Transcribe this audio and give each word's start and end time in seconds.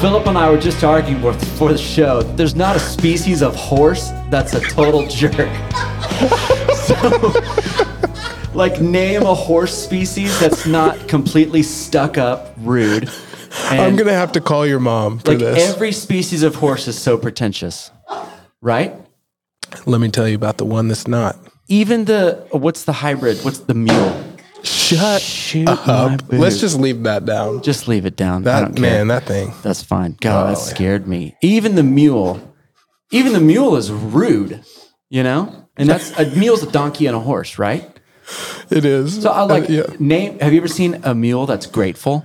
Philip 0.00 0.26
and 0.26 0.36
I 0.36 0.50
were 0.50 0.58
just 0.58 0.84
arguing 0.84 1.22
before 1.22 1.72
the 1.72 1.78
show. 1.78 2.20
There's 2.22 2.54
not 2.54 2.76
a 2.76 2.78
species 2.78 3.40
of 3.40 3.56
horse 3.56 4.10
that's 4.28 4.52
a 4.52 4.60
total 4.60 5.06
jerk. 5.06 5.32
so, 6.74 7.32
like, 8.52 8.78
name 8.78 9.22
a 9.22 9.34
horse 9.34 9.74
species 9.74 10.38
that's 10.38 10.66
not 10.66 11.08
completely 11.08 11.62
stuck 11.62 12.18
up, 12.18 12.52
rude. 12.58 13.10
I'm 13.70 13.96
gonna 13.96 14.12
have 14.12 14.32
to 14.32 14.40
call 14.42 14.66
your 14.66 14.80
mom 14.80 15.18
for 15.20 15.30
like 15.30 15.38
this. 15.38 15.74
every 15.74 15.92
species 15.92 16.42
of 16.42 16.56
horse 16.56 16.86
is 16.88 16.98
so 16.98 17.16
pretentious, 17.16 17.90
right? 18.60 18.94
Let 19.86 20.02
me 20.02 20.10
tell 20.10 20.28
you 20.28 20.36
about 20.36 20.58
the 20.58 20.66
one 20.66 20.88
that's 20.88 21.08
not. 21.08 21.38
Even 21.68 22.04
the 22.04 22.46
what's 22.50 22.84
the 22.84 22.92
hybrid? 22.92 23.38
What's 23.38 23.60
the 23.60 23.74
mule? 23.74 24.25
Shut 24.62 25.20
Shoot 25.22 25.68
up. 25.68 26.20
Let's 26.32 26.60
just 26.60 26.78
leave 26.80 27.02
that 27.04 27.24
down. 27.24 27.62
Just 27.62 27.88
leave 27.88 28.06
it 28.06 28.16
down. 28.16 28.42
I 28.42 28.44
That 28.44 28.60
don't 28.62 28.74
care. 28.74 28.82
man, 28.82 29.08
that 29.08 29.24
thing. 29.24 29.52
That's 29.62 29.82
fine. 29.82 30.16
God, 30.20 30.48
that 30.50 30.58
Oh, 30.58 30.60
yeah. 30.60 30.74
scared 30.74 31.06
me. 31.06 31.36
Even 31.42 31.74
the 31.74 31.82
mule, 31.82 32.40
even 33.10 33.32
the 33.32 33.40
mule 33.40 33.76
is 33.76 33.90
rude, 33.92 34.64
you 35.08 35.22
know? 35.22 35.68
And 35.76 35.88
that's 35.88 36.10
a 36.18 36.26
mule's 36.36 36.62
a 36.62 36.70
donkey 36.70 37.06
and 37.06 37.14
a 37.16 37.20
horse, 37.20 37.58
right? 37.58 37.84
It 38.70 38.84
is. 38.84 39.22
So 39.22 39.30
I 39.30 39.42
like 39.42 39.64
Uh, 39.64 39.72
yeah. 39.72 39.82
name. 40.00 40.38
Have 40.40 40.52
you 40.52 40.58
ever 40.58 40.68
seen 40.68 41.00
a 41.04 41.14
mule 41.14 41.46
that's 41.46 41.66
grateful? 41.66 42.24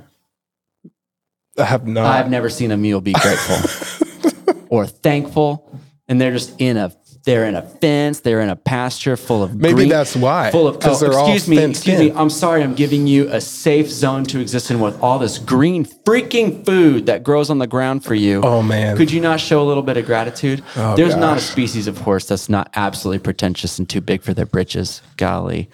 I 1.57 1.65
have 1.65 1.85
not. 1.85 2.05
I've 2.05 2.29
never 2.31 2.49
seen 2.49 2.71
a 2.71 2.77
mule 2.77 3.01
be 3.01 3.13
grateful 3.13 4.55
or 4.69 4.87
thankful, 4.87 5.69
and 6.07 6.19
they're 6.19 6.31
just 6.31 6.59
in 6.59 6.77
a 6.77 6.89
they're 7.23 7.45
in 7.45 7.55
a 7.55 7.61
fence, 7.61 8.21
they're 8.21 8.41
in 8.41 8.49
a 8.49 8.55
pasture 8.55 9.15
full 9.15 9.43
of 9.43 9.55
Maybe 9.55 9.73
green- 9.75 9.89
that's 9.89 10.15
why, 10.15 10.49
full 10.51 10.67
of 10.67 10.77
Oh, 10.83 10.91
excuse 11.05 11.47
me, 11.47 11.57
excuse 11.63 11.99
me. 11.99 12.11
I'm 12.15 12.29
sorry, 12.29 12.63
I'm 12.63 12.73
giving 12.73 13.05
you 13.05 13.27
a 13.29 13.39
safe 13.39 13.89
zone 13.89 14.23
to 14.25 14.39
exist 14.39 14.71
in 14.71 14.79
with 14.79 14.99
all 15.01 15.19
this 15.19 15.37
green 15.37 15.85
freaking 15.85 16.65
food 16.65 17.05
that 17.05 17.23
grows 17.23 17.49
on 17.49 17.59
the 17.59 17.67
ground 17.67 18.03
for 18.03 18.15
you. 18.15 18.41
Oh, 18.43 18.61
man. 18.61 18.97
could 18.97 19.11
you 19.11 19.21
not 19.21 19.39
show 19.39 19.61
a 19.61 19.65
little 19.65 19.83
bit 19.83 19.97
of 19.97 20.05
gratitude? 20.05 20.63
Oh, 20.75 20.95
There's 20.95 21.15
not 21.15 21.37
a 21.37 21.41
species 21.41 21.87
of 21.87 21.99
horse 21.99 22.25
that's 22.25 22.49
not 22.49 22.69
absolutely 22.75 23.19
pretentious 23.19 23.77
and 23.77 23.87
too 23.87 24.01
big 24.01 24.23
for 24.23 24.33
their 24.33 24.45
britches. 24.47 25.01
Golly. 25.17 25.69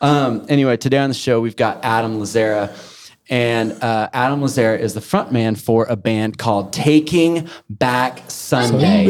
Um, 0.00 0.44
anyway, 0.48 0.76
today 0.76 0.98
on 0.98 1.10
the 1.10 1.14
show 1.14 1.40
we've 1.40 1.56
got 1.56 1.84
Adam 1.84 2.18
Lazzara. 2.20 2.70
And 3.30 3.72
uh, 3.80 4.10
Adam 4.12 4.40
Lazzara 4.40 4.78
is 4.78 4.94
the 4.94 5.00
frontman 5.00 5.56
for 5.56 5.86
a 5.86 5.94
band 5.94 6.36
called 6.36 6.72
Taking 6.72 7.48
Back 7.70 8.28
Sunday. 8.28 9.06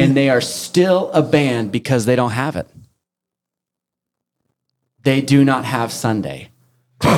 And 0.00 0.16
they 0.16 0.30
are 0.30 0.40
still 0.40 1.10
a 1.12 1.22
band 1.22 1.72
because 1.72 2.06
they 2.06 2.14
don't 2.14 2.30
have 2.30 2.54
it. 2.54 2.68
They 5.02 5.20
do 5.20 5.44
not 5.44 5.64
have 5.64 5.92
Sunday. 5.92 6.50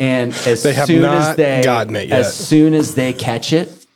And 0.00 0.32
as 0.32 0.62
soon 0.62 1.04
as 1.04 1.36
they 1.36 1.62
gotten 1.62 1.94
it 1.94 2.08
yet. 2.08 2.18
as 2.18 2.34
soon 2.34 2.74
as 2.74 2.96
they 2.96 3.12
catch 3.12 3.52
it, 3.52 3.86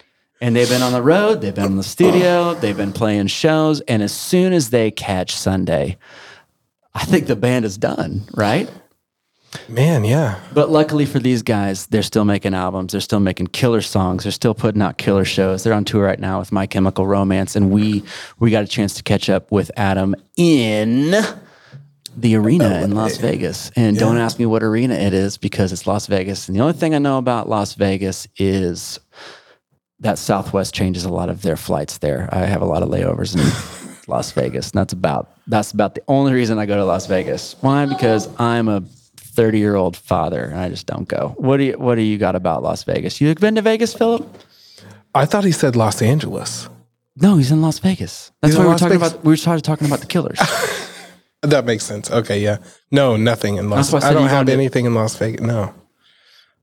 and 0.40 0.54
they've 0.54 0.68
been 0.68 0.82
on 0.82 0.92
the 0.92 1.02
road, 1.02 1.40
they've 1.40 1.54
been 1.54 1.64
in 1.64 1.76
the 1.76 1.82
studio, 1.82 2.54
they've 2.54 2.76
been 2.76 2.92
playing 2.92 3.26
shows, 3.26 3.80
and 3.82 4.02
as 4.02 4.12
soon 4.12 4.52
as 4.52 4.70
they 4.70 4.90
catch 4.90 5.34
Sunday, 5.34 5.98
I 6.94 7.04
think 7.04 7.26
the 7.26 7.36
band 7.36 7.64
is 7.64 7.76
done, 7.76 8.28
right? 8.34 8.70
Man, 9.68 10.04
yeah. 10.04 10.40
But 10.52 10.70
luckily 10.70 11.06
for 11.06 11.18
these 11.18 11.42
guys, 11.42 11.86
they're 11.86 12.02
still 12.02 12.24
making 12.24 12.54
albums. 12.54 12.92
They're 12.92 13.00
still 13.00 13.20
making 13.20 13.48
killer 13.48 13.80
songs. 13.80 14.24
They're 14.24 14.32
still 14.32 14.54
putting 14.54 14.82
out 14.82 14.98
killer 14.98 15.24
shows. 15.24 15.64
They're 15.64 15.72
on 15.72 15.84
tour 15.84 16.04
right 16.04 16.20
now 16.20 16.38
with 16.38 16.52
My 16.52 16.66
Chemical 16.66 17.06
Romance, 17.06 17.56
and 17.56 17.70
we 17.70 18.02
we 18.38 18.50
got 18.50 18.64
a 18.64 18.66
chance 18.66 18.94
to 18.94 19.02
catch 19.02 19.30
up 19.30 19.50
with 19.50 19.70
Adam 19.76 20.14
in 20.36 21.14
the 22.16 22.34
arena 22.36 22.82
in 22.82 22.94
Las 22.94 23.16
Vegas. 23.18 23.70
And 23.76 23.96
don't 23.96 24.18
ask 24.18 24.38
me 24.38 24.46
what 24.46 24.62
arena 24.62 24.94
it 24.94 25.14
is 25.14 25.38
because 25.38 25.72
it's 25.72 25.86
Las 25.86 26.06
Vegas. 26.06 26.48
And 26.48 26.56
the 26.56 26.60
only 26.60 26.74
thing 26.74 26.94
I 26.94 26.98
know 26.98 27.18
about 27.18 27.48
Las 27.48 27.74
Vegas 27.74 28.26
is 28.36 28.98
that 30.00 30.18
Southwest 30.18 30.74
changes 30.74 31.04
a 31.04 31.10
lot 31.10 31.28
of 31.28 31.42
their 31.42 31.56
flights 31.56 31.98
there. 31.98 32.28
I 32.32 32.40
have 32.40 32.62
a 32.62 32.66
lot 32.66 32.82
of 32.82 32.88
layovers 32.88 33.34
in 33.34 33.98
Las 34.08 34.32
Vegas. 34.32 34.70
And 34.70 34.78
that's 34.78 34.92
about 34.92 35.30
that's 35.46 35.72
about 35.72 35.94
the 35.94 36.02
only 36.08 36.32
reason 36.32 36.58
I 36.58 36.66
go 36.66 36.76
to 36.76 36.84
Las 36.84 37.06
Vegas. 37.06 37.56
Why? 37.60 37.86
Because 37.86 38.28
I'm 38.40 38.68
a 38.68 38.82
30 39.38 39.58
year 39.60 39.76
old 39.76 39.96
father 39.96 40.42
and 40.42 40.58
I 40.58 40.68
just 40.68 40.86
don't 40.86 41.06
go. 41.06 41.32
What 41.38 41.58
do 41.58 41.62
you 41.64 41.78
what 41.78 41.94
do 41.94 42.02
you 42.02 42.18
got 42.18 42.34
about 42.34 42.64
Las 42.64 42.82
Vegas? 42.82 43.20
You 43.20 43.32
been 43.36 43.54
to 43.54 43.62
Vegas, 43.62 43.94
Philip? 43.94 44.26
I 45.14 45.26
thought 45.26 45.44
he 45.44 45.52
said 45.52 45.76
Los 45.76 46.02
Angeles. 46.02 46.68
No, 47.14 47.36
he's 47.36 47.52
in 47.52 47.62
Las 47.62 47.78
Vegas. 47.78 48.32
That's 48.42 48.54
He's 48.54 48.58
why 48.58 48.64
we 48.64 48.72
were 48.72 48.78
talking 48.78 48.98
Vegas? 48.98 49.12
about 49.12 49.24
we 49.24 49.30
were 49.32 49.60
talking 49.60 49.86
about 49.86 50.00
the 50.00 50.06
killers. 50.06 50.38
That 51.42 51.64
makes 51.66 51.84
sense. 51.84 52.10
Okay, 52.10 52.40
yeah. 52.40 52.56
No, 52.90 53.16
nothing 53.16 53.58
in 53.58 53.70
Las 53.70 53.92
why 53.92 54.00
I 54.00 54.08
I 54.10 54.12
don't 54.12 54.26
have 54.28 54.46
go 54.46 54.50
to- 54.50 54.58
anything 54.58 54.86
in 54.86 54.94
Las 54.96 55.14
Vegas. 55.14 55.40
No. 55.40 55.72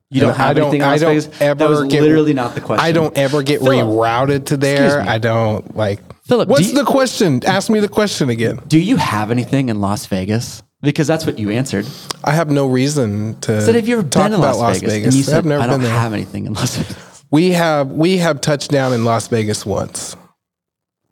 You 0.09 0.19
don't 0.19 0.31
And 0.31 0.37
have 0.37 0.49
I 0.49 0.53
don't, 0.53 0.63
anything 0.63 0.81
in 0.81 0.87
I 0.87 0.91
Las 0.91 0.99
don't 0.99 1.09
Vegas? 1.15 1.41
ever 1.41 1.59
that 1.59 1.69
was 1.69 1.83
get, 1.85 2.01
literally 2.01 2.33
not 2.33 2.55
the 2.55 2.61
question. 2.61 2.85
I 2.85 2.91
don't 2.91 3.17
ever 3.17 3.41
get 3.41 3.61
Philip, 3.61 3.85
rerouted 3.87 4.45
to 4.47 4.57
there. 4.57 4.99
I 4.99 5.17
don't 5.17 5.77
like. 5.77 6.01
Philip, 6.25 6.49
do 6.49 6.51
what's 6.51 6.67
you- 6.73 6.75
the 6.75 6.83
question? 6.83 7.39
Ask 7.45 7.69
me 7.69 7.79
the 7.79 7.87
question 7.87 8.29
again. 8.29 8.59
Do 8.67 8.77
you 8.77 8.97
have 8.97 9.31
anything 9.31 9.69
in 9.69 9.79
Las 9.79 10.05
Vegas? 10.07 10.61
Because 10.85 11.07
that's 11.07 11.25
what 11.25 11.37
you 11.39 11.49
answered. 11.49 11.85
I 12.23 12.31
have 12.31 12.49
no 12.49 12.67
reason 12.67 13.39
to. 13.41 13.61
said, 13.61 13.75
have 13.75 13.87
you 13.87 13.99
ever 13.99 14.07
talk 14.07 14.23
been 14.23 14.31
to 14.31 14.37
about 14.37 14.57
Las, 14.57 14.79
Vegas? 14.79 15.05
And 15.05 15.13
you 15.13 15.23
said, 15.23 15.39
I've 15.39 15.45
never 15.45 15.61
I 15.63 15.67
don't 15.67 15.79
been 15.79 15.89
there. 15.89 15.99
have 15.99 16.13
anything 16.13 16.45
in 16.45 16.53
Las 16.53 16.77
Vegas. 16.77 17.23
We 17.31 17.51
have 17.51 17.91
we 17.91 18.17
have 18.17 18.39
touched 18.39 18.71
down 18.71 18.93
in 18.93 19.03
Las 19.03 19.27
Vegas 19.27 19.65
once. 19.65 20.15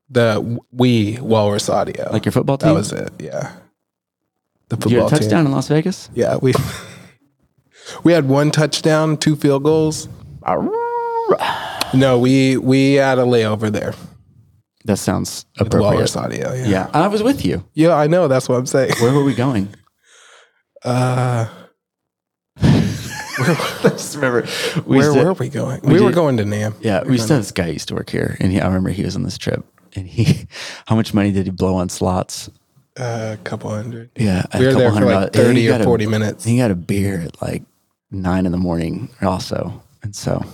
The 0.10 0.60
we 0.72 1.18
Walrus 1.20 1.70
Audio. 1.70 2.10
Like 2.12 2.24
your 2.26 2.32
football 2.32 2.58
team. 2.58 2.70
that 2.70 2.76
was 2.76 2.92
it. 2.94 3.12
Yeah. 3.20 3.52
The 4.70 4.78
You 4.90 4.98
had 5.00 5.04
football 5.04 5.08
a 5.08 5.10
touchdown 5.10 5.40
team. 5.40 5.46
in 5.48 5.52
Las 5.52 5.68
Vegas? 5.68 6.10
Yeah, 6.14 6.38
we 6.42 6.54
we 8.04 8.14
had 8.14 8.28
one 8.30 8.52
touchdown, 8.52 9.18
two 9.18 9.36
field 9.36 9.64
goals. 9.64 10.08
No, 11.94 12.18
we 12.20 12.58
we 12.58 12.94
had 12.94 13.18
a 13.20 13.24
layover 13.24 13.72
there. 13.72 13.94
That 14.86 14.98
sounds 14.98 15.46
with 15.58 15.68
appropriate. 15.68 15.92
Walrus 15.94 16.16
Audio. 16.18 16.54
Yeah. 16.54 16.66
Yeah, 16.68 16.90
I 16.94 17.08
was 17.08 17.24
with 17.24 17.46
you. 17.46 17.64
Yeah, 17.74 17.96
I 17.96 18.08
know. 18.08 18.28
That's 18.28 18.50
what 18.50 18.58
I'm 18.58 18.66
saying. 18.66 18.94
Where 19.02 19.14
were 19.14 19.24
we 19.24 19.34
going? 19.36 19.70
Uh, 20.86 21.48
just 23.84 24.16
remember, 24.18 24.46
we 24.86 24.98
where 24.98 25.14
to- 25.14 25.24
were 25.24 25.34
we 25.34 25.48
going? 25.50 25.80
We, 25.84 25.94
were 26.02 26.10
did- 26.10 26.16
going 26.16 26.38
to 26.38 26.44
NAMM. 26.44 26.76
Yeah, 26.82 27.04
we 27.04 27.14
used 27.14 27.28
to 27.28 27.36
have 27.36 27.44
this 27.44 27.52
guy 27.52 27.68
used 27.68 27.88
to 27.88 27.96
work 27.96 28.10
here, 28.10 28.36
and 28.42 28.52
he, 28.52 28.60
I 28.60 28.66
remember 28.68 28.90
he 28.90 29.04
was 29.04 29.16
on 29.16 29.24
this 29.24 29.38
trip, 29.38 29.66
and 29.96 30.06
he, 30.08 30.46
how 30.86 30.96
much 30.98 31.14
money 31.14 31.32
did 31.32 31.46
he 31.46 31.52
blow 31.52 31.76
on 31.76 31.88
slots? 31.90 32.50
Uh, 33.00 33.38
a 33.40 33.44
couple 33.44 33.70
hundred. 33.72 34.10
Yeah, 34.18 34.44
a 34.52 34.60
We 34.60 34.66
were 34.66 34.72
couple 34.74 34.80
there 34.82 34.90
for 34.90 34.94
hundred 34.94 35.06
like 35.08 35.32
dollars. 35.32 35.48
30 35.48 35.68
or 35.68 35.72
got 35.72 35.82
a- 35.82 35.84
40 35.86 36.08
minutes. 36.08 36.44
He 36.44 36.58
got 36.58 36.72
a 36.72 36.76
beer 36.76 37.22
at 37.22 37.42
like 37.42 37.64
nine 38.12 38.46
in 38.46 38.52
the 38.52 38.58
morning, 38.58 39.10
also, 39.22 39.82
and 40.04 40.14
so, 40.16 40.46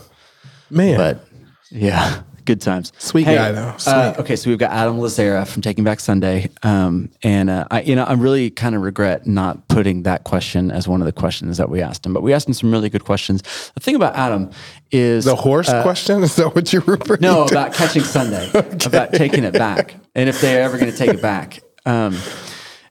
Man, 0.70 0.96
but 0.98 1.26
yeah, 1.72 2.22
good 2.50 2.62
times. 2.62 2.92
Sweet 2.98 3.26
guy, 3.26 3.52
though. 3.52 3.76
uh, 3.86 4.16
okay, 4.18 4.36
so 4.36 4.50
we've 4.50 4.58
got 4.58 4.72
Adam 4.72 4.98
Lazzara 4.98 5.48
from 5.48 5.62
Taking 5.62 5.84
Back 5.84 6.00
Sunday, 6.00 6.50
um, 6.64 7.12
and 7.22 7.48
uh, 7.48 7.68
I, 7.70 7.82
you 7.82 7.96
know, 7.96 8.04
I 8.04 8.14
really 8.14 8.50
kind 8.50 8.76
of 8.76 8.82
regret 8.82 9.28
not 9.28 9.68
putting 9.68 10.02
that 10.04 10.24
question 10.24 10.72
as 10.72 10.88
one 10.88 11.00
of 11.00 11.06
the 11.06 11.12
questions 11.12 11.58
that 11.58 11.70
we 11.70 11.80
asked 11.80 12.08
him, 12.08 12.14
but 12.14 12.24
we 12.24 12.34
asked 12.34 12.48
him 12.48 12.56
some 12.56 12.72
really 12.72 12.90
good 12.90 13.04
questions. 13.04 13.44
The 13.76 13.82
thing 13.82 13.94
about 13.94 14.16
Adam 14.16 14.50
is 14.90 15.26
the 15.26 15.36
horse 15.36 15.70
question 15.84 16.24
is 16.24 16.36
that 16.38 16.56
what 16.56 16.74
referring 16.74 17.24
uh, 17.24 17.34
no, 17.34 17.48
to? 17.48 17.54
about 17.54 17.76
catching 17.76 18.02
Sunday, 18.04 18.50
about 18.86 19.14
taking 19.14 19.44
it 19.44 19.54
back, 19.54 19.94
and 20.16 20.28
if 20.28 20.42
they're 20.42 20.64
ever 20.64 20.80
going 20.80 20.92
to 20.92 20.98
take 20.98 21.12
it 21.12 21.22
back, 21.22 21.62
um, 21.86 22.18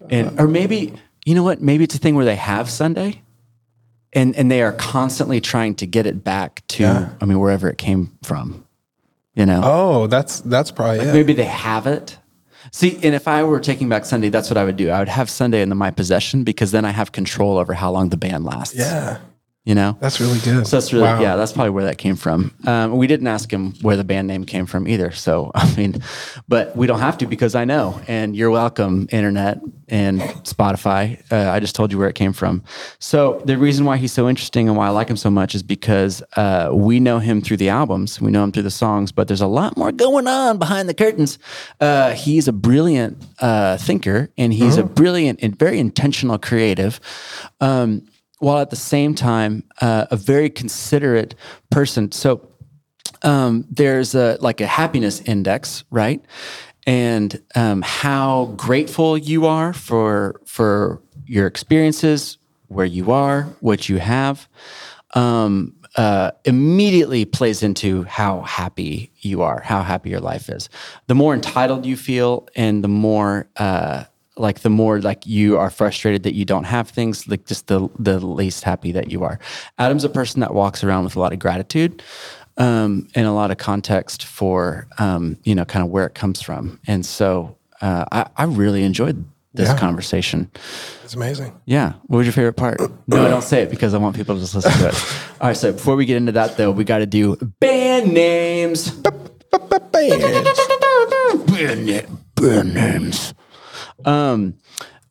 and 0.09 0.39
or 0.39 0.47
maybe 0.47 0.95
you 1.27 1.35
know 1.35 1.43
what? 1.43 1.61
Maybe 1.61 1.83
it's 1.83 1.97
a 1.97 1.99
thing 1.99 2.15
where 2.15 2.25
they 2.25 2.37
have 2.37 2.71
Sunday, 2.71 3.23
and 4.13 4.37
and 4.37 4.53
they 4.53 4.63
are 4.63 4.73
constantly 4.73 5.41
trying 5.41 5.75
to 5.75 5.87
get 5.87 6.07
it 6.07 6.23
back 6.23 6.65
to, 6.69 6.85
Yeah. 6.85 7.09
I 7.21 7.25
mean, 7.25 7.41
wherever 7.41 7.69
it 7.69 7.77
came 7.77 8.17
from. 8.23 8.65
You 9.39 9.47
know, 9.47 9.61
Oh, 9.65 10.07
that's 10.09 10.41
that's 10.41 10.71
probably 10.73 10.99
it. 11.07 11.13
maybe 11.13 11.33
they 11.33 11.45
have 11.45 11.87
it. 11.87 12.19
See, 12.73 12.99
and 13.05 13.15
if 13.15 13.29
I 13.29 13.45
were 13.45 13.61
taking 13.61 13.89
back 13.89 14.05
Sunday, 14.05 14.29
that's 14.31 14.51
what 14.51 14.57
I 14.59 14.65
would 14.65 14.77
do. 14.77 14.91
I 14.91 14.99
would 14.99 15.09
have 15.09 15.31
Sunday 15.31 15.63
in 15.63 15.75
my 15.77 15.91
possession 15.93 16.43
because 16.45 16.71
then 16.73 16.85
I 16.85 16.91
have 16.91 17.13
control 17.13 17.57
over 17.57 17.73
how 17.73 17.91
long 17.93 18.09
the 18.11 18.17
band 18.17 18.45
lasts. 18.45 18.75
Yeah, 18.77 19.19
you 19.69 19.75
know. 19.75 19.99
that's 20.01 20.19
really 20.19 20.39
good. 20.39 20.67
So 20.67 20.77
that's 20.77 20.95
really 20.95 21.05
Wow. 21.05 21.21
yeah. 21.21 21.37
That's 21.37 21.53
probably 21.53 21.71
where 21.71 21.85
that 21.85 21.99
came 21.99 22.17
from. 22.17 22.55
Um, 22.67 22.97
we 22.97 23.07
didn't 23.07 23.27
ask 23.27 23.53
him 23.53 23.75
where 23.83 23.97
the 23.99 24.05
band 24.05 24.27
name 24.27 24.45
came 24.47 24.65
from 24.65 24.89
either. 24.89 25.11
So 25.13 25.51
I 25.55 25.77
mean, 25.77 26.03
but 26.49 26.75
we 26.75 26.87
don't 26.87 27.01
have 27.01 27.19
to 27.19 27.27
because 27.27 27.55
I 27.55 27.67
know. 27.67 28.01
And 28.09 28.35
you're 28.35 28.51
welcome, 28.51 29.09
internet 29.13 29.61
and 29.89 30.21
Spotify. 30.45 31.21
Uh, 31.31 31.51
I 31.51 31.61
just 31.61 31.75
told 31.75 31.93
you 31.93 31.99
where 31.99 32.09
it 32.09 32.15
came 32.15 32.33
from. 32.33 32.63
So 32.99 33.43
the 33.45 33.59
reason 33.59 33.85
why 33.85 33.99
he's 33.99 34.13
so 34.13 34.27
interesting 34.29 34.69
and 34.69 34.77
why 34.77 34.87
I 34.87 34.91
like 34.91 35.09
him 35.09 35.17
so 35.19 35.31
much 35.31 35.55
is 35.55 35.63
because 35.63 36.23
uh, 36.37 36.71
we 36.73 36.99
know 36.99 37.19
him 37.19 37.43
through 37.43 37.59
the 37.59 37.69
albums, 37.69 38.21
we 38.23 38.31
know 38.31 38.45
him 38.45 38.53
through 38.53 38.63
the 38.65 38.71
songs, 38.71 39.13
but 39.13 39.29
there's 39.29 39.43
a 39.43 39.47
lot 39.47 39.77
more 39.77 39.93
going 39.93 40.27
on 40.27 40.59
behind 40.59 40.89
the 40.89 40.95
curtains. 40.95 41.39
Uh, 41.81 42.13
he's 42.13 42.49
a 42.49 42.53
brilliant 42.53 43.23
uh, 43.41 43.77
thinker, 43.77 44.31
and 44.39 44.53
he's 44.55 44.79
a 44.79 44.83
brilliant 44.83 45.41
and 45.43 45.59
very 45.59 45.79
intentional 45.79 46.39
creative. 46.39 47.01
Um, 47.61 48.07
while 48.39 48.59
at 48.59 48.71
the 48.71 48.77
same 48.77 49.15
time 49.15 49.65
uh, 49.81 50.07
a 50.11 50.17
very 50.17 50.51
considerate 50.51 51.35
person. 51.71 52.13
So 52.13 52.49
um, 53.23 53.67
there's 53.71 54.15
a 54.15 54.39
like 54.41 54.61
a 54.61 54.67
happiness 54.67 55.21
index, 55.23 55.85
right? 55.91 56.25
And 56.87 57.43
um, 57.55 57.83
how 57.83 58.55
grateful 58.57 59.19
you 59.19 59.47
are 59.47 59.73
for 59.73 60.41
for 60.47 61.03
your 61.27 61.47
experiences, 61.47 62.39
where 62.69 62.87
you 62.87 63.11
are, 63.11 63.43
what 63.61 63.89
you 63.89 63.99
have. 63.99 64.49
Um, 65.15 65.75
uh, 65.97 66.31
immediately 66.45 67.25
plays 67.25 67.63
into 67.63 68.05
how 68.05 68.43
happy 68.43 69.11
you 69.21 69.43
are, 69.43 69.61
how 69.63 69.83
happy 69.83 70.11
your 70.11 70.21
life 70.21 70.49
is. 70.49 70.69
The 71.07 71.15
more 71.15 71.35
entitled 71.35 71.87
you 71.87 71.97
feel, 71.97 72.47
and 72.55 72.85
the 72.85 72.89
more 72.89 73.49
uh, 73.57 74.05
like 74.39 74.61
the 74.61 74.71
more 74.71 75.01
like 75.01 75.27
you 75.27 75.59
are 75.59 75.71
frustrated 75.71 76.23
that 76.23 76.35
you 76.35 76.45
don't 76.45 76.65
have 76.65 76.89
things, 76.89 77.27
like 77.29 77.45
just 77.47 77.67
the 77.67 77.89
the 77.99 78.19
least 78.21 78.65
happy 78.65 78.93
that 78.93 79.11
you 79.11 79.23
are. 79.25 79.39
Adam's 79.79 80.05
a 80.05 80.09
person 80.09 80.41
that 80.41 80.55
walks 80.55 80.83
around 80.85 81.05
with 81.05 81.17
a 81.17 81.21
lot 81.21 81.33
of 81.33 81.39
gratitude 81.39 82.03
um, 82.57 83.09
and 83.15 83.27
a 83.27 83.33
lot 83.33 83.51
of 83.51 83.59
context 83.59 84.25
for 84.25 84.87
um, 84.99 85.37
you 85.45 85.55
know 85.55 85.65
kind 85.65 85.85
of 85.85 85.91
where 85.91 86.07
it 86.07 86.15
comes 86.15 86.41
from, 86.43 86.79
and 86.87 87.05
so 87.05 87.57
uh, 87.81 88.05
I, 88.13 88.27
I 88.37 88.45
really 88.45 88.83
enjoyed 88.85 89.25
this 89.55 89.69
Yeah. 89.69 89.79
conversation. 89.79 90.51
It's 91.05 91.15
amazing. 91.15 91.59
Yeah. 91.65 91.95
What 92.07 92.19
was 92.19 92.27
your 92.27 92.33
favorite 92.35 92.55
part? 92.57 92.81
No, 93.09 93.25
I 93.25 93.29
don't 93.31 93.43
say 93.43 93.63
it 93.63 93.71
because 93.71 93.95
I 93.95 93.99
want 93.99 94.15
people 94.17 94.35
to 94.35 94.41
just 94.43 94.55
listen 94.55 94.71
to 94.73 94.89
it. 94.89 94.95
All 95.41 95.49
right. 95.49 95.57
So 95.57 95.73
before 95.73 95.97
we 95.97 96.05
get 96.05 96.19
into 96.19 96.33
that, 96.33 96.57
though, 96.59 96.71
we 96.71 96.85
got 96.85 96.99
to 96.99 97.07
do 97.07 97.37
band 97.59 98.13
names. 98.13 98.91
Band, 101.47 101.87
na- 101.87 102.01
band 102.37 102.75
names. 102.75 103.35
Um, 104.05 104.55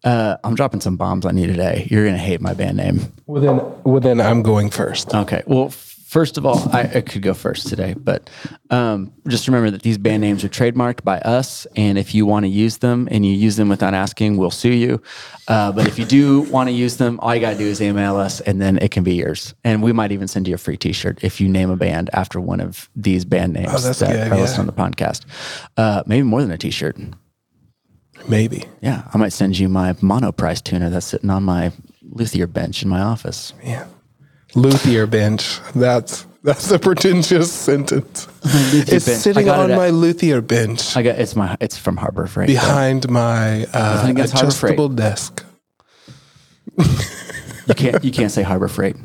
uh, 0.03 0.37
I'm 0.43 0.55
dropping 0.55 0.81
some 0.81 0.95
bombs 0.95 1.25
on 1.25 1.37
you 1.37 1.47
today. 1.47 1.87
You're 1.89 2.05
gonna 2.05 2.17
hate 2.17 2.39
my 2.41 2.53
band 2.53 2.77
name. 2.77 3.01
Well 3.25 3.41
then, 3.41 3.61
well 3.83 3.99
then, 3.99 4.21
I'm 4.21 4.41
going 4.43 4.69
first. 4.69 5.13
Okay. 5.13 5.43
Well, 5.47 5.69
first 5.69 6.37
of 6.37 6.45
all, 6.45 6.69
I, 6.73 6.83
I 6.83 7.01
could 7.01 7.21
go 7.21 7.33
first 7.33 7.67
today, 7.67 7.93
but 7.97 8.29
um, 8.69 9.11
just 9.27 9.47
remember 9.47 9.71
that 9.71 9.81
these 9.81 9.97
band 9.97 10.21
names 10.21 10.43
are 10.45 10.49
trademarked 10.49 11.03
by 11.03 11.17
us, 11.19 11.67
and 11.75 11.97
if 11.97 12.15
you 12.15 12.25
want 12.25 12.45
to 12.45 12.47
use 12.49 12.77
them 12.77 13.09
and 13.11 13.25
you 13.25 13.33
use 13.33 13.57
them 13.57 13.67
without 13.67 13.93
asking, 13.93 14.37
we'll 14.37 14.51
sue 14.51 14.71
you. 14.71 15.01
Uh, 15.49 15.71
but 15.73 15.87
if 15.87 15.99
you 15.99 16.05
do 16.05 16.41
want 16.43 16.69
to 16.69 16.73
use 16.73 16.95
them, 16.97 17.19
all 17.21 17.33
you 17.35 17.41
got 17.41 17.51
to 17.53 17.57
do 17.57 17.65
is 17.65 17.81
email 17.81 18.15
us, 18.15 18.39
and 18.41 18.61
then 18.61 18.77
it 18.77 18.91
can 18.91 19.03
be 19.03 19.15
yours. 19.15 19.53
And 19.65 19.83
we 19.83 19.91
might 19.91 20.13
even 20.13 20.29
send 20.29 20.47
you 20.47 20.55
a 20.55 20.57
free 20.57 20.77
T-shirt 20.77 21.21
if 21.23 21.41
you 21.41 21.49
name 21.49 21.69
a 21.69 21.75
band 21.75 22.09
after 22.13 22.39
one 22.39 22.61
of 22.61 22.89
these 22.95 23.25
band 23.25 23.53
names 23.53 23.73
Oh, 23.73 23.77
that's 23.79 23.99
that 23.99 24.11
good, 24.13 24.31
are 24.31 24.37
listed 24.39 24.59
on 24.61 24.67
the 24.67 24.73
podcast. 24.73 25.25
Uh, 25.75 26.03
maybe 26.05 26.23
more 26.23 26.41
than 26.41 26.51
a 26.51 26.57
T-shirt. 26.57 26.97
Maybe. 28.27 28.65
Yeah, 28.81 29.07
I 29.13 29.17
might 29.17 29.33
send 29.33 29.57
you 29.57 29.69
my 29.69 29.93
monoprice 29.93 30.63
tuner 30.63 30.89
that's 30.89 31.05
sitting 31.05 31.29
on 31.29 31.43
my 31.43 31.71
luthier 32.03 32.47
bench 32.47 32.83
in 32.83 32.89
my 32.89 33.01
office. 33.01 33.53
Yeah. 33.63 33.85
Luthier 34.55 35.07
bench. 35.07 35.59
That's 35.75 36.25
that's 36.43 36.71
a 36.71 36.79
pretentious 36.79 37.51
sentence. 37.51 38.27
It's 38.73 39.05
bench. 39.05 39.19
Sitting 39.19 39.49
on 39.49 39.71
it 39.71 39.75
my 39.75 39.89
luthier 39.89 40.41
bench 40.41 40.95
I 40.95 41.03
got 41.03 41.19
it's 41.19 41.35
my 41.35 41.57
it's 41.59 41.77
from 41.77 41.97
Harbor 41.97 42.27
Freight. 42.27 42.47
behind 42.47 43.09
my 43.09 43.65
uh, 43.73 43.95
Nothing 43.95 44.11
against 44.11 44.33
Harbor 44.33 44.51
Freight. 44.51 44.73
adjustable 44.73 44.89
desk. 44.89 45.43
You 47.67 47.73
can't 47.75 48.03
you 48.03 48.11
can't 48.11 48.31
say 48.31 48.43
Harbor 48.43 48.67
Freight. 48.69 48.95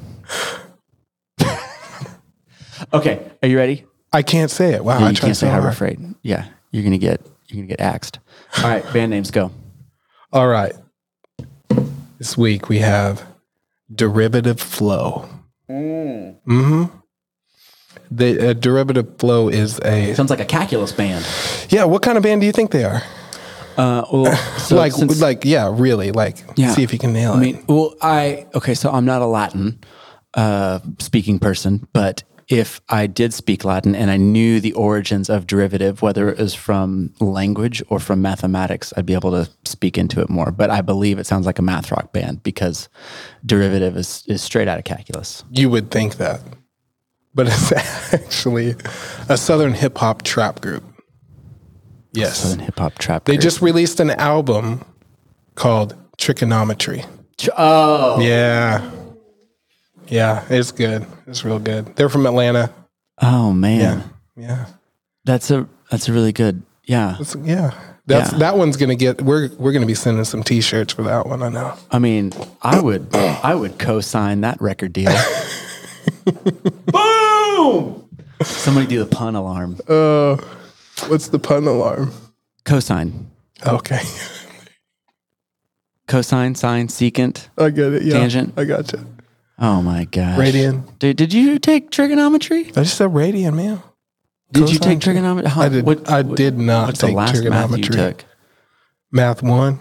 okay, 2.93 3.31
are 3.43 3.49
you 3.49 3.57
ready? 3.57 3.85
I 4.13 4.23
can't 4.23 4.51
say 4.51 4.75
it. 4.75 4.85
Wow, 4.85 4.99
Yeah, 5.01 5.11
you 5.11 5.17
can't 5.17 5.37
so 5.37 5.47
say 5.47 5.51
Harbor 5.51 5.69
hard. 5.69 5.77
Freight. 5.79 5.99
Yeah, 6.23 6.47
you're 6.71 6.85
gonna 6.85 6.99
get 6.99 7.21
you're 7.53 7.63
gonna 7.67 7.77
get 7.77 7.81
axed. 7.81 8.19
All 8.59 8.65
right, 8.65 8.85
band 8.93 9.11
names 9.11 9.31
go. 9.31 9.51
All 10.33 10.49
right. 10.49 10.73
This 12.19 12.37
week 12.37 12.69
we 12.69 12.79
have 12.79 13.25
derivative 13.95 14.61
flow. 14.61 15.29
Mm-hmm. 15.71 16.85
The 18.11 18.51
uh, 18.51 18.53
derivative 18.55 19.19
flow 19.19 19.49
is 19.49 19.81
a 19.85 20.15
Sounds 20.15 20.31
like 20.31 20.41
a 20.41 20.45
calculus 20.45 20.93
band. 20.93 21.27
yeah. 21.71 21.85
What 21.85 22.03
kind 22.03 22.17
of 22.17 22.23
band 22.23 22.41
do 22.41 22.47
you 22.47 22.53
think 22.53 22.71
they 22.71 22.85
are? 22.85 23.03
Uh, 23.77 24.05
well, 24.13 24.37
so 24.59 24.77
like 24.77 24.93
since- 24.93 25.21
like 25.21 25.45
yeah, 25.45 25.71
really 25.73 26.13
like. 26.13 26.39
Yeah. 26.57 26.73
See 26.73 26.83
if 26.83 26.93
you 26.93 26.99
can 26.99 27.13
nail 27.13 27.33
it. 27.33 27.37
I 27.37 27.41
mean, 27.41 27.65
well, 27.69 27.95
I 28.03 28.47
okay, 28.55 28.75
so 28.75 28.91
I'm 28.91 29.05
not 29.05 29.23
a 29.23 29.27
Latin 29.27 29.81
uh, 30.35 30.81
speaking 30.99 31.39
person, 31.39 31.87
but 31.93 32.23
if 32.53 32.83
I 32.91 33.07
did 33.07 33.33
speak 33.33 33.65
Latin 33.65 33.95
and 33.97 34.11
I 34.11 34.19
knew 34.19 34.61
the 34.61 34.75
origins 34.75 35.31
of 35.31 35.47
derivative, 35.47 36.03
whether 36.03 36.29
it 36.29 36.37
was 36.39 36.53
from 36.55 37.15
language 37.19 37.83
or 37.89 37.99
from 37.99 38.21
mathematics, 38.21 38.93
I'd 38.95 39.07
be 39.07 39.15
able 39.15 39.31
to 39.31 39.49
speak 39.65 39.97
into 39.97 40.21
it 40.21 40.29
more. 40.29 40.51
But 40.51 40.69
I 40.69 40.83
believe 40.83 41.19
it 41.19 41.27
sounds 41.27 41.47
like 41.47 41.59
a 41.59 41.63
math 41.63 41.91
rock 41.91 42.13
band 42.13 42.43
because 42.43 42.91
derivative 43.47 43.97
is, 43.97 44.23
is 44.27 44.43
straight 44.43 44.69
out 44.69 44.77
of 44.77 44.85
calculus. 44.85 45.45
You 45.51 45.71
would 45.71 45.91
think 45.91 46.17
that, 46.17 46.43
but 47.35 47.47
it's 47.47 47.73
actually 48.13 48.75
a 49.31 49.39
southern 49.39 49.73
hip 49.73 49.97
hop 49.97 50.21
trap 50.21 50.61
group. 50.61 50.85
Yes, 52.13 52.41
Southern 52.43 52.59
hip 52.59 52.79
hop 52.79 52.99
trap. 52.99 53.25
they 53.25 53.33
group. 53.33 53.43
just 53.45 53.63
released 53.63 53.99
an 53.99 54.11
album 54.11 54.85
called 55.55 55.97
Trigonometry. 56.19 57.07
oh 57.57 58.21
Yeah, 58.21 58.91
yeah, 60.13 60.45
it's 60.51 60.71
good. 60.73 61.07
It's 61.27 61.45
real 61.45 61.59
good. 61.59 61.97
They're 61.97 62.09
from 62.11 62.27
Atlanta. 62.27 62.71
oh 63.21 63.53
man, 63.53 64.05
Yeah, 64.37 64.67
that's 65.25 65.51
a 65.51 65.67
that's 65.91 66.09
a 66.09 66.13
really 66.13 66.33
good 66.33 66.63
yeah. 66.85 67.13
It's- 67.21 67.37
yeah. 67.43 67.73
That's 68.05 68.33
Yeah. 68.33 68.39
that 68.39 68.57
one's 68.59 68.77
gonna 68.77 68.97
get. 68.97 69.23
We're 69.23 69.49
we're 69.59 69.71
gonna 69.71 69.87
be 69.87 69.95
sending 69.95 70.25
some 70.25 70.43
T-shirts 70.43 70.93
for 70.93 71.03
that 71.05 71.25
one. 71.25 71.41
I 71.41 71.49
know. 71.51 71.75
I 71.93 72.01
mean, 72.01 72.33
I 72.61 72.81
would 72.81 73.07
I 73.15 73.55
would 73.55 73.79
co-sign 73.79 74.41
that 74.41 74.61
record 74.61 74.93
deal. 74.93 75.13
Boom! 76.87 78.09
Somebody 78.43 78.87
do 78.89 78.99
the 78.99 79.07
pun 79.07 79.37
alarm. 79.37 79.79
Uh, 79.89 80.37
what's 81.07 81.29
the 81.29 81.39
pun 81.39 81.65
alarm? 81.69 82.13
Cosine. 82.65 83.31
Okay, 83.65 84.01
Cosine, 86.09 86.57
sine, 86.57 86.89
secant. 86.89 87.49
I 87.57 87.71
get 87.71 87.93
it. 87.93 88.03
Yeah, 88.03 88.15
Tangent. 88.15 88.53
I 88.57 88.65
got 88.65 88.93
you. 88.93 89.07
Oh 89.63 89.81
my 89.81 90.07
gosh. 90.07 90.37
Radian. 90.39 90.99
Dude, 90.99 91.17
did 91.17 91.33
you 91.33 91.61
take 91.61 91.93
trigonometry? 91.93 92.67
I 92.71 92.83
just 92.83 92.97
said 92.97 93.11
radian, 93.11 93.55
man. 93.55 93.81
Did 94.51 94.73
you 94.73 94.79
take 94.81 95.01
trigonometry? 95.01 95.49
How- 95.49 95.63
I 95.63 95.69
did. 95.69 96.09
I 96.09 96.23
did 96.23 96.59
not 96.59 96.89
What's 96.89 97.01
take 97.01 97.11
the 97.11 97.17
last 97.17 97.45
math 97.45 97.71
you 97.77 97.85
took? 97.85 98.25
Math 99.13 99.41
one. 99.43 99.79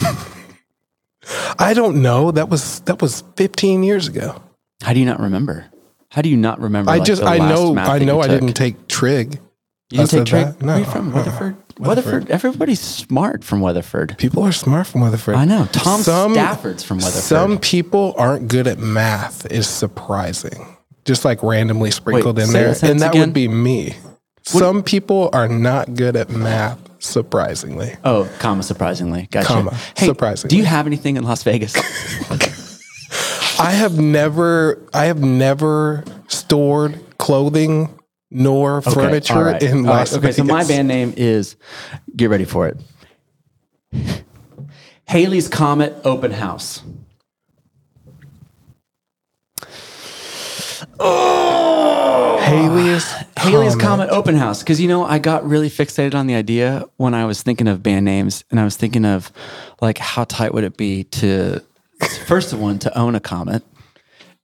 I 1.58 1.74
don't 1.74 2.00
know. 2.02 2.30
That 2.30 2.48
was 2.48 2.80
that 2.80 3.02
was 3.02 3.24
15 3.36 3.82
years 3.82 4.06
ago. 4.06 4.40
How 4.82 4.92
do 4.92 5.00
you 5.00 5.06
not 5.06 5.18
remember? 5.18 5.66
How 6.10 6.22
do 6.22 6.28
you 6.28 6.36
not 6.36 6.60
remember? 6.60 6.90
I 6.90 6.98
like, 6.98 7.06
just 7.06 7.22
the 7.22 7.28
I 7.28 7.38
last 7.38 7.50
know 7.50 7.74
math 7.74 7.88
I 7.88 7.98
know 7.98 8.20
I 8.20 8.28
didn't 8.28 8.54
take 8.54 8.86
trig. 8.86 9.40
You 9.90 10.06
didn't 10.06 10.14
I 10.14 10.18
take 10.18 10.26
trig? 10.26 10.46
that? 10.46 10.62
Where 10.62 10.76
are 10.76 10.78
you 10.78 10.84
from? 10.84 11.14
Uh-uh. 11.14 11.52
Weatherford? 11.80 12.12
Weatherford. 12.12 12.30
Everybody's 12.30 12.80
smart 12.80 13.44
from 13.44 13.60
Weatherford. 13.60 14.16
People 14.18 14.42
are 14.42 14.52
smart 14.52 14.86
from 14.86 15.00
Weatherford. 15.02 15.34
I 15.34 15.44
know. 15.44 15.66
Tom 15.72 16.00
Some- 16.00 16.32
Stafford's 16.34 16.82
from 16.84 16.98
Weatherford. 16.98 17.22
Some 17.22 17.58
people 17.58 18.14
aren't 18.18 18.48
good 18.48 18.66
at 18.66 18.78
math 18.78 19.46
is 19.50 19.68
surprising. 19.68 20.76
Just 21.04 21.24
like 21.24 21.42
randomly 21.42 21.90
sprinkled 21.90 22.36
Wait, 22.36 22.46
in 22.46 22.52
there. 22.52 22.72
that 22.74 22.82
And 22.90 23.00
that 23.00 23.10
again? 23.12 23.28
would 23.28 23.34
be 23.34 23.48
me. 23.48 23.96
Some 24.42 24.82
people 24.82 25.30
are 25.32 25.48
not 25.48 25.94
good 25.94 26.16
at 26.16 26.30
math, 26.30 26.78
surprisingly. 26.98 27.96
Oh, 28.04 28.28
comma 28.38 28.62
surprisingly. 28.62 29.28
Gotcha. 29.30 29.46
Comma, 29.46 29.74
hey, 29.96 30.06
surprisingly. 30.06 30.50
Do 30.50 30.56
you 30.56 30.64
have 30.64 30.86
anything 30.86 31.16
in 31.16 31.24
Las 31.24 31.42
Vegas? 31.42 31.74
I 33.60 33.70
have 33.72 33.98
never 33.98 34.78
I 34.94 35.04
have 35.06 35.20
never 35.20 36.04
stored 36.28 36.98
clothing 37.18 37.88
nor 38.30 38.78
Okay, 38.78 38.90
furniture 38.90 39.44
right, 39.44 39.62
in 39.62 39.78
all 39.78 39.84
right. 39.84 39.98
Las 39.98 40.12
Okay, 40.12 40.20
Vegas. 40.22 40.36
so 40.36 40.44
my 40.44 40.64
band 40.64 40.88
name 40.88 41.14
is 41.16 41.56
get 42.16 42.30
ready 42.30 42.44
for 42.44 42.68
it. 42.68 42.76
Halley's 45.06 45.48
Comet 45.48 45.94
Open 46.04 46.30
House. 46.30 46.82
Oh, 50.98 52.38
Halley's 52.42 53.04
Halley's 53.36 53.74
Comet. 53.76 54.08
Comet 54.08 54.10
Open 54.10 54.34
House. 54.36 54.60
Because, 54.60 54.80
you 54.80 54.88
know, 54.88 55.04
I 55.04 55.18
got 55.18 55.44
really 55.46 55.70
fixated 55.70 56.14
on 56.14 56.26
the 56.26 56.34
idea 56.34 56.84
when 56.96 57.14
I 57.14 57.24
was 57.24 57.42
thinking 57.42 57.68
of 57.68 57.82
band 57.82 58.04
names 58.04 58.44
and 58.50 58.60
I 58.60 58.64
was 58.64 58.76
thinking 58.76 59.04
of 59.04 59.32
like 59.80 59.98
how 59.98 60.24
tight 60.24 60.54
would 60.54 60.64
it 60.64 60.76
be 60.76 61.04
to, 61.04 61.60
first 62.26 62.52
of 62.52 62.60
one, 62.60 62.78
to 62.80 62.98
own 62.98 63.14
a 63.14 63.20
Comet 63.20 63.62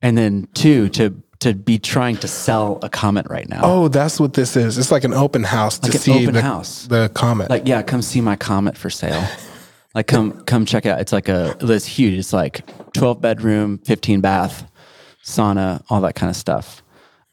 and 0.03 0.17
then 0.17 0.49
two, 0.55 0.89
to, 0.91 1.23
to 1.47 1.55
be 1.55 1.79
trying 1.79 2.17
to 2.19 2.29
sell 2.29 2.79
a 2.83 2.89
Comet 2.89 3.27
right 3.31 3.49
now. 3.49 3.61
Oh, 3.63 3.89
that's 3.89 4.19
what 4.21 4.33
this 4.35 4.57
is. 4.57 4.79
It's 4.79 4.91
like 4.91 5.05
an 5.05 5.15
open 5.15 5.45
house 5.45 5.79
to 5.81 5.87
Like 5.87 5.95
an 5.95 6.01
see 6.01 6.23
open 6.23 6.35
the, 6.35 6.43
house. 6.43 6.87
the 6.87 7.11
comet. 7.15 7.51
like 7.51 7.67
yeah 7.67 7.83
come 7.83 8.03
see 8.03 8.21
my 8.21 8.37
comet 8.37 8.77
for 8.77 8.91
sale 8.91 9.25
like 9.95 10.07
come 10.07 10.41
come 10.45 10.67
check 10.67 10.85
it 10.87 10.91
out 10.91 11.01
it's 11.01 11.13
like 11.13 11.29
a 11.29 11.57
it's 11.61 11.87
huge 11.87 12.19
it's 12.19 12.33
like 12.33 12.63
12 12.93 13.21
bedroom 13.21 13.79
15 13.79 14.21
bath 14.21 14.65
sauna 15.25 15.83
all 15.91 16.01
that 16.03 16.15
kind 16.15 16.31
of 16.31 16.37
stuff 16.37 16.83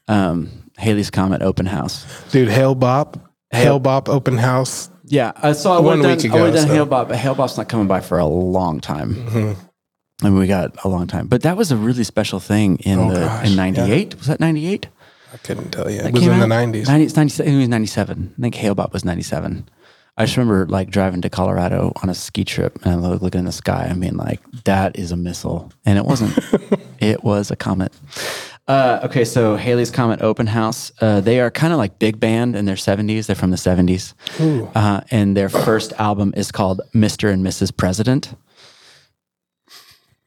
um 0.08 0.48
halley's 0.76 1.10
comet 1.10 1.42
open 1.42 1.66
house 1.66 2.04
Dude, 2.30 2.48
Hale-Bopp. 2.48 3.20
Hail 3.52 3.78
Bop 3.78 4.08
open 4.08 4.36
house. 4.38 4.90
yeah 5.04 5.32
i 5.36 5.52
saw 5.52 5.80
One 5.80 6.00
week 6.00 6.16
week 6.16 6.24
ago, 6.24 6.36
i 6.36 6.46
have 6.46 6.54
done 6.54 6.66
so- 6.68 6.74
Hale-Bopp 6.74 7.08
but 7.08 7.16
Hale-Bopp's 7.16 7.56
not 7.56 7.68
coming 7.68 7.86
by 7.86 8.00
for 8.00 8.18
a 8.18 8.26
long 8.26 8.80
time 8.80 9.14
Mm-hmm. 9.14 9.60
I 10.22 10.30
mean, 10.30 10.38
we 10.38 10.46
got 10.46 10.76
a 10.84 10.88
long 10.88 11.06
time, 11.06 11.26
but 11.26 11.42
that 11.42 11.56
was 11.56 11.72
a 11.72 11.76
really 11.76 12.04
special 12.04 12.38
thing 12.40 12.76
in 12.78 12.98
Oh, 12.98 13.10
the 13.12 13.20
gosh, 13.20 13.48
in 13.50 13.56
'98. 13.56 14.14
Was 14.16 14.26
that 14.28 14.40
'98? 14.40 14.86
I 15.32 15.36
couldn't 15.38 15.70
tell 15.72 15.90
you. 15.90 15.98
That 16.02 16.08
It 16.08 16.14
was 16.14 16.22
in 16.26 16.38
the 16.38 16.44
out? 16.44 16.50
90s. 16.50 16.86
90, 16.86 17.04
it's 17.04 17.16
97, 17.16 17.52
it 17.54 17.58
was 17.58 17.68
97. 17.68 18.34
I 18.38 18.40
think 18.40 18.54
Hale-Bopp 18.54 18.92
was 18.92 19.04
97. 19.04 19.68
I 20.16 20.26
just 20.26 20.36
remember 20.36 20.66
like 20.66 20.90
driving 20.90 21.22
to 21.22 21.28
Colorado 21.28 21.92
on 22.04 22.08
a 22.08 22.14
ski 22.14 22.44
trip 22.44 22.78
and 22.86 23.04
I 23.04 23.08
was 23.08 23.20
looking 23.20 23.40
in 23.40 23.44
the 23.46 23.50
sky. 23.50 23.88
I 23.90 23.94
mean, 23.94 24.16
like, 24.16 24.38
that 24.62 24.96
is 24.96 25.10
a 25.10 25.16
missile. 25.16 25.72
And 25.84 25.98
it 25.98 26.04
wasn't, 26.04 26.38
it 27.00 27.24
was 27.24 27.50
a 27.50 27.56
comet. 27.56 27.92
Uh, 28.68 29.00
okay, 29.02 29.24
so 29.24 29.56
Halley's 29.56 29.90
Comet 29.90 30.22
Open 30.22 30.46
House. 30.46 30.92
Uh, 31.00 31.20
they 31.20 31.40
are 31.40 31.50
kind 31.50 31.72
of 31.72 31.80
like 31.80 31.98
big 31.98 32.20
band 32.20 32.54
in 32.54 32.64
their 32.64 32.76
70s. 32.76 33.26
They're 33.26 33.34
from 33.34 33.50
the 33.50 33.56
70s. 33.56 34.14
Uh, 34.76 35.00
and 35.10 35.36
their 35.36 35.48
first 35.48 35.92
album 35.98 36.32
is 36.36 36.52
called 36.52 36.80
Mr. 36.94 37.32
and 37.32 37.44
Mrs. 37.44 37.76
President. 37.76 38.34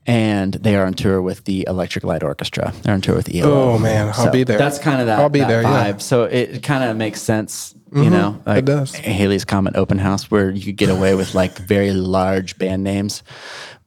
And 0.08 0.54
they 0.54 0.78
are 0.78 0.86
on 0.86 0.94
tour 0.94 1.22
with 1.22 1.44
the 1.44 1.66
Electric 1.68 2.06
Light 2.06 2.24
Orchestra. 2.24 2.74
They're 2.82 2.94
on 2.94 3.02
tour 3.02 3.16
with 3.16 3.30
ELO. 3.34 3.74
Oh, 3.74 3.78
man, 3.78 4.08
I'll 4.08 4.14
So 4.14 4.32
be 4.32 4.44
there. 4.44 4.58
That's 4.58 4.80
kind 4.80 5.02
of 5.02 5.08
that, 5.08 5.20
I'll 5.20 5.28
be 5.28 5.40
that 5.40 5.50
there, 5.50 5.64
vibe. 5.64 5.64
yeah. 5.64 5.90
Mm-hmm. 5.90 6.00
So 6.00 6.24
it, 6.24 6.64
kind 6.64 6.86
of 6.86 6.96
makes 6.96 7.22
sense, 7.22 7.76
you 7.94 8.10
know, 8.10 8.42
like 8.46 8.60
it 8.60 8.66
does. 8.66 8.96
Halley's 8.96 9.44
Comet 9.44 9.76
Open 9.76 9.98
House, 9.98 10.32
where 10.32 10.50
you 10.50 10.64
could 10.64 10.78
get 10.78 10.90
away 10.90 11.14
with 11.14 11.36
like 11.36 11.58
very 11.58 11.92
large 11.92 12.58
band 12.58 12.86
names 12.86 13.22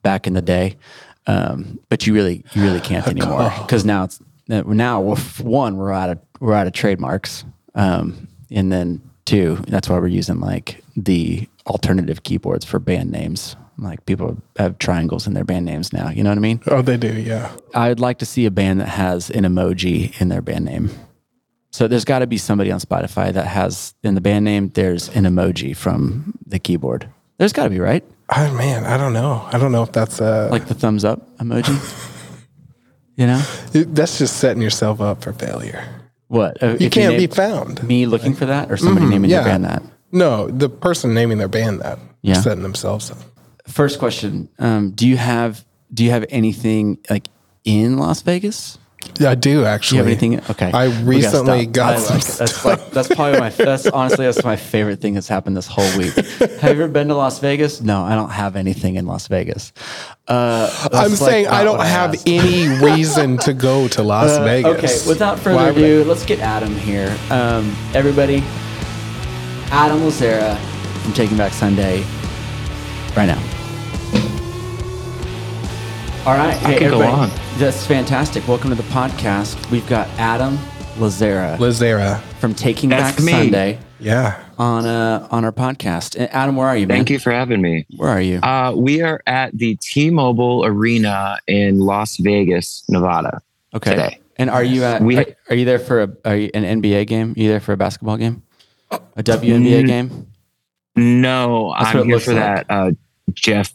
back 0.03 0.27
in 0.27 0.35
the 0.35 0.43
day. 0.43 0.77
Um, 1.27 1.79
but 1.89 2.07
you 2.07 2.13
really, 2.13 2.45
you 2.53 2.63
really 2.63 2.81
can't 2.81 3.07
anymore 3.07 3.53
because 3.59 3.85
now 3.87 4.05
it's 4.05 4.21
now 4.49 5.01
we're, 5.01 5.17
one 5.41 5.77
we're 5.77 5.93
out 5.93 6.11
of 6.11 6.19
we're 6.41 6.55
out 6.55 6.67
of 6.67 6.73
trademarks, 6.73 7.45
um, 7.75 8.27
and 8.51 8.73
then 8.73 9.01
two 9.27 9.57
that's 9.69 9.89
why 9.89 9.99
we're 9.99 10.07
using 10.09 10.41
like 10.41 10.83
the 10.97 11.47
alternative 11.67 12.23
keyboards 12.25 12.65
for 12.65 12.79
band 12.79 13.11
names. 13.11 13.55
Like 13.81 14.05
people 14.07 14.37
have 14.57 14.79
triangles 14.79 15.27
in 15.27 15.33
their 15.35 15.45
band 15.45 15.65
names 15.65 15.93
now. 15.93 16.11
You 16.11 16.23
know 16.23 16.31
what 16.31 16.39
I 16.39 16.41
mean? 16.43 16.61
Oh, 16.67 16.83
they 16.83 16.97
do. 16.97 17.13
Yeah. 17.13 17.51
I'd 17.75 17.99
like 18.01 18.19
to 18.19 18.27
see 18.27 18.45
a 18.47 18.51
band 18.51 18.81
that 18.81 18.89
has 18.89 19.31
an 19.31 19.45
emoji 19.45 20.21
in 20.21 20.29
their 20.29 20.43
band 20.43 20.67
name. 20.67 20.91
So 21.73 21.89
there's 21.89 22.05
got 22.05 22.19
to 22.19 22.27
be 22.27 22.37
somebody 22.37 22.71
on 22.73 22.81
Spotify 22.81 23.33
that 23.33 23.47
has 23.47 23.95
in 24.03 24.15
the 24.15 24.21
band 24.21 24.45
name. 24.45 24.69
There's 24.75 25.09
an 25.11 25.25
emoji 25.25 25.75
from 25.77 26.35
the 26.47 26.59
keyboard. 26.59 27.09
There's 27.39 27.53
got 27.55 27.65
to 27.65 27.71
be 27.71 27.79
right, 27.81 28.05
Oh 28.37 28.53
man, 28.55 28.85
I 28.85 28.97
don't 28.97 29.13
know. 29.15 29.49
I 29.53 29.59
don't 29.59 29.73
know 29.73 29.83
if 29.83 29.91
that's 29.93 30.21
uh 30.21 30.49
like 30.53 30.67
the 30.67 30.75
thumbs 30.75 31.05
up 31.05 31.37
emoji. 31.39 31.75
you 33.17 33.27
know 33.27 33.43
it- 33.73 33.95
that's 33.95 34.19
just 34.19 34.37
setting 34.39 34.63
yourself 34.63 35.01
up 35.01 35.23
for 35.23 35.33
failure. 35.33 35.83
what? 36.29 36.63
Uh, 36.63 36.77
You 36.79 36.87
if 36.87 36.93
can't 36.93 37.17
be 37.17 37.27
found. 37.27 37.83
me 37.83 38.07
looking 38.07 38.35
for 38.35 38.47
that, 38.47 38.71
or 38.71 38.77
somebody 38.77 39.07
naming 39.07 39.31
yeah. 39.31 39.41
their 39.43 39.53
band 39.53 39.65
that. 39.65 39.83
No, 40.13 40.49
the 40.49 40.69
person 40.69 41.15
naming 41.15 41.39
their 41.39 41.49
band 41.49 41.81
that 41.81 41.99
Yeah. 42.23 42.35
setting 42.41 42.63
themselves 42.63 43.11
up. 43.11 43.19
First 43.71 43.99
question: 43.99 44.49
um, 44.59 44.91
Do 44.91 45.07
you 45.09 45.17
have 45.17 45.65
do 45.93 46.05
you 46.05 46.11
have 46.11 46.25
anything 46.31 46.99
like 47.09 47.29
in 47.65 47.99
Las 47.99 48.23
Vegas? 48.23 48.79
Yeah, 49.19 49.31
I 49.31 49.35
do 49.35 49.51
Do 49.51 49.59
you 49.61 49.65
actually. 49.65 49.99
have 49.99 50.07
anything? 50.09 50.41
Okay, 50.51 50.71
I 50.73 50.87
recently 51.03 51.65
got 51.65 51.95
I 52.11 52.17
it. 52.17 52.23
That's 52.39 52.65
like 52.67 52.91
that's 52.91 53.09
probably 53.09 53.41
my 53.41 53.49
that's 53.49 53.87
honestly 53.87 54.27
that's 54.27 54.45
my 54.45 54.57
favorite 54.57 55.01
thing 55.01 55.15
that's 55.15 55.27
happened 55.29 55.57
this 55.57 55.67
whole 55.67 55.89
week. 55.99 56.13
have 56.15 56.77
you 56.77 56.83
ever 56.83 56.89
been 56.89 57.09
to 57.09 57.15
Las 57.15 57.39
Vegas? 57.39 57.81
No, 57.81 58.03
I 58.03 58.15
don't 58.15 58.29
have 58.31 58.57
anything 58.57 58.97
in 58.97 59.07
Las 59.07 59.27
Vegas. 59.29 59.73
Uh, 60.29 60.69
I'm 60.93 61.11
like 61.11 61.19
saying 61.19 61.47
I 61.47 61.65
don't 61.65 61.81
have 61.81 62.15
asked. 62.15 62.29
any 62.29 62.69
reason 62.85 63.39
to 63.39 63.55
go 63.55 63.89
to 63.97 64.03
Las 64.03 64.31
Uh, 64.33 64.45
Vegas. 64.45 65.03
Okay, 65.03 65.09
without 65.09 65.39
Why 65.39 65.43
further 65.45 65.59
I- 65.61 65.69
ado, 65.71 66.05
let's 66.05 66.27
get 66.27 66.41
Adam 66.41 66.75
here. 66.77 67.17
Um, 67.31 67.75
everybody, 67.95 68.45
Adam 69.73 70.01
Lazzara 70.01 70.59
from 71.03 71.15
Taking 71.15 71.39
Back 71.39 71.53
Sunday, 71.55 72.03
right 73.17 73.27
now. 73.27 73.43
All 76.27 76.37
right, 76.37 76.55
hey, 76.59 76.75
could 76.79 76.91
go 76.91 77.01
everybody, 77.01 77.33
on. 77.33 77.59
that's 77.59 77.87
fantastic. 77.87 78.47
Welcome 78.47 78.69
to 78.71 78.77
the 78.77 78.83
podcast. 78.85 79.71
We've 79.71 79.87
got 79.89 80.07
Adam 80.19 80.59
Lazzara 80.97 81.57
Lazzara. 81.57 82.21
from 82.39 82.55
Taking 82.55 82.91
That's 82.91 83.17
Back 83.17 83.25
me. 83.25 83.33
Sunday 83.33 83.79
Yeah. 84.01 84.39
on 84.59 84.85
uh, 84.85 85.27
on 85.31 85.47
our 85.47 85.53
podcast. 85.53 86.17
And 86.19 86.29
Adam, 86.31 86.57
where 86.57 86.69
are 86.69 86.77
you? 86.77 86.87
Man? 86.87 86.99
Thank 86.99 87.11
you 87.11 87.19
for 87.19 87.33
having 87.33 87.63
me. 87.63 87.87
Where 87.97 88.11
are 88.11 88.21
you? 88.21 88.39
Uh, 88.41 88.75
we 88.77 89.01
are 89.01 89.23
at 89.27 89.57
the 89.57 89.77
T-Mobile 89.77 90.67
Arena 90.67 91.39
in 91.47 91.79
Las 91.81 92.19
Vegas, 92.19 92.85
Nevada. 92.89 93.41
okay. 93.75 93.91
today. 93.93 94.21
And 94.37 94.51
are 94.51 94.63
you 94.63 94.85
at? 94.85 95.01
We- 95.03 95.17
are, 95.17 95.27
are 95.49 95.57
you 95.57 95.65
there 95.65 95.79
for 95.79 96.03
a 96.03 96.11
are 96.27 96.37
you, 96.37 96.51
an 96.53 96.83
NBA 96.83 97.07
game? 97.07 97.33
Are 97.37 97.41
you 97.41 97.49
there 97.49 97.61
for 97.61 97.73
a 97.73 97.77
basketball 97.79 98.19
game? 98.19 98.43
A 98.91 99.23
WNBA 99.23 99.85
Mm, 99.85 99.87
game? 99.87 100.27
No, 100.97 101.75
That's 101.79 101.95
I'm 101.95 102.05
here 102.07 102.21
for 102.21 102.35
like. 102.35 102.67
that. 102.67 102.67
Uh, 102.69 102.91
Jeff 103.33 103.73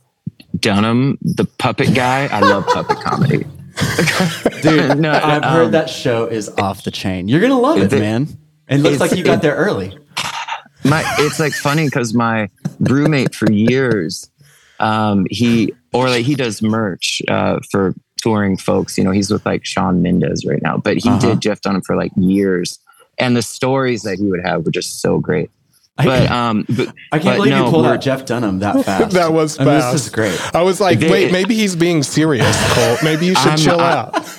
Dunham, 0.59 1.17
the 1.21 1.45
puppet 1.45 1.93
guy. 1.95 2.27
I 2.27 2.39
love 2.39 2.65
puppet 2.67 2.97
comedy. 2.99 3.37
Dude, 4.61 4.97
No, 4.99 5.11
I've 5.11 5.43
um, 5.43 5.53
heard 5.53 5.71
that 5.73 5.89
show 5.89 6.25
is 6.27 6.49
off 6.57 6.83
the 6.83 6.91
chain. 6.91 7.27
You're 7.27 7.41
gonna 7.41 7.59
love 7.59 7.77
it, 7.79 7.91
it- 7.91 7.99
man. 7.99 8.27
It 8.67 8.77
looks 8.79 8.99
like 8.99 9.11
you 9.15 9.23
got 9.23 9.41
there 9.43 9.55
early. 9.55 9.97
my 10.83 11.03
it's 11.19 11.39
like 11.39 11.53
funny 11.53 11.85
because 11.85 12.13
my 12.13 12.49
roommate 12.79 13.33
for 13.35 13.51
years 13.51 14.29
um 14.79 15.25
he 15.29 15.73
or 15.93 16.09
like 16.09 16.25
he 16.25 16.35
does 16.35 16.61
merch 16.61 17.21
uh 17.27 17.59
for 17.71 17.93
touring 18.21 18.57
folks 18.57 18.97
you 18.97 19.03
know 19.03 19.11
he's 19.11 19.31
with 19.31 19.45
like 19.45 19.65
shawn 19.65 20.01
mendes 20.01 20.45
right 20.45 20.61
now 20.61 20.77
but 20.77 20.97
he 20.97 21.07
Uh-huh. 21.09 21.19
did 21.19 21.41
jeff 21.41 21.61
dunham 21.61 21.81
for 21.81 21.95
like 21.95 22.11
years 22.17 22.77
and 23.17 23.35
the 23.37 23.41
stories 23.41 24.01
that 24.03 24.17
he 24.19 24.25
would 24.25 24.41
have 24.45 24.65
were 24.65 24.71
just 24.71 24.99
so 25.01 25.17
great 25.19 25.49
but 25.97 26.29
um 26.29 26.65
but, 26.69 26.89
I 27.11 27.19
can't 27.19 27.23
but 27.23 27.35
believe 27.37 27.51
no, 27.51 27.65
you 27.65 27.71
pulled 27.71 27.85
out 27.85 28.01
Jeff 28.01 28.25
Dunham 28.25 28.59
that 28.59 28.83
fast. 28.85 29.13
That 29.15 29.31
was 29.31 29.59
I 29.59 29.63
mean, 29.65 29.73
fast. 29.79 29.93
this 29.93 30.03
is 30.05 30.09
great. 30.11 30.55
I 30.55 30.61
was 30.61 30.79
like, 30.81 30.99
They- 30.99 31.09
wait, 31.09 31.31
maybe 31.31 31.55
he's 31.55 31.75
being 31.75 32.03
serious, 32.03 32.55
Colt. 32.73 32.99
Maybe 33.03 33.25
you 33.27 33.35
should 33.35 33.49
I'm- 33.49 33.57
chill 33.57 33.79
I- 33.79 33.91
out. 33.93 34.29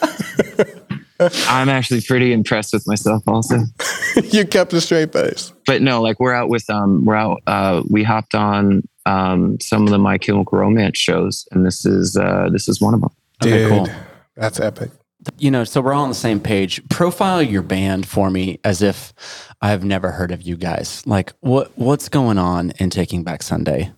i'm 1.49 1.71
actually 1.71 2.03
pretty 2.03 2.31
impressed 2.35 2.75
with 2.75 2.87
myself 2.87 3.23
also 3.27 3.57
you 4.25 4.45
kept 4.45 4.71
a 4.75 4.81
straight 4.83 5.11
face. 5.15 5.51
but 5.67 5.81
no 5.81 6.03
like 6.03 6.21
we're 6.21 6.35
out 6.35 6.51
with 6.51 6.69
um 6.69 7.07
we're 7.07 7.15
out 7.15 7.41
uh 7.47 7.83
we 7.89 8.03
hopped 8.03 8.35
on 8.35 8.87
um 9.07 9.59
some 9.59 9.85
of 9.85 9.89
the 9.89 9.99
my 9.99 10.19
chemical 10.19 10.59
romance 10.59 10.99
shows 10.99 11.49
and 11.53 11.65
this 11.65 11.87
is 11.87 12.19
uh 12.19 12.51
this 12.53 12.69
is 12.69 12.83
one 12.83 12.93
of 12.93 13.01
them 13.01 13.09
Okay, 13.43 13.51
Dude, 13.63 13.69
cool. 13.71 13.89
that's 14.37 14.61
epic. 14.61 14.91
You 15.39 15.51
know, 15.51 15.65
so 15.65 15.81
we're 15.81 15.93
all 15.93 16.03
on 16.05 16.09
the 16.09 16.15
same 16.15 16.41
page. 16.41 16.81
Profile 16.89 17.43
your 17.43 17.63
band 17.63 18.07
for 18.07 18.31
me 18.31 18.59
as 18.65 18.83
if 18.83 19.13
I've 19.61 19.85
never 19.85 20.11
heard 20.13 20.31
of 20.33 20.43
you 20.43 20.57
guys. 20.57 21.03
Like, 21.07 21.33
what 21.41 21.77
what's 21.77 22.09
going 22.09 22.39
on 22.39 22.73
in 22.79 22.91
Taking 22.91 23.23
Back 23.25 23.43
Sunday? 23.43 23.93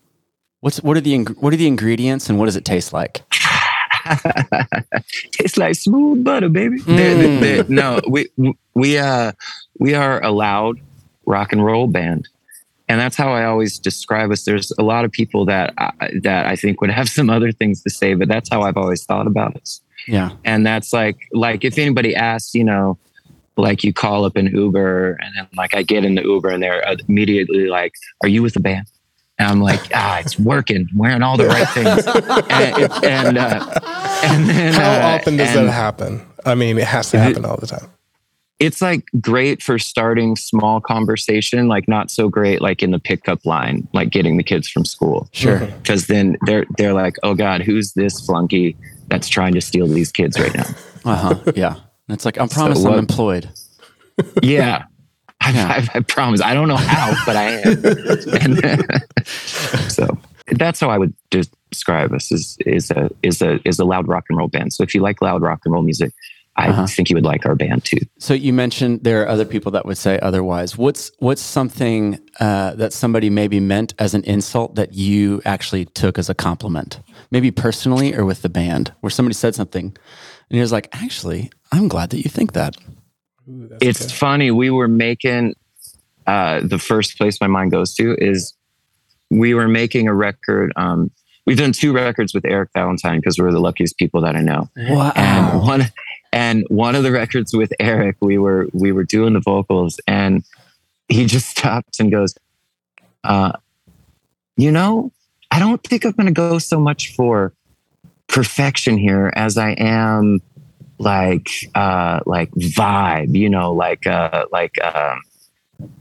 What's 0.60 0.82
what 0.82 0.96
are 0.96 1.00
the 1.00 1.18
what 1.40 1.52
are 1.52 1.56
the 1.56 1.66
ingredients 1.66 2.28
and 2.28 2.38
what 2.38 2.46
does 2.46 2.56
it 2.56 2.64
taste 2.64 2.92
like? 2.92 3.22
Tastes 5.32 5.56
like 5.58 5.74
smooth 5.74 6.24
butter, 6.24 6.48
baby. 6.48 6.78
They're- 6.80 7.16
Mm. 7.28 7.40
they're- 7.40 7.64
no, 7.68 8.00
we 8.08 8.28
we 8.74 8.98
uh 8.98 9.32
we 9.78 9.94
are 9.94 10.22
a 10.24 10.30
loud 10.30 10.80
rock 11.26 11.52
and 11.52 11.64
roll 11.64 11.86
band, 11.86 12.28
and 12.88 12.98
that's 13.00 13.16
how 13.16 13.30
I 13.32 13.44
always 13.44 13.78
describe 13.78 14.30
us. 14.30 14.44
There's 14.44 14.72
a 14.78 14.82
lot 14.82 15.04
of 15.04 15.12
people 15.12 15.44
that 15.46 15.74
I, 15.78 15.90
that 16.22 16.46
I 16.46 16.56
think 16.56 16.80
would 16.80 16.90
have 16.90 17.08
some 17.08 17.28
other 17.30 17.52
things 17.52 17.82
to 17.82 17.90
say, 17.90 18.14
but 18.14 18.28
that's 18.28 18.48
how 18.48 18.62
I've 18.62 18.76
always 18.78 19.04
thought 19.04 19.26
about 19.26 19.56
us. 19.56 19.80
Yeah. 20.06 20.30
And 20.44 20.66
that's 20.66 20.92
like 20.92 21.16
like 21.32 21.64
if 21.64 21.78
anybody 21.78 22.14
asks, 22.14 22.54
you 22.54 22.64
know, 22.64 22.98
like 23.56 23.82
you 23.82 23.92
call 23.92 24.24
up 24.24 24.36
an 24.36 24.46
Uber, 24.46 25.18
and 25.20 25.34
then 25.36 25.48
like 25.56 25.74
I 25.74 25.82
get 25.82 26.04
in 26.04 26.14
the 26.14 26.22
Uber, 26.22 26.48
and 26.50 26.62
they're 26.62 26.82
immediately 27.08 27.66
like, 27.66 27.92
"Are 28.22 28.28
you 28.28 28.42
with 28.42 28.54
the 28.54 28.60
band?" 28.60 28.86
And 29.38 29.48
I'm 29.48 29.60
like, 29.60 29.80
"Ah, 29.94 30.20
it's 30.20 30.38
working, 30.38 30.88
wearing 30.96 31.22
all 31.22 31.36
the 31.36 31.46
right 31.46 31.68
things." 31.70 32.06
and 32.50 32.82
it- 32.82 33.04
and, 33.04 33.36
uh, 33.38 33.80
and 34.22 34.48
then 34.48 34.72
How 34.74 35.10
uh, 35.10 35.14
often 35.16 35.36
does 35.36 35.52
that 35.54 35.70
happen? 35.72 36.24
I 36.46 36.54
mean, 36.54 36.78
it 36.78 36.86
has 36.86 37.10
to 37.10 37.16
Is 37.16 37.22
it- 37.22 37.26
happen 37.26 37.44
all 37.44 37.56
the 37.56 37.66
time. 37.66 37.88
It's 38.60 38.82
like 38.82 39.04
great 39.20 39.62
for 39.62 39.78
starting 39.78 40.34
small 40.34 40.80
conversation, 40.80 41.68
like 41.68 41.86
not 41.86 42.10
so 42.10 42.28
great 42.28 42.60
like 42.60 42.82
in 42.82 42.90
the 42.90 42.98
pickup 42.98 43.46
line, 43.46 43.86
like 43.92 44.10
getting 44.10 44.36
the 44.36 44.42
kids 44.42 44.68
from 44.68 44.84
school. 44.84 45.28
Sure. 45.32 45.60
Because 45.60 46.08
then 46.08 46.36
they're 46.44 46.64
they're 46.76 46.92
like, 46.94 47.14
"Oh 47.22 47.34
God, 47.34 47.60
who's 47.62 47.92
this 47.92 48.20
flunky 48.20 48.76
that's 49.08 49.28
trying 49.28 49.54
to 49.54 49.60
steal 49.60 49.86
these 49.86 50.12
kids 50.12 50.38
right 50.38 50.54
now?" 50.54 50.66
Uh 51.04 51.16
huh. 51.16 51.52
Yeah. 51.54 51.74
And 51.74 52.14
it's 52.14 52.24
like 52.24 52.38
I 52.38 52.46
promise 52.48 52.84
I'm 52.84 52.98
employed. 52.98 53.48
Yeah. 54.42 54.84
I, 55.40 55.50
Yeah. 55.52 55.68
I, 55.94 55.98
I 55.98 56.00
promise. 56.00 56.42
I 56.42 56.52
don't 56.54 56.66
know 56.66 56.76
how, 56.76 57.14
but 57.24 57.36
I 57.36 57.44
am. 57.44 57.84
and, 58.42 59.02
so 59.92 60.18
that's 60.48 60.80
how 60.80 60.90
I 60.90 60.98
would 60.98 61.14
describe 61.30 62.12
us 62.12 62.32
is 62.32 62.56
is 62.66 62.90
a 62.90 63.10
is 63.22 63.40
a 63.40 63.60
is 63.64 63.78
a 63.78 63.84
loud 63.84 64.08
rock 64.08 64.24
and 64.28 64.36
roll 64.36 64.48
band. 64.48 64.72
So 64.72 64.82
if 64.82 64.92
you 64.94 65.00
like 65.00 65.22
loud 65.22 65.40
rock 65.40 65.60
and 65.64 65.72
roll 65.72 65.84
music, 65.84 66.12
I 66.60 66.68
Uh-huh. 66.70 66.86
think 66.88 67.08
you 67.08 67.14
would 67.14 67.24
like 67.24 67.46
our 67.46 67.54
band 67.54 67.84
too. 67.84 67.98
So 68.18 68.34
you 68.34 68.52
mentioned 68.52 69.04
there 69.04 69.22
are 69.22 69.28
other 69.28 69.44
people 69.44 69.70
that 69.72 69.86
would 69.86 69.96
say 69.96 70.18
otherwise. 70.20 70.76
What's 70.76 71.10
what's 71.20 71.40
something 71.40 72.18
uh, 72.40 72.74
that 72.74 72.92
somebody 72.92 73.30
maybe 73.30 73.60
meant 73.60 73.94
as 73.98 74.12
an 74.14 74.24
insult 74.24 74.74
that 74.74 74.92
you 74.92 75.40
actually 75.44 75.84
took 75.86 76.18
as 76.18 76.28
a 76.28 76.34
compliment, 76.34 77.00
maybe 77.30 77.50
personally 77.52 78.12
or 78.14 78.24
with 78.24 78.42
the 78.42 78.48
band, 78.48 78.92
where 79.00 79.10
somebody 79.10 79.34
said 79.34 79.54
something, 79.54 79.84
and 79.86 80.54
he 80.56 80.60
was 80.60 80.72
like, 80.72 80.88
"Actually, 80.92 81.50
I'm 81.70 81.86
glad 81.88 82.10
that 82.10 82.18
you 82.24 82.30
think 82.30 82.52
that." 82.54 82.76
Ooh, 83.48 83.70
It's 83.80 84.00
good. 84.06 84.12
funny. 84.12 84.50
We 84.50 84.68
were 84.70 84.88
making 84.88 85.54
uh, 86.26 86.60
the 86.62 86.78
first 86.78 87.16
place 87.16 87.40
my 87.40 87.46
mind 87.46 87.70
goes 87.70 87.94
to 87.94 88.14
is 88.18 88.52
we 89.30 89.54
were 89.54 89.68
making 89.68 90.08
a 90.08 90.14
record. 90.14 90.72
Um, 90.76 91.10
we've 91.46 91.56
done 91.56 91.72
two 91.72 91.92
records 91.92 92.34
with 92.34 92.44
Eric 92.44 92.70
Valentine 92.74 93.20
because 93.20 93.38
we're 93.38 93.52
the 93.52 93.60
luckiest 93.60 93.96
people 93.96 94.20
that 94.22 94.34
I 94.36 94.40
know. 94.42 94.68
Wow. 94.76 95.12
and 95.16 95.62
one 95.62 95.82
and 96.32 96.64
one 96.68 96.94
of 96.94 97.02
the 97.02 97.12
records 97.12 97.54
with 97.54 97.72
Eric, 97.80 98.16
we 98.20 98.38
were 98.38 98.68
we 98.72 98.92
were 98.92 99.04
doing 99.04 99.32
the 99.34 99.40
vocals, 99.40 99.98
and 100.06 100.44
he 101.08 101.26
just 101.26 101.48
stopped 101.56 102.00
and 102.00 102.10
goes, 102.10 102.34
uh, 103.24 103.52
"You 104.56 104.70
know, 104.72 105.12
I 105.50 105.58
don't 105.58 105.82
think 105.82 106.04
I'm 106.04 106.12
going 106.12 106.26
to 106.26 106.32
go 106.32 106.58
so 106.58 106.78
much 106.80 107.14
for 107.14 107.52
perfection 108.26 108.98
here 108.98 109.32
as 109.34 109.56
I 109.56 109.70
am 109.70 110.40
like 110.98 111.48
uh 111.76 112.18
like 112.26 112.50
vibe 112.50 113.34
you 113.34 113.48
know 113.48 113.72
like 113.72 114.04
uh 114.06 114.44
like 114.52 114.74
um 114.84 115.20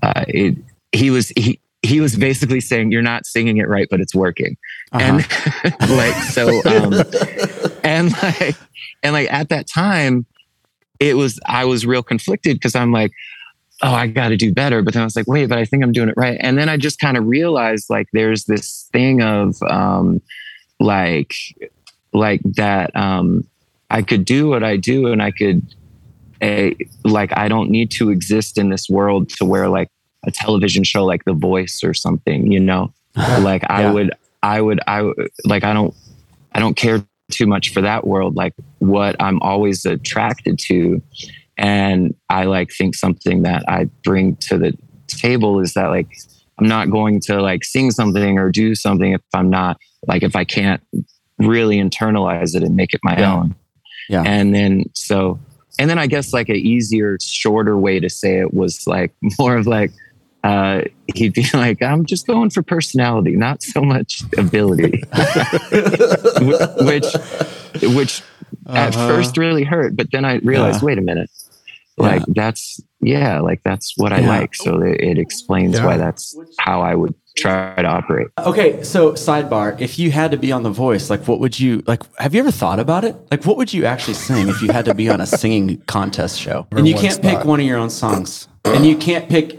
uh 0.01 0.25
it 0.27 0.57
he 0.91 1.09
was 1.11 1.29
he 1.29 1.59
he 1.83 2.01
was 2.01 2.15
basically 2.17 2.59
saying 2.59 2.91
you're 2.91 3.03
not 3.03 3.25
singing 3.25 3.57
it 3.57 3.69
right 3.69 3.87
but 3.91 4.01
it's 4.01 4.15
working 4.15 4.57
Uh-huh. 4.91 5.21
and 5.61 5.89
like 5.91 6.15
so 6.23 6.49
um 6.65 6.93
and 7.83 8.11
like 8.23 8.55
and 9.03 9.13
like 9.13 9.31
at 9.31 9.49
that 9.49 9.67
time 9.67 10.25
it 10.99 11.15
was 11.15 11.39
i 11.45 11.63
was 11.65 11.85
real 11.85 12.03
conflicted 12.03 12.55
because 12.57 12.75
i'm 12.75 12.91
like 12.91 13.11
oh 13.83 13.93
i 13.93 14.07
got 14.07 14.29
to 14.29 14.37
do 14.37 14.51
better. 14.53 14.81
But 14.81 14.93
then 14.93 15.01
i 15.03 15.05
was 15.05 15.15
like 15.15 15.27
wait 15.27 15.47
but 15.49 15.57
i 15.59 15.65
think 15.65 15.83
i'm 15.83 15.91
doing 15.91 16.09
it 16.09 16.15
right. 16.17 16.37
And 16.41 16.57
then 16.57 16.67
i 16.69 16.77
just 16.77 16.99
kind 16.99 17.15
of 17.17 17.25
realized 17.27 17.89
like 17.89 18.07
there's 18.13 18.45
this 18.45 18.89
thing 18.91 19.21
of 19.21 19.61
um 19.63 20.21
like 20.79 21.33
like 22.13 22.41
that 22.43 22.95
um 22.95 23.43
i 23.91 24.01
could 24.01 24.25
do 24.25 24.47
what 24.49 24.63
i 24.63 24.77
do 24.77 25.11
and 25.11 25.21
i 25.21 25.31
could 25.31 25.61
a 26.41 26.75
like 27.03 27.35
i 27.37 27.47
don't 27.47 27.69
need 27.69 27.89
to 27.91 28.09
exist 28.09 28.57
in 28.57 28.69
this 28.69 28.89
world 28.89 29.29
to 29.29 29.45
where 29.45 29.69
like 29.69 29.89
a 30.25 30.31
television 30.31 30.83
show 30.83 31.05
like 31.05 31.23
the 31.25 31.33
voice 31.33 31.83
or 31.83 31.93
something 31.93 32.51
you 32.51 32.59
know? 32.59 32.91
Like 33.15 33.63
i 33.69 33.81
Yeah. 33.81 33.91
would 33.93 34.11
i 34.43 34.61
would 34.61 34.79
i 34.87 35.01
would- 35.03 35.29
like 35.45 35.63
i 35.63 35.73
don't 35.73 35.93
i 36.53 36.59
don't 36.59 36.75
care 36.75 37.03
too 37.29 37.45
much 37.45 37.73
for 37.73 37.81
that 37.81 38.07
world. 38.07 38.35
Like 38.35 38.53
what 38.79 39.15
i'm 39.19 39.39
always 39.41 39.85
attracted 39.85 40.57
to 40.59 41.01
and 41.57 42.13
i 42.29 42.43
like 42.45 42.69
think 42.71 42.95
something 42.95 43.43
that 43.43 43.63
i 43.67 43.85
bring 44.03 44.35
to 44.37 44.57
the 44.57 44.73
table 45.07 45.59
is 45.59 45.73
that 45.73 45.87
like 45.87 46.07
i'm 46.59 46.67
not 46.67 46.89
going 46.91 47.19
to 47.19 47.41
like 47.41 47.63
sing 47.63 47.89
something 47.91 48.37
or 48.37 48.49
do 48.51 48.75
something 48.75 49.13
if 49.13 49.21
i'm 49.33 49.49
not 49.49 49.77
like 50.07 50.21
if 50.23 50.35
i 50.35 50.43
can't 50.43 50.81
really 51.39 51.77
internalize 51.77 52.55
it 52.55 52.63
and 52.63 52.75
make 52.75 52.93
it 52.93 52.99
my 53.03 53.17
Yeah. 53.17 53.35
own 53.35 53.55
Yeah. 54.09 54.23
and 54.25 54.53
then 54.53 54.83
so 54.93 55.39
and 55.79 55.89
then 55.89 55.97
i 55.99 56.07
guess 56.07 56.33
like 56.33 56.49
a 56.49 56.55
easier 56.55 57.17
shorter 57.21 57.77
way 57.77 57.99
to 57.99 58.09
say 58.09 58.39
it 58.39 58.53
was 58.53 58.85
like 58.87 59.13
more 59.39 59.57
of 59.57 59.65
like 59.67 59.91
uh 60.43 60.81
he'd 61.15 61.33
be 61.33 61.45
like 61.53 61.81
i'm 61.81 62.05
just 62.05 62.27
going 62.27 62.49
for 62.51 62.61
personality 62.61 63.35
not 63.35 63.63
so 63.63 63.81
much 63.81 64.21
ability 64.37 65.03
which 66.81 67.05
which 67.95 68.21
which 68.63 68.75
at 68.75 68.95
Uh-huh. 68.95 69.07
first 69.07 69.37
really 69.37 69.63
hurt 69.63 69.95
but 69.95 70.11
then 70.11 70.25
i 70.25 70.35
realized 70.37 70.81
Yeah. 70.81 70.85
wait 70.87 70.97
a 70.97 71.01
minute 71.01 71.29
like 71.97 72.21
that's 72.29 72.79
yeah 73.01 73.39
like 73.39 73.61
that's 73.63 73.93
what 73.97 74.13
i 74.13 74.19
like 74.19 74.53
so 74.55 74.81
it, 74.81 74.99
it 75.01 75.17
explains 75.17 75.75
Yeah. 75.77 75.85
why 75.85 75.97
that's 75.97 76.35
how 76.59 76.81
i 76.81 76.93
would 76.95 77.13
try 77.35 77.75
to 77.75 77.87
operate 77.87 78.27
Okay, 78.39 78.81
so 78.83 79.11
sidebar, 79.13 79.79
if 79.79 79.99
you 79.99 80.09
had 80.09 80.31
to 80.31 80.37
be 80.37 80.51
on 80.51 80.63
The 80.63 80.71
Voice, 80.71 81.11
like 81.11 81.27
what 81.27 81.39
would 81.39 81.59
you 81.59 81.83
like 81.85 82.01
have 82.17 82.33
you 82.33 82.39
ever 82.39 82.49
thought 82.49 82.79
about 82.79 83.03
it? 83.03 83.15
Like 83.29 83.45
what 83.45 83.57
would 83.57 83.71
you 83.71 83.85
actually 83.85 84.15
sing 84.15 84.47
if 84.49 84.59
you 84.63 84.71
had 84.71 84.85
to 84.85 84.95
be 84.95 85.07
on 85.07 85.21
a 85.21 85.27
singing 85.27 85.77
contest 85.85 86.39
show? 86.39 86.65
And 86.71 86.87
you 86.87 86.95
can't 86.95 87.21
pick 87.21 87.45
one 87.45 87.59
of 87.59 87.65
your 87.67 87.77
own 87.77 87.91
songs. 87.91 88.47
And 88.65 88.87
you 88.87 88.97
can't 88.97 89.29
pick 89.29 89.53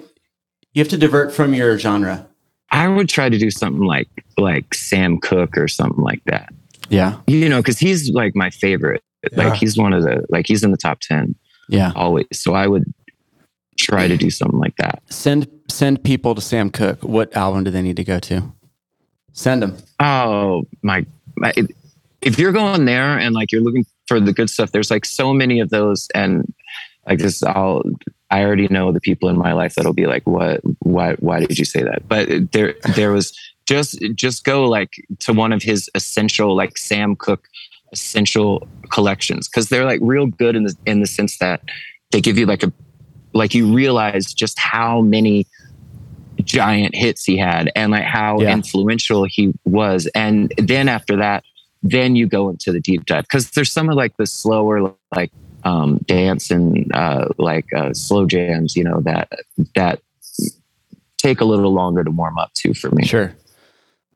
you 0.74 0.80
have 0.82 0.88
to 0.88 0.98
divert 0.98 1.32
from 1.32 1.54
your 1.54 1.78
genre. 1.78 2.26
i 2.72 2.88
would 2.88 3.08
try 3.08 3.28
to 3.28 3.38
do 3.38 3.48
something 3.50 3.82
like 3.84 4.08
like 4.36 4.74
sam 4.74 5.18
cooke 5.20 5.56
or 5.56 5.68
something 5.68 6.02
like 6.02 6.22
that 6.24 6.52
Yeah. 6.88 7.18
you 7.26 7.48
know 7.48 7.58
because 7.60 7.78
he's 7.78 8.10
like 8.10 8.34
my 8.34 8.50
favorite 8.50 9.02
Yeah. 9.32 9.48
like 9.48 9.54
he's 9.54 9.76
one 9.76 9.92
of 9.92 10.02
the 10.02 10.24
like 10.30 10.46
he's 10.46 10.62
in 10.62 10.70
the 10.70 10.76
top 10.76 11.00
10 11.00 11.34
Yeah. 11.68 11.92
always 11.96 12.26
so 12.32 12.54
i 12.54 12.66
would 12.66 12.84
try 13.76 14.08
to 14.08 14.16
do 14.16 14.30
something 14.30 14.58
like 14.58 14.76
that 14.76 15.02
Send 15.10 15.46
send 15.68 16.02
people 16.02 16.34
to 16.34 16.40
Sam 16.40 16.70
Cooke. 16.70 17.02
What 17.04 17.36
album 17.36 17.62
do 17.64 17.70
they 17.70 17.82
need 17.82 17.96
to 17.96 18.04
go 18.04 18.18
to? 18.20 18.52
Send 19.32 19.62
them. 19.62 19.76
oh 20.00 20.64
my, 20.82 21.04
my 21.36 21.52
if 22.22 22.38
you're 22.38 22.50
going 22.52 22.86
there 22.86 23.16
and 23.18 23.34
like 23.34 23.52
you're 23.52 23.60
looking 23.62 23.84
for 24.08 24.18
the 24.18 24.32
good 24.32 24.50
stuff 24.50 24.72
there's 24.72 24.90
like 24.90 25.04
so 25.04 25.32
many 25.32 25.60
of 25.60 25.68
those 25.70 26.08
and 26.14 26.52
like 27.06 27.18
this 27.20 27.42
i'll 27.44 27.82
i 28.30 28.42
already 28.42 28.66
know 28.68 28.90
the 28.90 29.00
people 29.00 29.28
in 29.28 29.36
my 29.38 29.52
life 29.52 29.74
that'll 29.76 29.92
be 29.92 30.06
like 30.06 30.26
what 30.26 30.60
why 30.80 31.12
why 31.20 31.38
did 31.38 31.56
you 31.58 31.64
say 31.64 31.82
that 31.82 32.08
but 32.08 32.50
there 32.52 32.74
there 32.96 33.12
was 33.12 33.32
just 33.68 33.98
just 34.14 34.44
go 34.44 34.64
like 34.64 34.92
to 35.20 35.32
one 35.32 35.52
of 35.52 35.62
his 35.62 35.90
essential 35.94 36.56
like 36.56 36.78
sam 36.78 37.14
cooke 37.14 37.46
essential 37.92 38.66
collections 38.90 39.46
because 39.48 39.68
they're 39.68 39.84
like 39.84 40.00
real 40.02 40.26
good 40.26 40.56
in 40.56 40.64
the 40.64 40.74
in 40.86 41.00
the 41.00 41.06
sense 41.06 41.36
that 41.38 41.60
they 42.10 42.20
give 42.20 42.38
you 42.38 42.46
like 42.46 42.62
a 42.62 42.72
like 43.34 43.54
you 43.54 43.72
realize 43.72 44.32
just 44.32 44.58
how 44.58 45.02
many 45.02 45.46
giant 46.44 46.94
hits 46.94 47.24
he 47.24 47.36
had 47.36 47.70
and 47.76 47.92
like 47.92 48.04
how 48.04 48.40
Yeah. 48.40 48.52
influential 48.52 49.26
he 49.28 49.52
was 49.64 50.06
and 50.14 50.52
then 50.56 50.88
after 50.88 51.16
that 51.16 51.44
then 51.82 52.16
you 52.16 52.26
go 52.26 52.48
into 52.48 52.72
the 52.72 52.80
deep 52.80 53.04
dive 53.04 53.24
because 53.24 53.50
there's 53.50 53.70
some 53.72 53.88
of 53.90 53.96
like 53.96 54.16
the 54.18 54.26
slower 54.26 54.94
like 55.14 55.30
um 55.64 55.98
dance 56.06 56.50
and 56.50 56.90
uh 56.94 57.28
like 57.38 57.66
uh 57.76 57.92
slow 57.92 58.24
jams 58.26 58.76
you 58.76 58.84
know 58.84 59.00
that 59.02 59.28
that 59.74 60.00
take 61.18 61.40
a 61.40 61.44
little 61.44 61.72
longer 61.74 62.02
to 62.04 62.10
warm 62.10 62.38
up 62.38 62.50
to 62.54 62.72
for 62.72 62.90
me 62.92 63.04
Sure. 63.04 63.34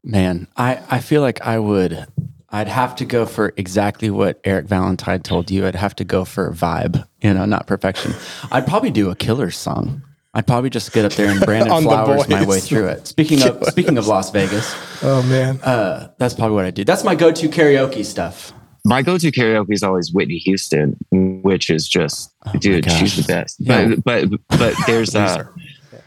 Man, 0.05 0.49
I, 0.57 0.81
I 0.91 1.01
feel 1.01 1.21
like 1.23 1.41
I 1.47 1.59
would 1.59 2.07
I'd 2.51 2.69
have 2.69 2.97
to 2.97 3.05
go 3.05 3.25
for 3.25 3.55
exactly 3.57 4.11
what 4.11 4.41
Eric 4.45 4.67
Valentine 4.67 5.23
told 5.23 5.51
you. 5.51 5.67
I'd 5.67 5.75
have 5.75 5.97
to 5.97 6.05
go 6.05 6.25
for 6.25 6.49
a 6.49 6.53
vibe, 6.53 7.07
you 7.23 7.33
know, 7.33 7.45
not 7.47 7.67
perfection. 7.67 8.13
I'd 8.51 8.67
probably 8.67 8.91
do 8.91 9.11
a 9.11 9.15
killer 9.17 9.51
song. 9.51 10.03
I'd 10.35 10.47
probably 10.47 10.71
just 10.71 10.93
get 10.93 11.05
up 11.05 11.13
there 11.13 11.31
and 11.31 11.41
Brandon 11.45 11.71
On 11.73 11.83
Flowers 11.83 12.29
my 12.29 12.45
way 12.45 12.59
through 12.61 12.89
it. 12.89 13.07
Speaking 13.07 13.43
of 13.43 13.65
speaking 13.69 13.97
of 13.97 14.07
Las 14.07 14.31
Vegas, 14.31 14.75
Oh 15.03 15.23
man. 15.23 15.61
uh, 15.63 16.11
that's 16.19 16.35
probably 16.35 16.57
what 16.57 16.65
I 16.65 16.71
do. 16.71 16.85
That's 16.85 17.05
my 17.05 17.15
go-to 17.15 17.49
karaoke 17.49 18.05
stuff. 18.05 18.53
my 18.85 19.03
go-to 19.03 19.31
karaoke 19.31 19.73
is 19.73 19.83
always 19.83 20.13
Whitney 20.13 20.39
Houston, 20.39 20.97
which 21.11 21.71
is 21.71 21.87
just, 21.89 22.33
dude, 22.59 22.87
gosh. 22.87 22.99
she's 22.99 23.17
the 23.17 23.31
best. 23.33 23.57
Yeah. 23.61 23.95
But 24.05 24.29
but 24.29 24.41
but 24.59 24.75
there's 24.87 25.15
uh 25.15 25.45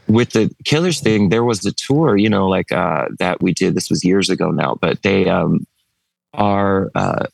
with 0.08 0.32
the 0.32 0.54
Killers 0.66 1.00
thing, 1.00 1.30
there 1.30 1.44
was 1.44 1.66
a 1.66 1.72
tour, 1.72 2.18
you 2.18 2.30
know, 2.30 2.48
like 2.48 2.72
uh 2.72 3.08
that 3.20 3.42
we 3.42 3.54
did. 3.54 3.76
This 3.76 3.90
was 3.90 4.04
years 4.04 4.30
ago 4.30 4.52
now, 4.52 4.78
but 4.80 5.02
they 5.04 5.30
um 5.30 5.66
our 6.34 6.92
uh 6.96 7.26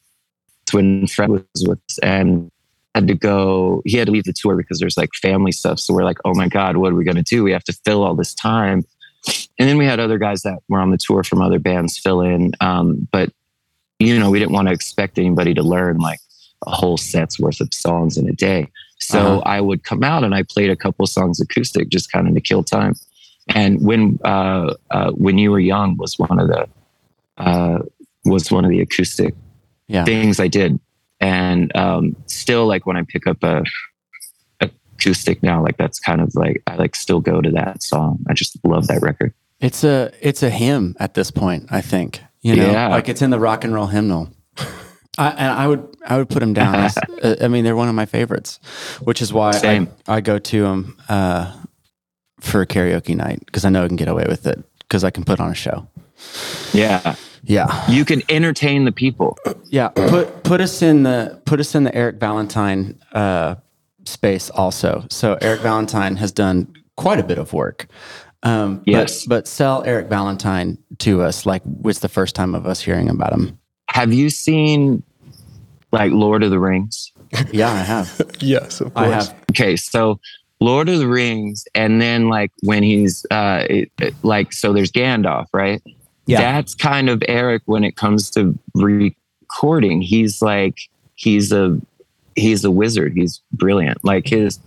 twin 0.66 1.08
friend 1.08 1.34
was 1.34 1.68
with 1.68 1.80
and 2.02 2.52
had 2.96 3.08
to 3.08 3.16
go. 3.16 3.82
He 3.86 3.98
had 3.98 4.08
to 4.08 4.12
leave 4.12 4.26
the 4.26 4.34
tour 4.34 4.56
because 4.56 4.80
there's 4.80 4.98
like 4.98 5.10
family 5.22 5.52
stuff. 5.52 5.80
So 5.80 5.94
we're 5.94 6.04
like, 6.04 6.20
oh 6.26 6.34
my 6.34 6.48
god, 6.48 6.78
what 6.78 6.92
are 6.92 6.96
we 6.96 7.04
gonna 7.04 7.24
do? 7.24 7.44
We 7.44 7.52
have 7.52 7.64
to 7.66 7.74
fill 7.86 8.04
all 8.04 8.16
this 8.16 8.34
time. 8.34 8.86
And 9.60 9.70
then 9.70 9.78
we 9.78 9.86
had 9.86 10.00
other 10.00 10.18
guys 10.18 10.42
that 10.42 10.60
were 10.68 10.80
on 10.80 10.90
the 10.90 10.98
tour 10.98 11.24
from 11.24 11.42
other 11.42 11.60
bands 11.60 11.98
fill 11.98 12.22
in. 12.22 12.54
Um, 12.60 13.08
but 13.12 13.32
you 14.00 14.18
know, 14.18 14.32
we 14.32 14.40
didn't 14.40 14.54
want 14.54 14.68
to 14.68 14.74
expect 14.74 15.20
anybody 15.20 15.54
to 15.54 15.62
learn 15.62 15.98
like 15.98 16.20
a 16.66 16.72
whole 16.72 16.98
set's 16.98 17.40
worth 17.40 17.62
of 17.62 17.74
songs 17.74 18.18
in 18.18 18.28
a 18.28 18.34
day. 18.34 18.68
So 19.02 19.20
Uh-huh. 19.20 19.42
I 19.46 19.60
would 19.62 19.84
come 19.84 20.04
out 20.04 20.24
and 20.24 20.34
I 20.36 20.44
played 20.44 20.70
a 20.70 20.76
couple 20.76 21.06
songs 21.08 21.40
acoustic, 21.42 21.90
just 21.90 22.12
kind 22.12 22.28
of 22.28 22.34
to 22.36 22.42
kill 22.42 22.64
time. 22.64 22.94
And 23.50 23.82
when 23.86 24.20
uh, 24.24 24.76
uh, 24.92 25.12
when 25.12 25.38
you 25.38 25.50
were 25.52 25.60
young 25.60 25.98
was 25.98 26.18
one 26.20 26.40
of 26.40 26.48
the 26.48 26.68
uh, 27.38 27.80
was 28.26 28.52
one 28.52 28.64
of 28.66 28.70
the 28.72 28.80
acoustic 28.82 29.34
Yeah. 29.88 30.06
things 30.06 30.40
I 30.40 30.48
did. 30.48 30.80
And 31.20 31.76
um, 31.76 32.16
still, 32.28 32.66
like 32.68 32.86
when 32.86 32.98
I 32.98 33.04
pick 33.04 33.26
up 33.28 33.44
a 33.44 33.64
acoustic 34.60 35.42
now, 35.44 35.64
like 35.64 35.78
that's 35.78 36.00
kind 36.00 36.22
of 36.22 36.34
like 36.36 36.62
I 36.68 36.76
like 36.76 36.96
still 36.96 37.20
go 37.22 37.42
to 37.42 37.52
that 37.52 37.84
song. 37.84 38.20
I 38.30 38.34
just 38.34 38.58
love 38.64 38.88
that 38.88 39.02
record. 39.02 39.34
It's 39.60 39.84
a 39.84 40.12
it's 40.22 40.44
a 40.44 40.50
hymn 40.50 40.96
at 41.00 41.14
this 41.14 41.32
point. 41.32 41.66
I 41.72 41.82
think 41.82 42.22
you 42.42 42.56
know, 42.56 42.72
Yeah. 42.72 42.88
like 42.90 43.10
it's 43.10 43.22
in 43.22 43.30
the 43.32 43.40
rock 43.40 43.64
and 43.64 43.74
roll 43.74 43.88
hymnal. 43.88 44.30
I, 45.18 45.30
and 45.32 45.52
I 45.52 45.68
would 45.68 45.96
I 46.06 46.18
would 46.18 46.30
put 46.30 46.40
them 46.40 46.54
down. 46.54 46.76
As, 46.76 46.98
uh, 47.24 47.36
I 47.42 47.48
mean, 47.48 47.64
they're 47.64 47.76
one 47.76 47.90
of 47.90 47.96
my 47.96 48.06
favorites, 48.06 48.60
which 49.02 49.22
is 49.22 49.34
why 49.34 49.52
I, 49.64 49.88
I 50.08 50.22
go 50.22 50.40
to 50.40 50.62
them 50.64 50.98
uh, 51.10 51.54
for 52.40 52.62
a 52.62 52.68
karaoke 52.68 53.16
night 53.16 53.44
because 53.46 53.66
I 53.66 53.70
know 53.70 53.84
I 53.84 53.88
can 53.88 53.98
get 53.98 54.08
away 54.08 54.26
with 54.28 54.48
it 54.48 54.64
because 54.80 55.04
I 55.04 55.10
can 55.10 55.24
put 55.24 55.40
on 55.40 55.52
a 55.52 55.56
show. 55.56 55.88
Yeah, 56.74 57.16
Yeah, 57.44 57.90
you 57.90 58.06
can 58.06 58.22
entertain 58.30 58.86
the 58.86 58.92
people. 58.92 59.38
yeah. 59.70 59.90
Put 59.90 60.44
put 60.44 60.62
us 60.62 60.82
in 60.82 61.04
the 61.04 61.42
put 61.46 61.60
us 61.60 61.76
in 61.76 61.84
the 61.84 61.94
Eric 61.96 62.18
Valentine 62.18 63.00
uh, 63.12 63.56
space 64.06 64.50
also. 64.52 65.06
So 65.10 65.38
Eric 65.42 65.62
Valentine 65.62 66.16
has 66.18 66.32
done 66.32 66.74
quite 66.96 67.20
a 67.20 67.24
bit 67.24 67.38
of 67.38 67.54
work. 67.54 67.88
Um, 68.44 68.82
Yes. 68.86 69.26
but, 69.26 69.30
but 69.36 69.48
sell 69.48 69.84
Eric 69.86 70.08
Valentine 70.08 70.78
to 71.00 71.22
us 71.22 71.46
like 71.46 71.62
it's 71.86 72.00
the 72.00 72.10
first 72.10 72.34
time 72.36 72.56
of 72.56 72.66
us 72.66 72.82
hearing 72.82 73.10
about 73.10 73.34
him. 73.34 73.58
Have 73.92 74.14
you 74.14 74.30
seen 74.30 75.04
like 75.92 76.12
Lord 76.12 76.44
of 76.44 76.52
the 76.52 76.60
Rings? 76.60 77.12
Yeah, 77.52 77.70
I 77.72 77.78
have. 77.78 78.22
Yes, 78.40 78.82
of 78.82 78.94
course. 78.94 79.08
I 79.08 79.10
have. 79.14 79.36
Okay, 79.52 79.76
so 79.76 80.20
Lord 80.60 80.90
of 80.90 81.00
the 81.00 81.08
Rings, 81.08 81.66
and 81.76 82.02
then 82.02 82.30
like 82.30 82.52
when 82.64 82.84
he's 82.84 83.26
uh 83.32 83.66
it, 83.70 83.92
it- 84.00 84.16
like 84.24 84.54
so 84.54 84.74
there's 84.74 84.92
Gandalf, 84.92 85.46
right? 85.54 85.82
Yeah. 86.26 86.40
That's 86.42 86.74
kind 86.76 87.10
of 87.10 87.22
Eric 87.28 87.64
when 87.66 87.84
it 87.84 87.96
comes 87.98 88.30
to 88.32 88.58
recording. 88.76 90.02
He's 90.02 90.42
like 90.42 90.78
he's 91.16 91.52
a 91.52 91.80
he's 92.36 92.64
a 92.64 92.72
wizard. 92.72 93.14
He's 93.16 93.42
brilliant. 93.52 94.04
Like 94.04 94.28
his 94.28 94.60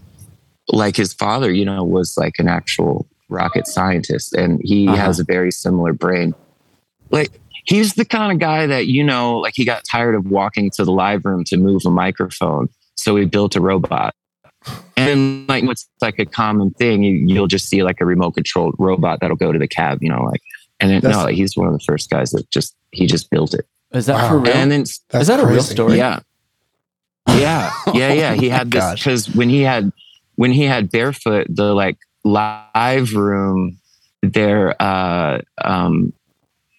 like 0.68 0.96
his 0.96 1.12
father, 1.14 1.50
you 1.50 1.64
know, 1.64 1.82
was 1.84 2.16
like 2.18 2.38
an 2.38 2.48
actual 2.48 3.06
rocket 3.28 3.66
scientist 3.66 4.34
and 4.34 4.60
he 4.62 4.86
Uh-huh. 4.88 4.96
has 4.96 5.18
a 5.20 5.24
very 5.24 5.50
similar 5.50 5.92
brain. 5.92 6.34
Like 7.10 7.40
he's 7.64 7.94
the 7.94 8.04
kind 8.04 8.32
of 8.32 8.38
guy 8.38 8.66
that 8.66 8.86
you 8.86 9.02
know 9.04 9.38
like 9.38 9.54
he 9.56 9.64
got 9.64 9.82
tired 9.90 10.14
of 10.14 10.26
walking 10.30 10.70
to 10.70 10.84
the 10.84 10.92
live 10.92 11.24
room 11.24 11.44
to 11.44 11.56
move 11.56 11.82
a 11.86 11.90
microphone 11.90 12.68
so 12.94 13.16
he 13.16 13.24
built 13.24 13.56
a 13.56 13.60
robot. 13.60 14.14
And 14.96 15.46
like 15.48 15.64
what's 15.64 15.86
like 16.00 16.18
a 16.18 16.24
common 16.24 16.70
thing, 16.70 17.02
you, 17.02 17.12
you'll 17.12 17.48
just 17.48 17.68
see 17.68 17.82
like 17.82 18.00
a 18.00 18.06
remote 18.06 18.32
controlled 18.32 18.74
robot 18.78 19.18
that'll 19.20 19.36
go 19.36 19.52
to 19.52 19.58
the 19.58 19.68
cab, 19.68 19.98
you 20.00 20.08
know, 20.08 20.22
like, 20.22 20.40
and 20.80 20.90
then, 20.90 21.00
That's- 21.02 21.20
no, 21.22 21.26
he's 21.30 21.54
one 21.56 21.66
of 21.66 21.74
the 21.74 21.84
first 21.84 22.08
guys 22.08 22.30
that 22.30 22.48
just, 22.50 22.74
he 22.92 23.06
just 23.06 23.28
built 23.30 23.52
it. 23.52 23.66
Is 23.92 24.06
that 24.06 24.14
Wow. 24.14 24.28
for 24.28 24.38
real? 24.38 24.54
And 24.54 24.70
then 24.72 24.80
That's 25.10 25.22
Is 25.22 25.26
that 25.26 25.40
a 25.40 25.46
real 25.46 25.62
story? 25.62 25.98
yeah. 25.98 26.20
Yeah. 27.28 27.70
Yeah. 27.92 28.12
Yeah. 28.12 28.34
He 28.34 28.48
Oh 28.50 28.54
had 28.54 28.70
this 28.70 28.94
because 28.94 29.28
when 29.34 29.48
he 29.50 29.60
had 29.62 29.92
when 30.36 30.50
he 30.52 30.64
had 30.64 30.90
barefoot, 30.90 31.46
the 31.50 31.74
like 31.74 31.98
live 32.24 33.12
room 33.14 33.78
there, 34.22 34.74
uh 34.82 35.40
um 35.62 36.12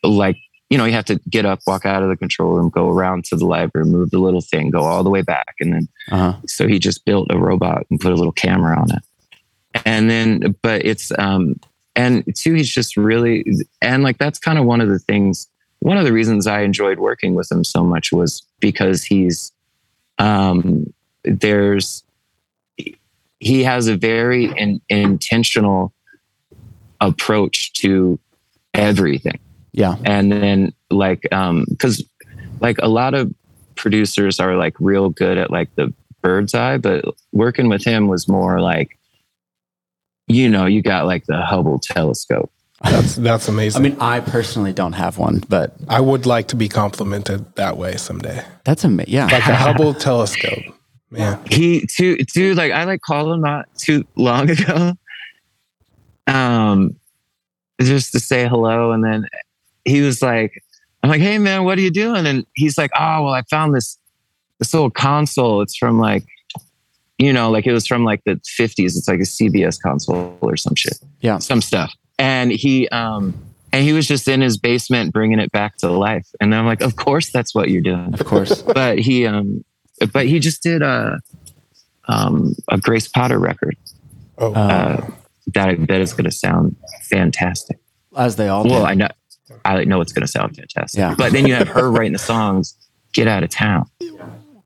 like 0.04 0.38
you 0.70 0.78
know, 0.78 0.86
you 0.86 0.94
have 0.94 1.06
to 1.06 1.20
get 1.30 1.46
up, 1.46 1.60
walk 1.68 1.86
out 1.86 2.02
of 2.02 2.10
the 2.10 2.18
control 2.18 2.54
room, 2.54 2.70
go 2.70 2.90
around 2.90 3.24
to 3.26 3.36
the 3.36 3.46
library, 3.46 3.88
move 3.88 4.10
the 4.10 4.18
little 4.20 4.42
thing, 4.42 4.72
go 4.72 4.82
all 4.84 5.04
the 5.04 5.10
way 5.10 5.22
back. 5.22 5.56
And 5.60 5.74
then 5.74 5.88
Uh-huh. 6.12 6.34
so 6.48 6.68
he 6.68 6.80
just 6.80 7.06
built 7.06 7.28
a 7.30 7.38
robot 7.38 7.86
and 7.90 8.00
put 8.00 8.12
a 8.12 8.16
little 8.16 8.32
camera 8.32 8.78
on 8.80 8.92
it. 8.92 9.04
And 9.86 10.10
then 10.10 10.56
but 10.62 10.86
it's 10.86 11.12
um 11.20 11.60
and 11.96 12.24
two, 12.36 12.54
he's 12.56 12.70
just 12.70 12.98
really 12.98 13.46
and 13.82 14.04
like 14.04 14.18
that's 14.18 14.40
kind 14.40 14.58
of 14.58 14.66
one 14.66 14.82
of 14.82 14.90
the 14.90 15.00
things 15.00 15.48
one 15.80 15.98
of 15.98 16.06
the 16.06 16.14
reasons 16.14 16.48
I 16.48 16.62
enjoyed 16.62 17.00
working 17.00 17.36
with 17.36 17.52
him 17.52 17.64
so 17.64 17.84
much 17.84 18.12
was 18.12 18.42
because 18.60 19.04
he's 19.04 19.52
um 20.18 20.92
there's 21.24 22.04
he 23.40 23.64
has 23.64 23.88
a 23.88 23.96
very 23.98 24.46
in, 24.58 24.82
intentional 24.90 25.94
approach 27.02 27.74
to 27.74 28.18
everything 28.74 29.40
Yeah. 29.78 29.96
and 30.06 30.32
then 30.32 30.74
like 30.90 31.28
um 31.34 31.66
because 31.70 32.04
like 32.62 32.78
a 32.80 32.88
lot 32.88 33.14
of 33.14 33.34
producers 33.76 34.40
are 34.40 34.56
like 34.56 34.74
real 34.80 35.10
good 35.10 35.38
at 35.38 35.52
like 35.52 35.74
the 35.76 35.94
bird's 36.22 36.54
eye 36.56 36.78
but 36.78 37.04
working 37.34 37.68
with 37.70 37.84
him 37.84 38.08
was 38.08 38.28
more 38.28 38.62
like 38.62 38.98
you 40.28 40.50
know 40.50 40.66
you 40.66 40.82
got 40.82 41.06
like 41.06 41.26
the 41.26 41.42
hubble 41.42 41.78
telescope 41.80 42.50
That's 42.84 43.16
that's 43.16 43.48
amazing. 43.50 43.80
I 43.86 43.90
mean, 43.90 43.98
I 44.00 44.20
personally 44.22 44.74
don't 44.74 44.94
have 44.94 45.18
one, 45.18 45.44
but 45.50 45.74
I 45.88 46.00
would 46.02 46.26
like 46.26 46.48
to 46.50 46.56
be 46.56 46.68
complimented 46.70 47.56
that 47.56 47.78
way 47.78 47.96
someday, 47.98 48.44
that's 48.64 48.84
amazing. 48.84 49.14
Yeah. 49.14 49.26
like 49.26 49.46
a 49.48 49.56
Hubble 49.56 49.94
telescope. 50.08 50.64
Man, 51.10 51.40
he 51.50 51.86
too 51.88 52.18
dude 52.18 52.58
like 52.58 52.72
i 52.74 52.84
like 52.84 53.02
called 53.02 53.32
him 53.34 53.42
not 53.42 53.66
too 53.78 54.04
long 54.16 54.50
ago 54.56 54.94
um 56.28 56.96
just 57.82 58.12
to 58.14 58.20
say 58.20 58.48
hello 58.48 58.92
and 58.92 59.04
then 59.04 59.26
he 59.86 60.02
was 60.02 60.22
like 60.22 60.64
i'm 61.04 61.10
like 61.10 61.22
hey 61.22 61.38
man 61.38 61.64
what 61.64 61.78
are 61.78 61.82
you 61.82 61.92
doing? 61.92 62.26
And 62.26 62.46
he's 62.54 62.78
like 62.78 62.92
oh 62.98 63.24
well 63.24 63.34
i 63.34 63.44
found 63.44 63.74
this 63.76 63.98
this 64.60 64.74
little 64.74 64.90
console. 64.90 65.62
It's 65.62 65.76
from 65.76 66.00
like 66.00 66.24
you 67.18 67.32
know 67.32 67.50
like 67.50 67.66
it 67.66 67.74
was 67.74 67.88
from 67.88 68.04
like 68.04 68.22
the 68.26 68.40
50s 68.60 68.98
it's 68.98 69.08
like 69.08 69.20
a 69.20 69.24
cbs 69.24 69.82
console 69.82 70.38
or 70.42 70.58
some 70.58 70.76
shit. 70.76 70.98
Yeah. 71.22 71.40
some 71.40 71.62
stuff. 71.62 71.94
And 72.20 72.52
he 72.52 72.88
um 72.90 73.34
and 73.72 73.84
he 73.84 73.94
was 73.94 74.08
just 74.08 74.28
in 74.28 74.42
his 74.42 74.58
basement 74.58 75.14
bringing 75.14 75.40
it 75.40 75.52
back 75.52 75.78
to 75.78 75.90
life. 75.90 76.28
And 76.40 76.54
i'm 76.54 76.66
like 76.66 76.82
of 76.82 76.96
course 76.96 77.32
that's 77.32 77.54
what 77.54 77.70
you're 77.70 77.82
doing. 77.82 78.14
Of 78.14 78.26
course. 78.26 78.62
but 78.74 79.00
he 79.00 79.26
um 79.26 79.64
but 80.12 80.26
he 80.26 80.40
just 80.40 80.64
did 80.64 80.82
a 80.82 81.20
um 82.08 82.56
a 82.70 82.78
Grace 82.78 83.08
Potter 83.08 83.40
record. 83.40 83.78
Oh, 84.38 84.54
uh, 84.54 85.08
that 85.54 85.70
I 85.70 85.76
bet 85.76 86.02
is 86.02 86.14
going 86.14 86.26
to 86.26 86.32
sound 86.32 86.76
fantastic. 87.04 87.80
As 88.18 88.36
they 88.36 88.50
all 88.50 88.64
do. 88.64 88.72
Well, 88.72 88.86
I 88.86 88.94
know 88.94 89.08
I 89.66 89.84
know 89.84 90.02
it's 90.02 90.14
going 90.14 90.22
to 90.26 90.28
sound 90.32 90.56
fantastic. 90.56 91.00
Yeah. 91.00 91.16
But 91.18 91.32
then 91.34 91.46
you 91.48 91.54
have 91.56 91.68
her 91.70 91.92
writing 91.92 92.14
the 92.14 92.20
songs. 92.20 92.76
Get 93.14 93.28
out 93.28 93.44
of 93.44 93.50
town. 93.50 93.86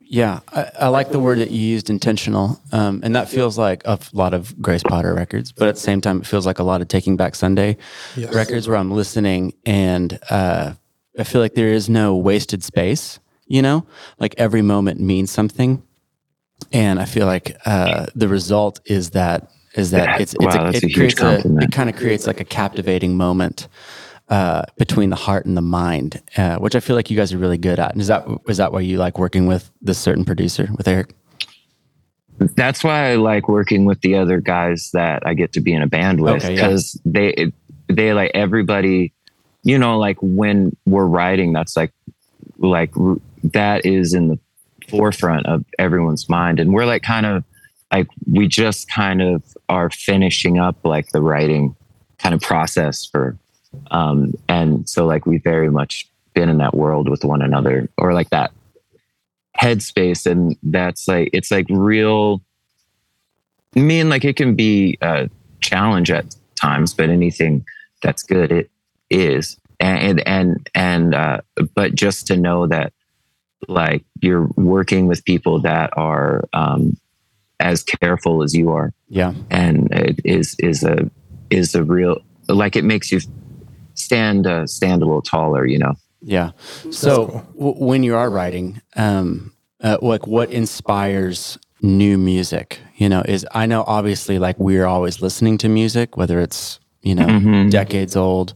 Yeah, 0.01 0.39
I, 0.51 0.71
I 0.79 0.88
like 0.88 1.12
the 1.12 1.19
word 1.19 1.38
that 1.38 1.51
you 1.51 1.59
used, 1.62 1.91
intentional, 1.91 2.59
um, 2.71 2.99
and 3.03 3.15
that 3.15 3.29
feels 3.29 3.59
like 3.59 3.83
a 3.85 3.99
lot 4.12 4.33
of 4.33 4.59
Grace 4.59 4.81
Potter 4.81 5.13
records. 5.13 5.51
But 5.51 5.67
at 5.67 5.75
the 5.75 5.81
same 5.81 6.01
time, 6.01 6.21
it 6.21 6.25
feels 6.25 6.47
like 6.47 6.57
a 6.57 6.63
lot 6.63 6.81
of 6.81 6.88
Taking 6.88 7.15
Back 7.15 7.35
Sunday 7.35 7.77
Yes. 8.17 8.33
records, 8.33 8.67
where 8.67 8.75
I'm 8.77 8.89
listening 8.89 9.53
and 9.67 10.17
uh, 10.31 10.73
I 11.19 11.23
feel 11.23 11.41
like 11.41 11.53
there 11.53 11.67
is 11.67 11.89
no 11.89 12.15
wasted 12.15 12.63
space. 12.63 13.19
You 13.45 13.62
know, 13.62 13.85
like 14.19 14.33
every 14.39 14.63
moment 14.63 14.99
means 14.99 15.29
something, 15.29 15.83
and 16.71 16.99
I 16.99 17.05
feel 17.05 17.27
like 17.27 17.55
uh, 17.67 18.07
the 18.15 18.27
result 18.27 18.79
is 18.85 19.12
that 19.12 19.51
is 19.75 19.91
that 19.91 20.05
That- 20.07 20.21
it's, 20.21 20.33
it's 20.33 20.43
wow, 20.55 20.63
that's 20.65 20.77
it 20.79 20.83
a 20.85 20.88
huge 20.88 21.15
creates 21.17 21.21
a 21.21 21.57
it 21.63 21.71
kind 21.71 21.89
of 21.89 21.95
creates 21.95 22.25
like 22.25 22.39
a 22.39 22.45
captivating 22.45 23.15
moment 23.15 23.67
uh, 24.29 24.63
between 24.77 25.09
the 25.09 25.15
heart 25.15 25.45
and 25.45 25.57
the 25.57 25.61
mind, 25.61 26.21
uh, 26.37 26.57
which 26.57 26.75
I 26.75 26.79
feel 26.79 26.95
like 26.95 27.09
you 27.09 27.17
guys 27.17 27.33
are 27.33 27.37
really 27.37 27.57
good 27.57 27.79
at. 27.79 27.91
And 27.91 28.01
is 28.01 28.07
that 28.07 28.25
is 28.47 28.57
that 28.57 28.71
why 28.71 28.81
you 28.81 28.97
like 28.97 29.17
working 29.17 29.47
with 29.47 29.71
this 29.81 29.97
certain 29.97 30.25
producer 30.25 30.69
with 30.77 30.87
Eric? 30.87 31.13
That's 32.37 32.83
why 32.83 33.11
I 33.11 33.15
like 33.15 33.49
working 33.49 33.85
with 33.85 33.99
the 34.01 34.15
other 34.15 34.39
guys 34.39 34.91
that 34.93 35.25
I 35.25 35.33
get 35.33 35.51
to 35.53 35.61
be 35.61 35.73
in 35.73 35.81
a 35.81 35.87
band 35.87 36.21
with 36.21 36.35
Okay, 36.35 36.55
yeah. 36.55 36.61
because 36.61 36.99
they 37.03 37.51
they 37.87 38.13
like 38.13 38.31
everybody, 38.33 39.11
you 39.63 39.77
know, 39.77 39.97
like 39.97 40.17
when 40.21 40.75
we're 40.85 41.05
writing, 41.05 41.51
that's 41.51 41.75
like 41.75 41.91
like 42.59 42.93
that 43.43 43.85
is 43.85 44.13
in 44.13 44.27
the 44.29 44.39
forefront 44.87 45.45
of 45.47 45.65
everyone's 45.77 46.29
mind, 46.29 46.59
and 46.59 46.73
we're 46.73 46.85
like 46.85 47.03
kind 47.03 47.25
of 47.25 47.43
like 47.91 48.07
we 48.31 48.47
just 48.47 48.89
kind 48.89 49.21
of 49.21 49.43
are 49.67 49.89
finishing 49.89 50.59
up 50.59 50.77
like 50.83 51.09
the 51.09 51.21
writing 51.21 51.75
kind 52.19 52.35
of 52.35 52.41
process 52.41 53.05
for, 53.05 53.37
um, 53.91 54.34
and 54.47 54.88
so 54.89 55.05
like 55.05 55.25
we 55.25 55.38
very 55.38 55.69
much 55.69 56.10
been 56.34 56.49
in 56.49 56.58
that 56.58 56.75
world 56.75 57.10
with 57.10 57.23
one 57.23 57.41
another 57.41 57.89
or 57.97 58.13
like 58.13 58.29
that 58.29 58.51
headspace. 59.60 60.25
And 60.25 60.55
that's 60.63 61.08
like 61.08 61.29
it's 61.34 61.51
like 61.51 61.65
real 61.69 62.41
I 63.75 63.82
mean 63.82 64.10
like 64.10 64.25
it 64.25 64.36
can 64.36 64.55
be 64.55 64.97
a 65.01 65.29
challenge 65.62 66.10
at 66.12 66.36
times 66.60 66.93
but 66.93 67.10
anything 67.10 67.65
that's 68.01 68.23
good 68.23 68.51
it 68.51 68.69
is. 69.10 69.58
And 69.79 70.21
and 70.27 70.69
and 70.75 71.15
uh 71.15 71.41
but 71.75 71.95
just 71.95 72.27
to 72.27 72.38
know 72.38 72.67
that 72.67 72.93
like 73.67 74.03
you're 74.21 74.47
working 74.55 75.08
with 75.08 75.25
people 75.25 75.60
that 75.62 75.91
are 75.97 76.47
um 76.53 76.97
as 77.60 77.84
careful 77.84 78.43
as 78.43 78.53
you 78.53 78.71
are 78.71 78.93
Yeah, 79.10 79.34
and 79.49 79.91
it 79.91 80.19
is 80.23 80.55
is 80.60 80.84
a 80.84 81.10
is 81.49 81.75
a 81.75 81.84
real 81.84 82.19
like 82.47 82.75
it 82.75 82.84
makes 82.84 83.12
you 83.12 83.19
stand 84.09 84.47
uh, 84.47 84.65
stand 84.65 85.01
a 85.03 85.05
little 85.05 85.21
taller 85.21 85.65
you 85.65 85.77
know 85.77 85.93
yeah. 86.21 86.51
So 86.91 87.45
w- 87.57 87.75
when 87.89 88.03
you 88.03 88.13
are 88.13 88.29
writing, 88.29 88.81
um, 88.97 89.53
uh, 89.81 89.99
like 90.01 90.27
what 90.27 90.49
inspires 90.51 91.57
new 91.81 92.17
music? 92.17 92.81
You 92.97 93.07
know, 93.07 93.21
is 93.21 93.45
I 93.53 93.65
know 93.67 93.85
obviously 93.87 94.37
like 94.37 94.59
we're 94.59 94.85
always 94.85 95.21
listening 95.21 95.57
to 95.59 95.69
music, 95.69 96.17
whether 96.17 96.41
it's 96.41 96.81
you 97.03 97.15
know 97.15 97.25
Mhm. 97.27 97.71
decades 97.71 98.17
old, 98.17 98.53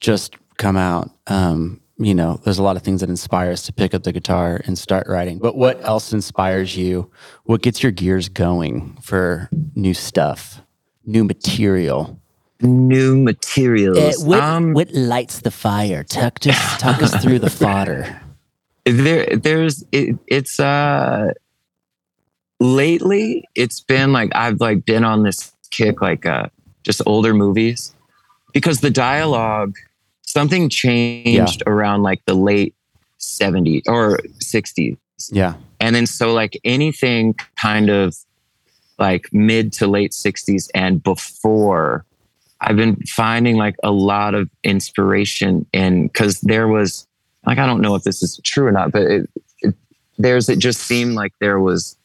just 0.00 0.36
come 0.56 0.78
out. 0.78 1.10
Um, 1.26 1.80
you 1.98 2.14
know, 2.14 2.40
there's 2.44 2.58
a 2.58 2.62
lot 2.62 2.76
of 2.76 2.82
things 2.82 3.00
that 3.02 3.10
inspire 3.10 3.50
us 3.52 3.62
to 3.66 3.72
pick 3.74 3.92
up 3.92 4.02
the 4.04 4.12
guitar 4.12 4.62
and 4.64 4.78
start 4.78 5.06
writing. 5.06 5.38
But 5.38 5.54
what 5.54 5.76
else 5.84 6.14
inspires 6.14 6.78
you? 6.78 7.10
What 7.44 7.60
gets 7.60 7.82
your 7.82 7.92
gears 7.92 8.30
going 8.30 8.96
for 9.02 9.50
new 9.74 9.92
stuff, 9.92 10.62
new 11.04 11.24
material? 11.24 12.18
New 12.60 13.16
materials. 13.16 14.24
What, 14.24 14.40
um 14.40 14.72
what 14.72 14.92
lights 14.92 15.40
the 15.40 15.50
fire? 15.50 16.04
Talk 16.04 16.46
us, 16.46 16.80
talk 16.80 17.02
us 17.02 17.22
through 17.22 17.40
the 17.40 17.50
fodder. 17.50 18.20
there 18.84 19.36
there's 19.36 19.84
it, 19.92 20.16
it's 20.26 20.60
uh 20.60 21.32
lately 22.58 23.44
it's 23.54 23.80
been 23.80 24.12
like 24.12 24.30
i've 24.34 24.60
like 24.60 24.84
been 24.86 25.04
on 25.04 25.22
this 25.24 25.52
kick 25.70 26.00
like 26.00 26.24
uh 26.24 26.46
just 26.82 27.02
older 27.04 27.34
movies. 27.34 27.92
Because 28.52 28.80
the 28.80 28.90
dialogue 28.90 29.76
something 30.22 30.68
changed 30.70 31.62
around 31.66 32.02
like 32.02 32.24
the 32.26 32.34
late 32.34 32.74
70s 33.18 33.82
or 33.86 34.18
60s 34.40 34.96
Yeah, 35.30 35.54
and 35.80 35.94
then 35.94 36.06
so 36.06 36.32
like 36.32 36.58
anything 36.64 37.34
kind 37.56 37.90
of 37.90 38.16
like 38.98 39.28
mid 39.32 39.72
to 39.74 39.86
late 39.86 40.12
60s 40.12 40.68
and 40.74 41.02
before 41.02 42.06
i've 42.66 42.76
been 42.76 42.96
finding 43.06 43.56
like 43.56 43.76
a 43.82 43.90
lot 43.90 44.34
of 44.34 44.48
inspiration 44.62 45.66
in 45.72 46.06
because 46.08 46.40
there 46.42 46.68
was 46.68 47.06
like 47.46 47.58
i 47.58 47.66
don't 47.66 47.80
know 47.80 47.94
if 47.94 48.02
this 48.02 48.22
is 48.22 48.40
true 48.44 48.66
or 48.66 48.72
not 48.72 48.92
but 48.92 49.02
it, 49.02 49.30
it, 49.60 49.74
there's 50.18 50.48
it 50.48 50.58
just 50.58 50.80
seemed 50.80 51.14
like 51.14 51.32
there 51.40 51.58
was 51.58 51.96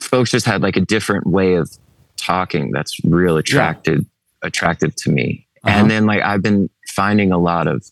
folks 0.00 0.30
just 0.30 0.46
had 0.46 0.62
like 0.62 0.76
a 0.76 0.80
different 0.80 1.26
way 1.26 1.54
of 1.54 1.70
talking 2.16 2.70
that's 2.72 2.98
real 3.04 3.36
attracted 3.36 4.04
attractive 4.42 4.94
to 4.96 5.10
me. 5.10 5.46
Uh-huh. 5.64 5.78
and 5.78 5.90
then 5.90 6.06
like 6.06 6.22
i've 6.22 6.42
been 6.42 6.68
finding 6.88 7.30
a 7.30 7.38
lot 7.38 7.68
of 7.68 7.84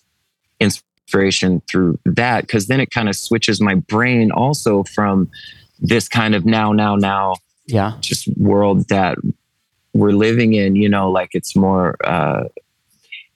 inspiration 0.59 1.63
through 1.71 1.99
that 2.05 2.43
because 2.43 2.67
then 2.67 2.81
it 2.81 2.91
kind 2.91 3.09
of 3.09 3.15
switches 3.15 3.61
my 3.61 3.75
brain 3.75 4.33
also 4.33 4.83
from 4.85 5.31
this 5.79 6.09
kind 6.09 6.35
of 6.35 6.45
now 6.45 6.73
now 6.73 6.97
now 6.97 7.35
yeah, 7.73 7.93
just 8.01 8.29
world 8.37 8.89
that 8.89 9.17
we're 9.95 10.13
living 10.13 10.55
in 10.55 10.77
you 10.77 10.89
know 10.89 11.11
like 11.11 11.31
it's 11.33 11.57
more 11.57 11.97
uh 12.05 12.45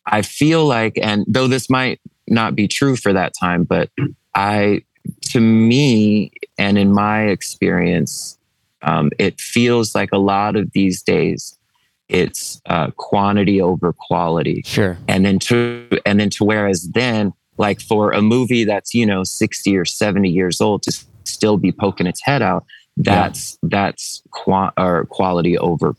i 0.07 0.23
feel 0.23 0.65
like 0.65 0.99
and 1.03 1.25
though 1.27 1.49
this 1.49 1.69
might 1.69 2.01
not 2.29 2.55
be 2.55 2.69
true 2.69 2.97
for 2.97 3.13
that 3.13 3.33
time 3.39 3.65
but 3.65 3.91
i 4.35 4.83
to 5.21 5.41
me 5.41 6.31
and 6.59 6.79
in 6.79 6.93
my 6.93 7.23
experience, 7.25 8.39
um, 8.83 9.11
it 9.19 9.41
feels 9.41 9.95
like 9.95 10.11
a 10.13 10.19
lot 10.19 10.57
of 10.57 10.71
these 10.73 11.03
days 11.03 11.59
it's 12.09 12.61
uh, 12.67 12.91
quantity 12.97 13.61
over 13.61 13.95
quality. 13.95 14.63
Sure. 14.65 14.99
And 15.09 15.25
then 15.25 15.39
to 15.41 15.89
and 16.05 16.21
then 16.21 16.31
to 16.31 16.45
whereas 16.45 16.89
then, 16.91 17.33
like 17.57 17.81
for 17.81 18.13
a 18.13 18.21
movie 18.21 18.65
that's 18.65 18.95
you 18.95 19.07
know 19.07 19.25
sixty 19.25 19.75
or 19.77 19.87
seventy 19.87 20.29
years 20.29 20.61
old 20.61 20.83
to 20.83 21.05
still 21.25 21.57
be 21.57 21.73
poking 21.73 22.07
its 22.07 22.21
head 22.23 22.43
out, 22.43 22.67
that's 22.99 23.59
yeah. 23.63 23.69
that's 23.71 24.23
qua- 24.31 24.73
or 24.77 25.07
quality 25.07 25.57
over 25.57 25.97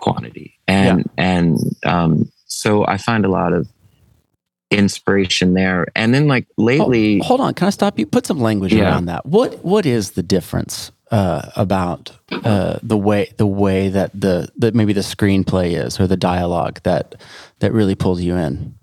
quantity. 0.00 0.58
And 0.66 1.00
yeah. 1.00 1.24
and 1.24 1.58
um, 1.84 2.32
so 2.46 2.86
I 2.86 2.96
find 2.96 3.24
a 3.24 3.28
lot 3.28 3.52
of 3.52 3.68
inspiration 4.70 5.54
there. 5.54 5.86
And 5.94 6.14
then 6.14 6.28
like 6.28 6.46
lately, 6.56 7.20
oh, 7.20 7.24
hold 7.24 7.40
on, 7.40 7.54
can 7.54 7.66
I 7.66 7.70
stop 7.70 7.98
you? 7.98 8.06
Put 8.06 8.26
some 8.26 8.40
language 8.40 8.72
yeah. 8.72 8.84
around 8.84 9.06
that. 9.06 9.26
What 9.26 9.64
what 9.64 9.86
is 9.86 10.12
the 10.12 10.22
difference 10.22 10.92
uh, 11.10 11.50
about 11.56 12.12
uh, 12.30 12.78
the 12.82 12.96
way 12.96 13.32
the 13.36 13.46
way 13.46 13.88
that 13.88 14.18
the 14.18 14.48
that 14.56 14.74
maybe 14.74 14.92
the 14.92 15.00
screenplay 15.00 15.84
is 15.84 16.00
or 16.00 16.06
the 16.06 16.16
dialogue 16.16 16.80
that 16.84 17.16
that 17.58 17.72
really 17.72 17.94
pulls 17.94 18.20
you 18.20 18.36
in? 18.36 18.74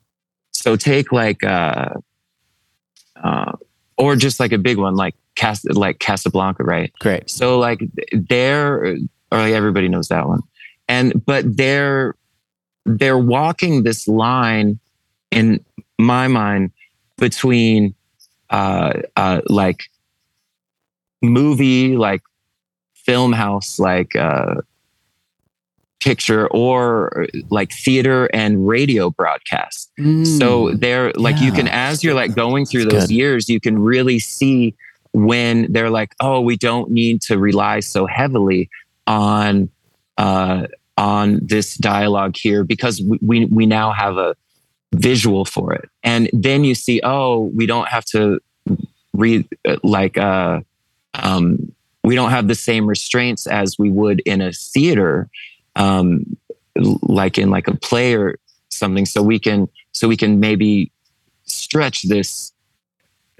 So 0.51 0.75
take 0.75 1.11
like 1.11 1.43
uh, 1.43 1.89
uh 3.23 3.53
or 3.97 4.15
just 4.15 4.39
like 4.39 4.51
a 4.51 4.57
big 4.57 4.77
one 4.77 4.95
like 4.95 5.15
Cas- 5.35 5.65
like 5.65 5.99
Casablanca, 5.99 6.63
right? 6.63 6.91
Great. 6.99 7.29
So 7.29 7.59
like 7.59 7.79
they're 8.11 8.97
or 9.31 9.37
like 9.37 9.53
everybody 9.53 9.87
knows 9.87 10.07
that 10.07 10.27
one. 10.27 10.41
And 10.87 11.25
but 11.25 11.57
they're 11.57 12.15
they're 12.85 13.17
walking 13.17 13.83
this 13.83 14.07
line 14.07 14.79
in 15.31 15.63
my 15.99 16.27
mind 16.27 16.71
between 17.17 17.93
uh, 18.49 19.01
uh, 19.15 19.41
like 19.47 19.83
movie, 21.21 21.97
like 21.97 22.21
film 22.93 23.33
house, 23.33 23.79
like 23.79 24.15
uh, 24.15 24.55
picture, 25.99 26.47
or 26.47 27.27
like 27.49 27.71
theater 27.71 28.25
and 28.33 28.67
radio 28.67 29.09
broadcast. 29.09 29.91
Mm. 29.99 30.25
So 30.39 30.73
they're 30.73 31.11
like 31.13 31.37
yeah. 31.37 31.43
you 31.45 31.51
can 31.51 31.67
as 31.67 32.03
you're 32.03 32.13
like 32.13 32.35
going 32.35 32.65
through 32.65 32.85
That's 32.85 32.93
those 32.93 33.07
good. 33.07 33.15
years, 33.15 33.49
you 33.49 33.59
can 33.59 33.79
really 33.79 34.19
see 34.19 34.75
when 35.13 35.71
they're 35.71 35.89
like, 35.89 36.13
oh, 36.19 36.39
we 36.39 36.55
don't 36.57 36.91
need 36.91 37.21
to 37.23 37.37
rely 37.37 37.79
so 37.79 38.05
heavily 38.05 38.69
on 39.07 39.69
uh, 40.17 40.67
on 40.97 41.39
this 41.43 41.75
dialogue 41.75 42.35
here 42.35 42.63
because 42.63 43.01
we, 43.01 43.19
we, 43.21 43.45
we 43.45 43.65
now 43.65 43.91
have 43.91 44.17
a 44.17 44.35
visual 44.93 45.45
for 45.45 45.73
it. 45.73 45.89
And 46.03 46.29
then 46.33 46.63
you 46.63 46.75
see, 46.75 47.01
oh, 47.03 47.51
we 47.55 47.65
don't 47.65 47.87
have 47.87 48.05
to 48.05 48.39
read 49.17 49.47
like 49.83 50.17
uh 50.17 50.61
um 51.15 51.71
we 52.03 52.15
don't 52.15 52.29
have 52.29 52.47
the 52.47 52.55
same 52.55 52.85
restraints 52.87 53.47
as 53.47 53.77
we 53.77 53.89
would 53.89 54.21
in 54.21 54.41
a 54.41 54.51
theater 54.53 55.27
um 55.75 56.37
like 57.01 57.37
in 57.37 57.49
like 57.49 57.67
a 57.67 57.75
play 57.75 58.13
or 58.15 58.37
something 58.69 59.05
so 59.05 59.21
we 59.21 59.39
can 59.39 59.67
so 59.91 60.07
we 60.07 60.15
can 60.15 60.39
maybe 60.39 60.91
stretch 61.45 62.03
this 62.03 62.51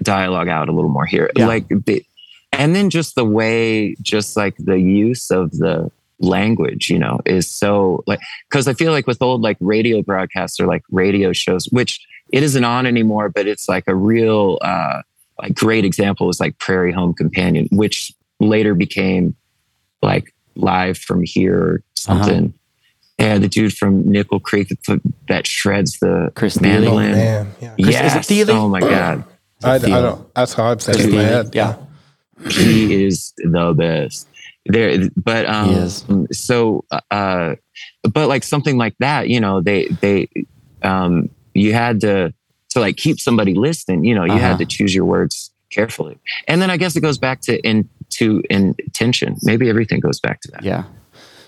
dialogue 0.02 0.48
out 0.48 0.68
a 0.68 0.72
little 0.72 0.90
more 0.90 1.06
here 1.06 1.30
yeah. 1.36 1.46
like 1.46 1.68
the, 1.68 2.04
and 2.52 2.74
then 2.74 2.90
just 2.90 3.14
the 3.14 3.24
way 3.24 3.94
just 4.02 4.36
like 4.36 4.56
the 4.58 4.80
use 4.80 5.30
of 5.30 5.50
the 5.52 5.90
language 6.20 6.90
you 6.90 6.98
know 6.98 7.20
is 7.26 7.48
so 7.48 8.02
like 8.06 8.20
because 8.48 8.66
i 8.66 8.72
feel 8.72 8.92
like 8.92 9.06
with 9.06 9.22
old 9.22 9.40
like 9.40 9.56
radio 9.60 10.02
broadcasts 10.02 10.58
or 10.58 10.66
like 10.66 10.82
radio 10.90 11.32
shows 11.32 11.66
which 11.66 12.04
it 12.32 12.42
isn't 12.42 12.64
on 12.64 12.86
anymore 12.86 13.28
but 13.28 13.46
it's 13.46 13.68
like 13.68 13.84
a 13.86 13.94
real 13.94 14.58
uh 14.62 15.00
like 15.40 15.54
great 15.54 15.84
example 15.84 16.28
is 16.28 16.40
like 16.40 16.58
prairie 16.58 16.92
home 16.92 17.14
companion 17.14 17.68
which 17.70 18.12
later 18.40 18.74
became 18.74 19.34
like 20.02 20.34
live 20.56 20.98
from 20.98 21.22
here 21.22 21.58
or 21.58 21.82
something 21.94 22.46
uh-huh. 22.46 22.52
And 23.20 23.42
the 23.42 23.48
dude 23.48 23.76
from 23.76 24.08
Nickel 24.08 24.38
Creek 24.38 24.68
that 25.26 25.44
shreds 25.44 25.98
the 25.98 26.30
Chris 26.36 26.60
mandolin. 26.60 27.10
Oh, 27.10 27.16
man. 27.16 27.54
Yeah. 27.60 27.74
Yes. 27.76 28.48
Oh 28.48 28.68
my 28.68 28.78
god. 28.78 29.24
I, 29.64 29.74
I, 29.74 29.78
don't. 29.78 30.34
That's 30.34 30.52
how 30.52 30.66
I'm 30.66 30.78
saying 30.78 31.08
in 31.08 31.16
my 31.16 31.22
head. 31.22 31.50
Yeah. 31.52 31.78
He 32.48 33.06
is 33.06 33.32
the 33.38 33.74
best 33.76 34.28
there 34.68 35.08
but 35.16 35.46
um 35.46 36.26
so 36.32 36.84
uh 37.10 37.54
but 38.12 38.28
like 38.28 38.44
something 38.44 38.76
like 38.76 38.94
that 38.98 39.28
you 39.28 39.40
know 39.40 39.60
they 39.60 39.86
they 40.00 40.28
um 40.82 41.28
you 41.54 41.72
had 41.72 42.00
to 42.00 42.32
to 42.70 42.80
like 42.80 42.96
keep 42.96 43.18
somebody 43.18 43.54
listening 43.54 44.04
you 44.04 44.14
know 44.14 44.24
you 44.24 44.32
uh-huh. 44.32 44.40
had 44.40 44.58
to 44.58 44.66
choose 44.66 44.94
your 44.94 45.04
words 45.04 45.50
carefully. 45.70 46.18
And 46.46 46.62
then 46.62 46.70
i 46.70 46.76
guess 46.76 46.96
it 46.96 47.00
goes 47.00 47.18
back 47.18 47.40
to 47.42 47.58
in 47.60 47.88
to 48.10 48.42
intention. 48.50 49.36
Maybe 49.42 49.68
everything 49.68 50.00
goes 50.00 50.20
back 50.20 50.40
to 50.42 50.50
that. 50.52 50.64
Yeah. 50.64 50.84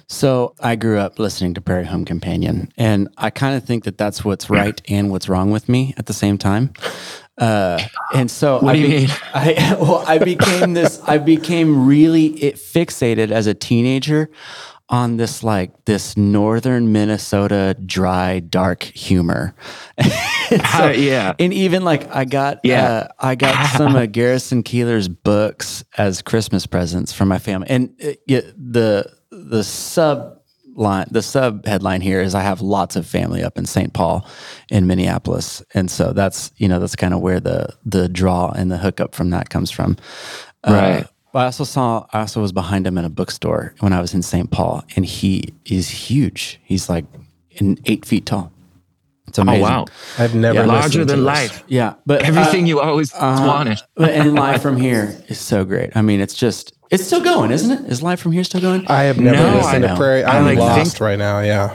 So 0.08 0.54
I 0.58 0.74
grew 0.74 0.98
up 0.98 1.18
listening 1.20 1.54
to 1.54 1.60
Prairie 1.60 1.86
Home 1.86 2.04
Companion, 2.04 2.72
and 2.76 3.08
I 3.16 3.30
kind 3.30 3.56
of 3.56 3.64
think 3.64 3.84
that 3.84 3.96
that's 3.96 4.24
what's 4.24 4.50
right 4.50 4.80
and 4.88 5.10
what's 5.10 5.28
wrong 5.28 5.52
with 5.52 5.68
me 5.68 5.94
at 5.96 6.06
the 6.06 6.12
same 6.12 6.36
time. 6.36 6.72
Uh, 7.40 7.82
and 8.14 8.30
so 8.30 8.60
what 8.60 8.74
I, 8.74 8.78
do 8.78 8.82
you 8.82 8.88
mean? 8.88 9.08
I, 9.34 9.76
well, 9.80 10.04
I 10.06 10.18
became 10.18 10.74
this, 10.74 11.00
I 11.04 11.18
became 11.18 11.86
really 11.86 12.26
it 12.42 12.56
fixated 12.56 13.30
as 13.30 13.46
a 13.46 13.54
teenager 13.54 14.30
on 14.90 15.16
this 15.16 15.42
like 15.42 15.84
this 15.84 16.16
northern 16.16 16.92
Minnesota 16.92 17.76
dry 17.86 18.40
dark 18.40 18.82
humor. 18.82 19.54
so, 20.02 20.08
uh, 20.50 20.92
yeah, 20.96 21.34
and 21.38 21.54
even 21.54 21.84
like 21.84 22.14
I 22.14 22.24
got 22.24 22.60
yeah 22.64 22.90
uh, 22.90 23.08
I 23.18 23.36
got 23.36 23.66
some 23.76 23.96
of 23.96 24.12
Garrison 24.12 24.62
Keillor's 24.62 25.08
books 25.08 25.84
as 25.96 26.20
Christmas 26.20 26.66
presents 26.66 27.12
for 27.12 27.24
my 27.24 27.38
family, 27.38 27.68
and 27.70 27.94
it, 27.98 28.18
uh, 28.18 28.34
it, 28.34 28.54
the 28.72 29.12
the 29.30 29.64
sub 29.64 30.39
line 30.74 31.06
the 31.10 31.22
sub 31.22 31.66
headline 31.66 32.00
here 32.00 32.20
is 32.20 32.34
I 32.34 32.42
have 32.42 32.60
lots 32.60 32.96
of 32.96 33.06
family 33.06 33.42
up 33.42 33.58
in 33.58 33.66
St. 33.66 33.92
Paul 33.92 34.26
in 34.68 34.86
Minneapolis. 34.86 35.62
And 35.74 35.90
so 35.90 36.12
that's 36.12 36.52
you 36.56 36.68
know 36.68 36.80
that's 36.80 36.96
kind 36.96 37.14
of 37.14 37.20
where 37.20 37.40
the 37.40 37.74
the 37.84 38.08
draw 38.08 38.50
and 38.50 38.70
the 38.70 38.78
hookup 38.78 39.14
from 39.14 39.30
that 39.30 39.50
comes 39.50 39.70
from. 39.70 39.96
Uh, 40.64 40.72
right. 40.72 41.04
Uh, 41.04 41.08
but 41.32 41.38
I 41.40 41.44
also 41.46 41.64
saw 41.64 42.06
I 42.12 42.20
also 42.20 42.40
was 42.40 42.52
behind 42.52 42.86
him 42.86 42.98
in 42.98 43.04
a 43.04 43.10
bookstore 43.10 43.74
when 43.80 43.92
I 43.92 44.00
was 44.00 44.14
in 44.14 44.22
St. 44.22 44.50
Paul 44.50 44.84
and 44.96 45.04
he 45.04 45.54
is 45.66 45.88
huge. 45.88 46.60
He's 46.64 46.88
like 46.88 47.04
in 47.50 47.78
eight 47.86 48.04
feet 48.04 48.26
tall. 48.26 48.52
It's 49.28 49.38
amazing. 49.38 49.64
Oh 49.64 49.68
wow! 49.68 49.84
I've 50.18 50.34
never 50.34 50.58
yeah, 50.58 50.66
larger 50.66 51.04
than 51.04 51.24
life. 51.24 51.62
Yeah, 51.68 51.94
but 52.04 52.22
everything 52.24 52.64
uh, 52.64 52.66
you 52.66 52.80
always 52.80 53.14
uh, 53.14 53.44
wanted. 53.46 53.78
and 53.96 54.34
live 54.34 54.60
from 54.66 54.76
here 54.76 55.16
is 55.28 55.38
so 55.38 55.64
great. 55.64 55.96
I 55.96 56.02
mean, 56.02 56.20
it's 56.20 56.34
just 56.34 56.72
it's 56.90 57.06
still 57.06 57.22
going, 57.22 57.50
isn't 57.50 57.70
it? 57.70 57.90
Is 57.90 58.02
live 58.02 58.20
from 58.20 58.32
here 58.32 58.44
still 58.44 58.60
going? 58.60 58.86
I 58.88 59.04
have 59.04 59.18
never 59.18 59.36
no, 59.36 59.56
listened 59.56 59.84
to 59.84 59.96
Prairie. 59.96 60.24
I'm 60.24 60.44
like 60.44 60.58
lost 60.58 60.92
think, 60.92 61.00
right 61.00 61.18
now. 61.18 61.40
Yeah. 61.40 61.74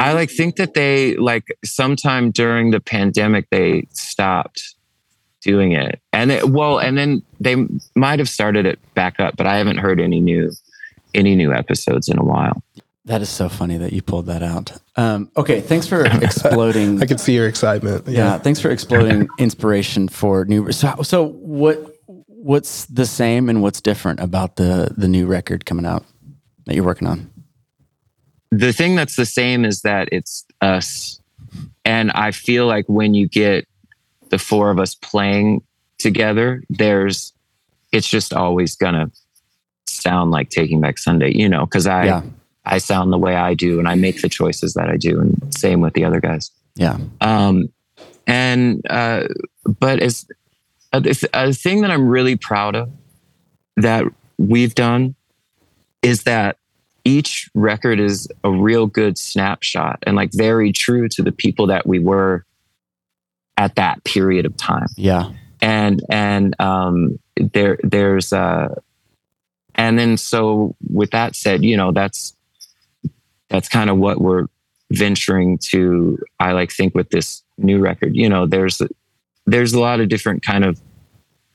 I 0.00 0.12
like 0.12 0.30
think 0.30 0.56
that 0.56 0.74
they 0.74 1.16
like 1.16 1.44
sometime 1.64 2.30
during 2.30 2.70
the 2.70 2.80
pandemic 2.80 3.48
they 3.50 3.86
stopped 3.92 4.74
doing 5.40 5.72
it, 5.72 6.00
and 6.12 6.30
it, 6.30 6.48
well, 6.50 6.78
and 6.78 6.96
then 6.98 7.22
they 7.40 7.66
might 7.94 8.18
have 8.18 8.28
started 8.28 8.66
it 8.66 8.78
back 8.94 9.18
up, 9.20 9.36
but 9.36 9.46
I 9.46 9.56
haven't 9.56 9.78
heard 9.78 10.00
any 10.00 10.20
new 10.20 10.50
any 11.14 11.34
new 11.34 11.52
episodes 11.52 12.08
in 12.08 12.18
a 12.18 12.24
while. 12.24 12.62
That 13.04 13.22
is 13.22 13.30
so 13.30 13.48
funny 13.48 13.78
that 13.78 13.92
you 13.92 14.02
pulled 14.02 14.26
that 14.26 14.42
out. 14.42 14.72
Um, 14.96 15.30
okay, 15.36 15.60
thanks 15.60 15.86
for 15.86 16.04
exploding. 16.22 17.02
I 17.02 17.06
can 17.06 17.18
see 17.18 17.34
your 17.34 17.48
excitement. 17.48 18.06
Yeah. 18.06 18.18
yeah, 18.18 18.38
thanks 18.38 18.60
for 18.60 18.70
exploding 18.70 19.28
inspiration 19.38 20.08
for 20.08 20.44
new. 20.44 20.70
So, 20.72 20.94
so 21.02 21.28
what? 21.28 21.97
What's 22.42 22.86
the 22.86 23.06
same 23.06 23.48
and 23.48 23.62
what's 23.62 23.80
different 23.80 24.20
about 24.20 24.56
the 24.56 24.94
the 24.96 25.08
new 25.08 25.26
record 25.26 25.66
coming 25.66 25.86
out 25.86 26.04
that 26.66 26.74
you're 26.74 26.84
working 26.84 27.08
on? 27.08 27.30
The 28.50 28.72
thing 28.72 28.94
that's 28.94 29.16
the 29.16 29.26
same 29.26 29.64
is 29.64 29.82
that 29.82 30.08
it's 30.12 30.44
us, 30.60 31.20
and 31.84 32.10
I 32.12 32.30
feel 32.30 32.66
like 32.66 32.86
when 32.88 33.14
you 33.14 33.28
get 33.28 33.66
the 34.30 34.38
four 34.38 34.70
of 34.70 34.78
us 34.78 34.94
playing 34.94 35.62
together, 35.98 36.62
there's 36.70 37.32
it's 37.92 38.08
just 38.08 38.32
always 38.32 38.76
gonna 38.76 39.10
sound 39.86 40.30
like 40.30 40.50
Taking 40.50 40.80
Back 40.80 40.98
Sunday, 40.98 41.32
you 41.34 41.48
know, 41.48 41.64
because 41.64 41.86
I. 41.86 42.06
Yeah 42.06 42.22
I 42.68 42.78
sound 42.78 43.12
the 43.12 43.18
way 43.18 43.34
I 43.34 43.54
do 43.54 43.78
and 43.78 43.88
I 43.88 43.94
make 43.94 44.20
the 44.20 44.28
choices 44.28 44.74
that 44.74 44.88
I 44.88 44.96
do. 44.96 45.20
And 45.20 45.54
same 45.54 45.80
with 45.80 45.94
the 45.94 46.04
other 46.04 46.20
guys. 46.20 46.50
Yeah. 46.76 46.98
Um, 47.20 47.72
and, 48.26 48.82
uh, 48.90 49.24
but 49.80 50.02
it's 50.02 50.26
a, 50.92 51.14
a 51.34 51.52
thing 51.52 51.82
that 51.82 51.90
I'm 51.90 52.08
really 52.08 52.36
proud 52.36 52.76
of 52.76 52.90
that 53.76 54.04
we've 54.38 54.74
done 54.74 55.14
is 56.02 56.24
that 56.24 56.56
each 57.04 57.50
record 57.54 58.00
is 58.00 58.28
a 58.44 58.50
real 58.50 58.86
good 58.86 59.16
snapshot 59.18 60.02
and 60.06 60.16
like 60.16 60.30
very 60.32 60.72
true 60.72 61.08
to 61.08 61.22
the 61.22 61.32
people 61.32 61.66
that 61.68 61.86
we 61.86 61.98
were 61.98 62.44
at 63.56 63.76
that 63.76 64.04
period 64.04 64.46
of 64.46 64.56
time. 64.56 64.88
Yeah. 64.96 65.32
And, 65.60 66.02
and, 66.08 66.58
um, 66.60 67.18
there, 67.36 67.78
there's, 67.82 68.32
uh, 68.32 68.74
and 69.74 69.98
then 69.98 70.16
so 70.16 70.76
with 70.88 71.10
that 71.12 71.34
said, 71.34 71.64
you 71.64 71.76
know, 71.76 71.92
that's, 71.92 72.36
that's 73.48 73.68
kind 73.68 73.90
of 73.90 73.96
what 73.96 74.20
we're 74.20 74.46
venturing 74.90 75.58
to 75.58 76.18
i 76.40 76.52
like 76.52 76.72
think 76.72 76.94
with 76.94 77.10
this 77.10 77.42
new 77.58 77.78
record 77.78 78.16
you 78.16 78.28
know 78.28 78.46
there's 78.46 78.80
there's 79.50 79.72
a 79.74 79.80
lot 79.80 80.00
of 80.00 80.08
different 80.08 80.42
kind 80.42 80.64
of 80.64 80.80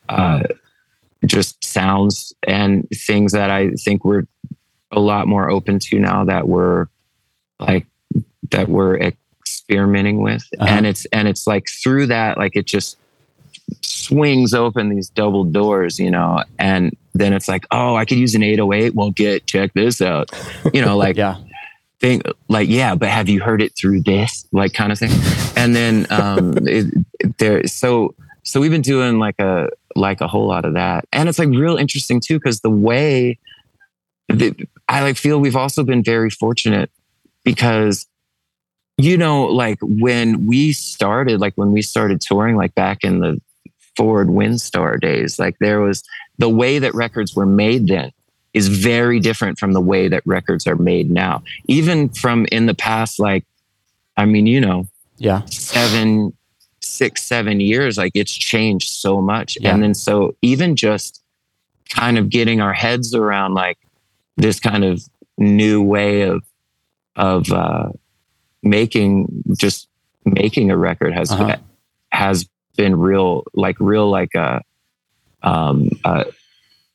uh, 0.09 0.43
just 1.25 1.63
sounds 1.63 2.33
and 2.47 2.87
things 2.89 3.31
that 3.31 3.49
I 3.49 3.71
think 3.71 4.03
we're 4.03 4.23
a 4.91 4.99
lot 4.99 5.27
more 5.27 5.49
open 5.49 5.79
to 5.79 5.99
now 5.99 6.25
that 6.25 6.47
we're 6.47 6.87
like 7.59 7.85
that 8.51 8.67
we're 8.69 8.97
experimenting 8.99 10.21
with. 10.21 10.43
Uh-huh. 10.59 10.69
and 10.69 10.85
it's 10.85 11.05
and 11.05 11.27
it's 11.27 11.47
like 11.47 11.65
through 11.83 12.07
that 12.07 12.37
like 12.37 12.55
it 12.55 12.65
just 12.65 12.97
swings 13.81 14.53
open 14.53 14.89
these 14.89 15.09
double 15.09 15.45
doors 15.45 15.97
you 15.97 16.11
know 16.11 16.43
and 16.59 16.95
then 17.13 17.31
it's 17.31 17.47
like 17.47 17.65
oh 17.71 17.95
i 17.95 18.03
could 18.03 18.17
use 18.17 18.35
an 18.35 18.43
808 18.43 18.93
well 18.93 19.11
get 19.11 19.45
check 19.47 19.71
this 19.73 20.01
out. 20.01 20.29
You 20.73 20.81
know 20.81 20.97
like 21.05 21.15
Yeah. 21.15 21.37
think 21.99 22.23
like 22.49 22.67
yeah 22.69 22.95
but 22.95 23.07
have 23.09 23.29
you 23.29 23.39
heard 23.41 23.61
it 23.61 23.75
through 23.77 24.01
this? 24.01 24.45
Like 24.51 24.73
kind 24.73 24.91
of 24.91 24.99
thing. 24.99 25.11
And 25.55 25.73
then 25.75 26.05
um 26.11 26.57
it, 26.67 26.93
there 27.37 27.65
so 27.67 28.13
so 28.43 28.59
we've 28.59 28.71
been 28.71 28.81
doing 28.81 29.19
like 29.19 29.39
a 29.39 29.69
like 29.95 30.21
a 30.21 30.27
whole 30.27 30.47
lot 30.47 30.65
of 30.65 30.73
that 30.73 31.05
and 31.13 31.29
it's 31.29 31.39
like 31.39 31.49
real 31.49 31.77
interesting 31.77 32.19
too 32.19 32.37
because 32.39 32.61
the 32.61 32.69
way 32.69 33.37
that 34.29 34.55
i 34.87 35.01
like 35.01 35.17
feel 35.17 35.39
we've 35.39 35.55
also 35.55 35.83
been 35.83 36.03
very 36.03 36.29
fortunate 36.29 36.89
because 37.43 38.07
you 38.97 39.17
know 39.17 39.43
like 39.45 39.77
when 39.81 40.45
we 40.47 40.71
started 40.73 41.39
like 41.39 41.53
when 41.55 41.71
we 41.71 41.81
started 41.81 42.21
touring 42.21 42.55
like 42.55 42.73
back 42.75 43.03
in 43.03 43.19
the 43.19 43.39
ford 43.95 44.27
windstar 44.27 44.99
days 44.99 45.37
like 45.39 45.55
there 45.59 45.79
was 45.79 46.03
the 46.39 46.49
way 46.49 46.79
that 46.79 46.93
records 46.95 47.35
were 47.35 47.45
made 47.45 47.87
then 47.87 48.11
is 48.53 48.67
very 48.67 49.19
different 49.19 49.57
from 49.59 49.73
the 49.73 49.81
way 49.81 50.07
that 50.07 50.21
records 50.25 50.65
are 50.67 50.75
made 50.75 51.09
now 51.11 51.43
even 51.67 52.09
from 52.09 52.45
in 52.51 52.65
the 52.65 52.73
past 52.73 53.19
like 53.19 53.43
i 54.17 54.25
mean 54.25 54.47
you 54.47 54.59
know 54.59 54.87
Yeah. 55.17 55.45
seven 55.45 56.35
six 56.97 57.23
seven 57.23 57.59
years 57.59 57.97
like 57.97 58.11
it's 58.15 58.33
changed 58.33 58.89
so 58.89 59.21
much 59.21 59.57
Yeah. 59.59 59.71
and 59.73 59.81
then 59.83 59.93
so 59.93 60.35
even 60.41 60.75
just 60.75 61.21
kind 61.89 62.17
of 62.17 62.29
getting 62.29 62.61
our 62.61 62.73
heads 62.73 63.13
around 63.13 63.53
like 63.53 63.77
this 64.37 64.59
kind 64.59 64.83
of 64.83 65.01
new 65.37 65.81
way 65.81 66.21
of 66.21 66.43
of 67.15 67.51
uh 67.51 67.89
making 68.61 69.43
just 69.57 69.87
making 70.25 70.71
a 70.71 70.77
record 70.77 71.13
has 71.13 71.31
Uh-huh. 71.31 71.57
has 72.11 72.45
been 72.77 72.95
real 72.97 73.43
like 73.53 73.77
real 73.79 74.09
like 74.09 74.33
a 74.35 74.61
um 75.41 75.89
uh 76.05 76.23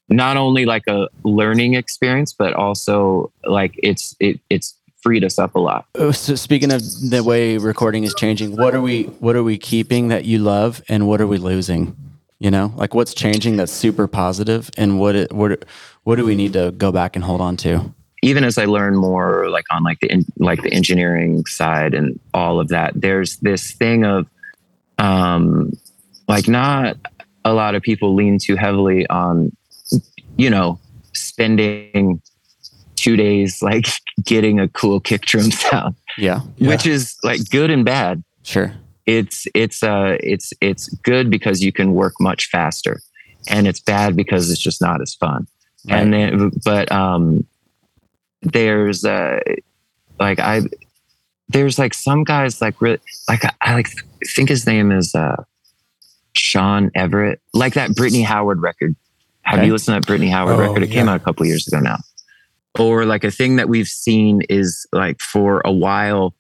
not 0.09 0.37
only 0.37 0.65
like 0.65 0.87
a 0.89 1.09
learning 1.25 1.75
experience 1.75 2.33
but 2.33 2.53
also 2.55 3.31
like 3.45 3.79
it's 3.83 4.17
it 4.21 4.41
it's 4.49 4.75
freed 5.03 5.25
us 5.25 5.39
up 5.39 5.55
a 5.55 5.61
lot 5.61 5.87
Oh, 5.95 6.11
So 6.11 6.35
speaking 6.35 6.73
of 6.73 6.83
the 7.11 7.23
way 7.25 7.57
recording 7.57 8.05
is 8.05 8.15
changing, 8.15 8.57
what 8.57 8.75
are 8.75 8.81
we 8.81 9.05
what 9.21 9.37
are 9.37 9.43
we 9.43 9.59
keeping 9.59 10.09
that 10.09 10.25
you 10.25 10.39
love, 10.39 10.83
and 10.89 11.07
what 11.07 11.21
are 11.21 11.27
we 11.27 11.39
losing? 11.39 11.97
You 12.39 12.51
know, 12.51 12.73
like 12.77 12.95
what's 12.95 13.15
changing 13.15 13.57
that's 13.57 13.73
super 13.73 14.07
positive, 14.07 14.71
and 14.77 15.01
what 15.01 15.17
it, 15.17 15.33
what 15.33 15.65
what 16.05 16.17
do 16.17 16.25
we 16.25 16.35
need 16.35 16.53
to 16.53 16.71
go 16.73 16.93
back 16.93 17.17
and 17.17 17.25
hold 17.25 17.41
on 17.41 17.57
to? 17.59 17.95
even 18.23 18.45
as 18.45 18.59
I 18.59 18.65
learn 18.65 18.97
more, 18.97 19.49
like 19.49 19.65
on 19.71 19.85
like 19.85 20.01
the 20.01 20.11
in, 20.11 20.25
like 20.39 20.63
the 20.63 20.73
engineering 20.73 21.45
side 21.47 21.95
and 21.95 22.19
all 22.35 22.59
of 22.59 22.69
that, 22.69 22.93
there's 22.95 23.37
this 23.37 23.73
thing 23.73 24.05
of, 24.05 24.27
um, 24.99 25.73
like 26.27 26.49
not 26.49 26.97
a 27.45 27.55
lot 27.55 27.75
of 27.75 27.83
people 27.83 28.15
lean 28.15 28.39
too 28.39 28.57
heavily 28.57 29.07
on, 29.09 29.57
you 30.37 30.51
know, 30.51 30.79
spending 31.15 32.21
two 32.99 33.17
days 33.17 33.63
like 33.63 33.87
getting 34.25 34.59
a 34.61 34.69
cool 34.69 35.01
kick 35.01 35.23
drum 35.23 35.51
sound, 35.51 35.95
Yeah, 36.17 36.41
Yeah. 36.57 36.69
which 36.71 36.87
is 36.87 37.17
like 37.23 37.49
good 37.51 37.71
and 37.71 37.85
bad. 37.85 38.23
sure. 38.43 38.73
It's 39.07 39.47
it's 39.55 39.83
uh 39.83 40.17
it's 40.21 40.53
it's 40.61 40.89
good 41.03 41.31
because 41.31 41.63
you 41.63 41.73
can 41.73 41.93
work 41.95 42.15
much 42.21 42.47
faster, 42.51 43.01
and 43.49 43.67
it's 43.67 43.81
bad 43.81 44.17
because 44.17 44.51
it's 44.51 44.61
just 44.61 44.83
not 44.83 45.01
as 45.01 45.15
fun. 45.15 45.47
And 45.89 46.13
then 46.13 46.51
but 46.65 46.93
um 46.93 47.47
there's 48.43 49.05
uh 49.05 49.41
like 50.21 50.39
i 50.39 50.61
there's 51.49 51.79
like 51.79 51.95
some 51.95 52.23
guys 52.25 52.61
like 52.61 52.81
really 52.83 52.99
like 53.29 53.45
I, 53.45 53.53
I 53.63 53.75
like 53.75 53.89
think 54.35 54.49
his 54.51 54.67
name 54.67 54.93
is 54.93 55.15
uh 55.15 55.43
shawn 56.35 56.91
everett. 56.95 57.41
Like 57.55 57.75
that 57.75 57.95
brittany 57.97 58.23
howard 58.23 58.61
record. 58.61 58.95
Have 59.43 59.61
Okay. 59.61 59.67
you 59.67 59.73
listened 59.73 59.95
to 59.95 60.01
that 60.01 60.07
brittany 60.07 60.31
howard 60.31 60.57
Oh, 60.57 60.59
record? 60.59 60.83
It 60.83 60.91
came 60.91 61.09
out 61.09 61.17
a 61.21 61.25
couple 61.25 61.47
years 61.47 61.67
ago 61.67 61.81
now 61.81 61.97
or 62.81 63.05
like 63.05 63.25
a 63.25 63.31
thing 63.31 63.57
that 63.57 63.69
we've 63.69 63.89
seen 63.89 64.43
is 64.49 64.87
like 64.93 65.21
for 65.21 65.61
a 65.65 65.73
while 65.73 66.35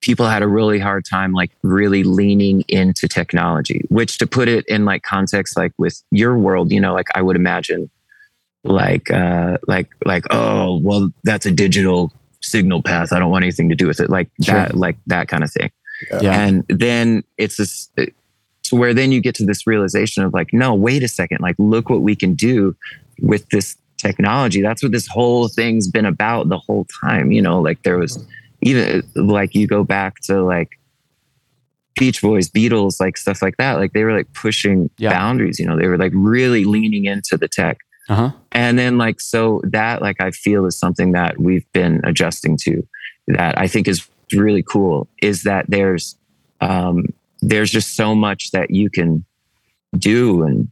people 0.00 0.26
had 0.26 0.42
a 0.42 0.48
really 0.48 0.78
hard 0.78 1.04
time 1.04 1.32
like 1.32 1.50
really 1.62 2.04
leaning 2.04 2.62
into 2.68 3.08
technology 3.08 3.82
which 3.88 4.18
to 4.18 4.26
put 4.26 4.48
it 4.48 4.64
in 4.66 4.84
like 4.84 5.02
context 5.02 5.56
like 5.56 5.72
with 5.76 6.02
your 6.10 6.38
world 6.38 6.70
you 6.70 6.80
know 6.80 6.94
like 6.94 7.08
i 7.14 7.22
would 7.22 7.36
imagine 7.36 7.90
like 8.64 9.10
uh 9.10 9.56
like 9.66 9.88
like 10.04 10.24
oh 10.30 10.78
well 10.82 11.10
that's 11.24 11.46
a 11.46 11.50
digital 11.50 12.12
signal 12.40 12.82
path. 12.82 13.12
I 13.12 13.18
don't 13.18 13.30
want 13.30 13.44
anything 13.44 13.68
to 13.68 13.74
do 13.74 13.86
with 13.86 14.00
it. 14.00 14.10
Like 14.10 14.30
Sure. 14.42 14.54
that 14.54 14.76
like 14.76 14.96
that 15.06 15.28
kind 15.28 15.44
of 15.44 15.52
thing. 15.52 15.70
Yeah, 16.20 16.40
and 16.40 16.64
then 16.68 17.24
it's 17.36 17.56
this 17.56 17.90
to 18.64 18.76
where 18.76 18.94
then 18.94 19.12
you 19.12 19.20
get 19.20 19.34
to 19.36 19.44
this 19.46 19.66
realization 19.66 20.22
of 20.24 20.32
like 20.32 20.52
no 20.52 20.74
wait 20.74 21.02
a 21.02 21.08
second. 21.08 21.38
Like 21.40 21.56
look 21.58 21.90
what 21.90 22.02
we 22.02 22.14
can 22.14 22.34
do 22.34 22.76
with 23.20 23.48
this 23.50 23.76
technology 23.98 24.62
that's 24.62 24.82
what 24.82 24.92
this 24.92 25.06
whole 25.08 25.48
thing's 25.48 25.88
been 25.88 26.06
about 26.06 26.48
the 26.48 26.58
whole 26.58 26.86
time 27.04 27.32
you 27.32 27.42
know 27.42 27.60
like 27.60 27.82
there 27.82 27.98
was 27.98 28.24
even 28.62 29.02
like 29.14 29.54
you 29.54 29.66
go 29.66 29.82
back 29.84 30.20
to 30.20 30.42
like 30.42 30.78
beach 31.96 32.22
boys 32.22 32.48
beatles 32.48 33.00
like 33.00 33.16
stuff 33.16 33.42
like 33.42 33.56
that 33.56 33.74
like 33.74 33.92
they 33.92 34.04
were 34.04 34.16
like 34.16 34.32
pushing 34.32 34.88
Yeah. 34.98 35.10
boundaries 35.10 35.58
you 35.58 35.66
know 35.66 35.76
they 35.76 35.88
were 35.88 35.98
like 35.98 36.12
really 36.14 36.64
leaning 36.64 37.06
into 37.06 37.36
the 37.36 37.48
tech 37.48 37.78
uh 38.08 38.14
huh. 38.14 38.30
and 38.52 38.78
then 38.78 38.98
like 38.98 39.20
so 39.20 39.60
that 39.64 40.00
like 40.00 40.20
i 40.20 40.30
feel 40.30 40.64
is 40.66 40.78
something 40.78 41.12
that 41.12 41.38
we've 41.40 41.70
been 41.72 42.00
adjusting 42.04 42.56
to 42.58 42.86
that 43.26 43.58
i 43.58 43.66
think 43.66 43.88
is 43.88 44.06
really 44.32 44.62
cool 44.62 45.08
is 45.22 45.42
that 45.42 45.64
there's 45.68 46.16
um 46.60 47.04
there's 47.40 47.70
just 47.70 47.96
so 47.96 48.14
much 48.14 48.52
that 48.52 48.70
you 48.70 48.88
can 48.90 49.24
do 49.98 50.42
and 50.42 50.68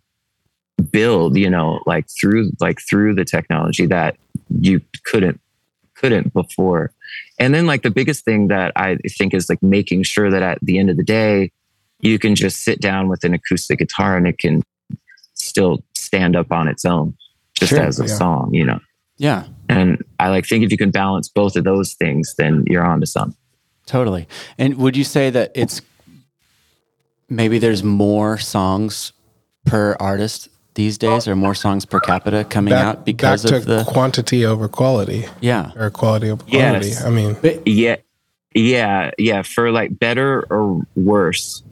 build 0.91 1.37
you 1.37 1.49
know 1.49 1.81
like 1.87 2.07
through 2.21 2.51
like 2.61 2.79
through 2.89 3.15
the 3.15 3.25
technology 3.25 3.87
that 3.87 4.17
you 4.61 4.81
couldn't 5.05 5.41
couldn't 5.95 6.33
before. 6.35 6.93
And 7.39 7.55
then 7.55 7.67
like 7.67 7.83
the 7.83 7.91
biggest 7.91 8.25
thing 8.25 8.49
that 8.49 8.73
i 8.77 8.97
think 9.17 9.35
is 9.35 9.49
like 9.49 9.63
making 9.63 10.03
sure 10.03 10.31
that 10.31 10.43
at 10.43 10.59
the 10.63 10.79
end 10.79 10.91
of 10.91 10.97
the 10.97 11.05
day 11.05 11.51
you 12.01 12.19
can 12.19 12.35
just 12.35 12.63
sit 12.63 12.81
down 12.81 13.09
with 13.09 13.25
an 13.25 13.33
acoustic 13.33 13.79
guitar 13.79 14.17
and 14.17 14.27
it 14.27 14.39
can 14.39 14.63
still 15.35 15.83
stand 15.95 16.37
up 16.37 16.53
on 16.53 16.69
its 16.69 16.85
own 16.85 17.17
just 17.55 17.71
Sure, 17.71 17.81
as 17.81 17.99
a 17.99 18.07
yeah. 18.07 18.15
song 18.15 18.53
you 18.53 18.65
know? 18.65 18.81
Yeah, 19.17 19.45
and 19.69 20.05
i 20.21 20.29
like 20.29 20.47
think 20.47 20.65
if 20.65 20.71
you 20.71 20.77
can 20.79 20.91
balance 20.91 21.29
both 21.29 21.57
of 21.57 21.65
those 21.65 21.95
things 21.95 22.35
then 22.37 22.65
you're 22.67 22.85
on 22.85 23.01
to 23.01 23.07
something. 23.07 23.37
Totally. 23.87 24.27
And 24.59 24.77
would 24.79 24.97
you 24.97 25.05
say 25.05 25.31
that 25.31 25.53
it's 25.55 25.81
maybe 27.29 27.59
there's 27.59 27.83
more 27.83 28.37
songs 28.37 29.13
per 29.65 29.97
artist 30.01 30.49
these 30.77 30.97
days, 30.97 31.27
or 31.27 31.35
more 31.35 31.55
songs 31.55 31.85
per 31.85 31.99
capita 31.99 32.45
coming 32.45 32.73
out 32.73 33.05
because 33.05 33.43
back 33.43 33.53
of 33.53 33.63
to 33.63 33.69
the 33.69 33.85
quantity 33.85 34.47
over 34.47 34.69
quality 34.69 35.25
yeah? 35.41 35.73
or 35.75 35.91
quality 35.91 36.31
over 36.31 36.45
quality. 36.45 36.89
Yes. 36.89 37.05
I 37.05 37.11
mean, 37.11 37.37
yeah 37.67 37.97
yeah 38.55 39.11
yeah 39.19 39.43
for 39.43 39.71
like 39.71 39.99
better 39.99 40.47
or 40.49 40.81
worse 40.95 41.63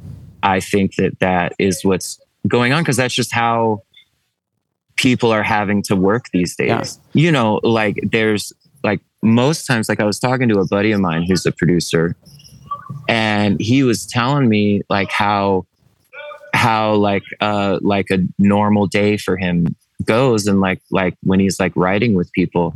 i 0.43 0.61
think 0.61 0.97
that 0.97 1.19
that 1.19 1.55
is 1.59 1.83
what's 1.83 2.21
going 2.47 2.75
on 2.75 2.83
because 2.83 2.99
that's 2.99 3.15
just 3.15 3.33
how 3.33 3.81
people 4.97 5.33
are 5.33 5.43
having 5.43 5.83
to 5.83 5.97
work 5.97 6.27
these 6.35 6.55
days 6.57 6.69
Yeah. 6.69 7.23
you 7.23 7.33
know 7.33 7.59
like 7.63 7.99
there's 8.13 8.53
like 8.83 9.01
most 9.23 9.65
times 9.65 9.89
like 9.89 9.99
i 9.99 10.05
was 10.05 10.19
talking 10.19 10.47
to 10.51 10.59
a 10.59 10.67
buddy 10.67 10.93
of 10.93 11.01
mine 11.01 11.25
who's 11.27 11.47
a 11.47 11.53
producer 11.53 12.17
and 13.09 13.59
he 13.61 13.83
was 13.83 14.05
telling 14.05 14.51
me 14.51 14.83
like 14.91 15.11
how 15.11 15.65
how 16.55 16.95
like 16.95 17.25
uh 17.41 17.79
like 17.83 18.07
a 18.11 18.19
normal 18.39 18.87
day 18.87 19.17
for 19.17 19.37
him 19.37 19.75
goes 20.05 20.47
and 20.47 20.61
like 20.61 20.81
like 20.91 21.15
when 21.23 21.41
he's 21.41 21.59
like 21.59 21.73
writing 21.75 22.15
with 22.15 22.31
people 22.33 22.73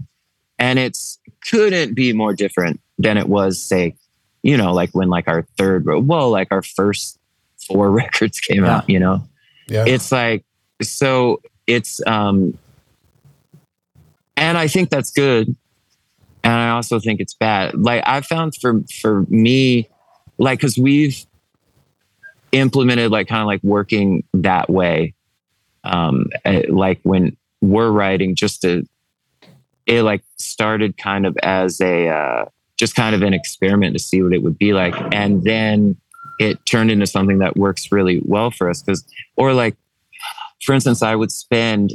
and 0.58 0.78
it's 0.78 1.18
couldn't 1.48 1.94
be 1.94 2.12
more 2.12 2.34
different 2.34 2.80
than 2.98 3.16
it 3.16 3.28
was 3.28 3.62
say 3.62 3.94
you 4.42 4.56
know 4.56 4.72
like 4.72 4.90
when 4.90 5.08
like 5.08 5.28
our 5.28 5.42
third 5.56 5.84
well 5.86 6.28
like 6.30 6.48
our 6.50 6.62
first 6.62 7.18
four 7.68 7.90
records 8.02 8.40
came 8.40 8.64
Yeah. 8.64 8.78
out 8.78 8.90
you 8.90 8.98
know 8.98 9.24
yeah. 9.68 9.84
it's 9.86 10.10
like 10.10 10.44
so 10.82 11.40
it's 11.68 12.04
um 12.06 12.58
and 14.36 14.58
i 14.58 14.66
think 14.66 14.90
that's 14.90 15.12
good 15.12 15.54
and 16.42 16.52
i 16.52 16.70
also 16.70 16.98
think 16.98 17.20
it's 17.20 17.34
bad 17.34 17.74
like 17.74 18.02
i 18.06 18.20
found 18.22 18.56
for 18.56 18.80
for 19.00 19.24
me 19.28 19.88
like 20.38 20.58
because 20.58 20.76
we've 20.78 21.24
implemented 22.52 23.10
like 23.10 23.28
kind 23.28 23.42
of 23.42 23.46
like 23.46 23.62
working 23.62 24.24
that 24.34 24.68
way. 24.70 25.14
Um 25.84 26.26
eh, 26.44 26.64
like 26.68 27.00
when 27.02 27.36
we're 27.60 27.90
writing 27.90 28.34
just 28.34 28.62
to 28.62 28.84
it 29.86 30.02
like 30.02 30.22
started 30.36 30.96
kind 30.98 31.26
of 31.26 31.36
as 31.42 31.80
a 31.80 32.08
uh 32.08 32.44
just 32.76 32.94
kind 32.94 33.14
of 33.14 33.22
an 33.22 33.34
experiment 33.34 33.94
to 33.94 33.98
see 33.98 34.22
what 34.22 34.32
it 34.32 34.42
would 34.42 34.58
be 34.58 34.72
like. 34.72 34.94
And 35.12 35.42
then 35.42 35.96
it 36.38 36.64
turned 36.66 36.90
into 36.90 37.06
something 37.06 37.38
that 37.38 37.56
works 37.56 37.90
really 37.90 38.20
well 38.24 38.50
for 38.50 38.70
us 38.70 38.82
because 38.82 39.04
or 39.36 39.52
like 39.52 39.76
for 40.64 40.74
instance, 40.74 41.02
I 41.02 41.14
would 41.14 41.32
spend 41.32 41.94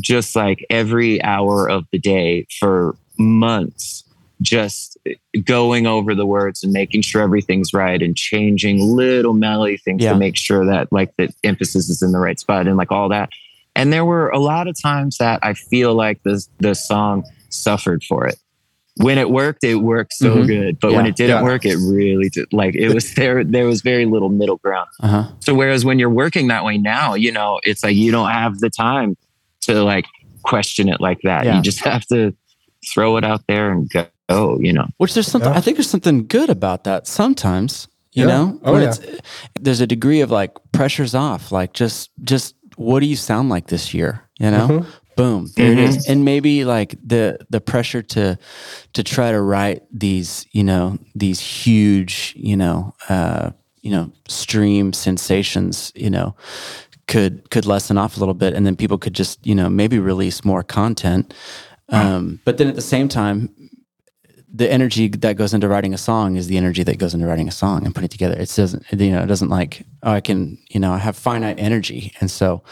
just 0.00 0.34
like 0.34 0.64
every 0.70 1.22
hour 1.22 1.68
of 1.68 1.84
the 1.92 1.98
day 1.98 2.46
for 2.58 2.96
months 3.18 4.04
just 4.42 4.98
going 5.44 5.86
over 5.86 6.14
the 6.14 6.26
words 6.26 6.62
and 6.62 6.72
making 6.72 7.02
sure 7.02 7.22
everything's 7.22 7.72
right 7.72 8.02
and 8.02 8.16
changing 8.16 8.80
little 8.96 9.32
melody 9.32 9.76
things 9.76 10.02
Yeah. 10.02 10.12
to 10.12 10.18
make 10.18 10.36
sure 10.36 10.66
that 10.66 10.92
like 10.92 11.14
the 11.16 11.32
emphasis 11.44 11.88
is 11.88 12.02
in 12.02 12.12
the 12.12 12.18
right 12.18 12.38
spot 12.38 12.66
and 12.66 12.76
like 12.76 12.90
all 12.92 13.08
that. 13.10 13.30
And 13.76 13.92
there 13.92 14.04
were 14.04 14.28
a 14.28 14.38
lot 14.38 14.68
of 14.68 14.80
times 14.80 15.18
that 15.18 15.40
I 15.42 15.54
feel 15.54 15.94
like 15.94 16.22
the 16.22 16.44
the 16.58 16.74
song 16.74 17.24
suffered 17.48 18.02
for 18.04 18.26
it. 18.26 18.36
When 18.98 19.18
it 19.18 19.30
worked, 19.30 19.64
it 19.64 19.76
worked 19.76 20.12
so 20.12 20.36
Mhm. 20.36 20.46
good. 20.46 20.80
But 20.80 20.92
when 20.92 21.06
it 21.06 21.16
didn't 21.16 21.38
Yeah. 21.38 21.42
work, 21.42 21.64
it 21.64 21.76
really 21.76 22.28
did. 22.28 22.52
Like 22.52 22.74
it 22.76 22.94
was 22.94 23.12
there. 23.16 23.42
There 23.42 23.66
was 23.66 23.82
very 23.82 24.04
little 24.06 24.28
middle 24.28 24.58
ground. 24.58 24.88
Uh 25.02 25.08
huh. 25.08 25.24
So 25.40 25.54
whereas 25.54 25.84
when 25.84 25.98
you're 25.98 26.10
working 26.10 26.46
that 26.48 26.64
way 26.64 26.78
now, 26.78 27.14
you 27.14 27.32
know, 27.32 27.58
it's 27.64 27.82
like 27.82 27.96
you 27.96 28.12
don't 28.12 28.30
have 28.30 28.58
the 28.60 28.70
time 28.70 29.16
to 29.62 29.82
like 29.82 30.04
question 30.42 30.88
it 30.88 31.00
like 31.00 31.18
that. 31.24 31.44
Yeah. 31.44 31.56
You 31.56 31.62
just 31.62 31.84
have 31.84 32.06
to 32.06 32.34
throw 32.92 33.16
it 33.16 33.24
out 33.24 33.42
there 33.48 33.72
and 33.72 33.88
go, 33.90 34.06
you 34.28 34.72
know. 34.72 34.86
Which 34.98 35.14
there's 35.14 35.26
something 35.28 35.50
Yeah. 35.50 35.58
I 35.58 35.60
think 35.60 35.76
there's 35.76 35.90
something 35.90 36.26
good 36.26 36.50
about 36.50 36.84
that 36.84 37.06
sometimes. 37.06 37.88
You 38.12 38.26
Yeah. 38.26 38.36
know, 38.36 38.60
Oh, 38.64 38.72
When 38.72 38.82
yeah. 38.82 38.88
it's 38.88 39.00
there's 39.60 39.80
a 39.80 39.86
degree 39.86 40.20
of 40.22 40.30
like 40.30 40.52
pressure's 40.72 41.14
off. 41.14 41.50
Like 41.52 41.72
just 41.72 42.10
just 42.22 42.54
what 42.76 43.00
do 43.00 43.06
you 43.06 43.16
sound 43.16 43.50
like 43.50 43.66
this 43.68 43.92
year? 43.94 44.22
You 44.38 44.50
know, 44.50 44.68
Mhm. 44.68 44.86
boom, 45.16 45.50
there 45.56 45.72
it 45.72 45.78
Mm-hmm. 45.78 45.88
is. 45.98 46.06
And 46.08 46.24
maybe 46.24 46.64
like 46.64 46.96
the 47.06 47.38
the 47.50 47.60
pressure 47.60 48.02
to 48.02 48.36
to 48.92 49.02
try 49.02 49.30
to 49.32 49.40
write 49.40 49.82
these 49.92 50.46
you 50.52 50.64
know 50.64 50.98
these 51.14 51.40
huge 51.40 52.32
you 52.36 52.56
know 52.56 52.94
uh, 53.08 53.50
you 53.82 53.90
know 53.90 54.10
stream 54.28 54.92
sensations 54.92 55.92
you 55.94 56.10
know 56.10 56.34
could 57.06 57.50
could 57.50 57.66
lessen 57.66 57.98
off 57.98 58.16
a 58.16 58.20
little 58.20 58.34
bit, 58.34 58.54
and 58.54 58.64
then 58.66 58.76
people 58.76 58.96
could 58.98 59.14
just 59.18 59.44
you 59.46 59.54
know 59.54 59.68
maybe 59.68 59.98
release 59.98 60.44
more 60.44 60.62
content. 60.62 61.34
Um, 61.90 62.40
but 62.46 62.56
then 62.56 62.66
at 62.68 62.74
the 62.76 62.80
same 62.80 63.08
time, 63.08 63.50
the 64.56 64.70
energy 64.70 65.08
that 65.08 65.36
goes 65.36 65.52
into 65.52 65.66
writing 65.66 65.92
a 65.92 65.98
song 65.98 66.36
is 66.36 66.46
the 66.46 66.56
energy 66.56 66.84
that 66.84 66.96
goes 66.96 67.12
into 67.12 67.26
writing 67.26 67.48
a 67.48 67.52
song 67.52 67.84
and 67.84 67.92
putting 67.92 68.06
it 68.06 68.12
together. 68.12 68.36
It 68.38 68.52
doesn't, 68.54 68.84
you 68.92 69.10
know, 69.10 69.22
it 69.22 69.26
doesn't 69.26 69.48
like, 69.48 69.84
oh, 70.04 70.12
I 70.12 70.20
can, 70.20 70.58
you 70.68 70.78
know, 70.78 70.92
I 70.92 70.98
have 70.98 71.16
finite 71.16 71.58
energy. 71.58 72.12
And 72.20 72.30
so, 72.30 72.62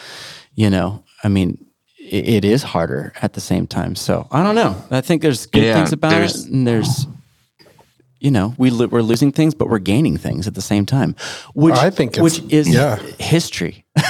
you 0.54 0.70
know, 0.70 1.02
I 1.24 1.28
mean, 1.28 1.58
it, 1.98 2.28
it 2.28 2.44
is 2.44 2.62
harder 2.62 3.12
at 3.20 3.32
the 3.32 3.40
same 3.40 3.66
time. 3.66 3.96
So 3.96 4.28
I 4.30 4.44
don't 4.44 4.54
know. 4.54 4.80
I 4.92 5.00
think 5.00 5.22
there's 5.22 5.46
good 5.46 5.64
Yeah, 5.64 5.74
things 5.74 5.92
about 5.92 6.22
it. 6.22 6.36
And 6.46 6.66
there's, 6.66 7.08
you 8.22 8.30
know, 8.30 8.54
we 8.56 8.70
lo- 8.70 8.86
we're 8.86 9.02
losing 9.02 9.32
things, 9.32 9.54
but 9.54 9.68
we're 9.68 9.78
gaining 9.80 10.16
things 10.16 10.46
at 10.46 10.54
the 10.54 10.62
same 10.62 10.86
time, 10.86 11.14
which 11.54 11.74
I 11.74 11.90
think 11.90 12.16
which 12.16 12.40
is 12.50 12.68
yeah. 12.68 12.96
history. 13.18 13.84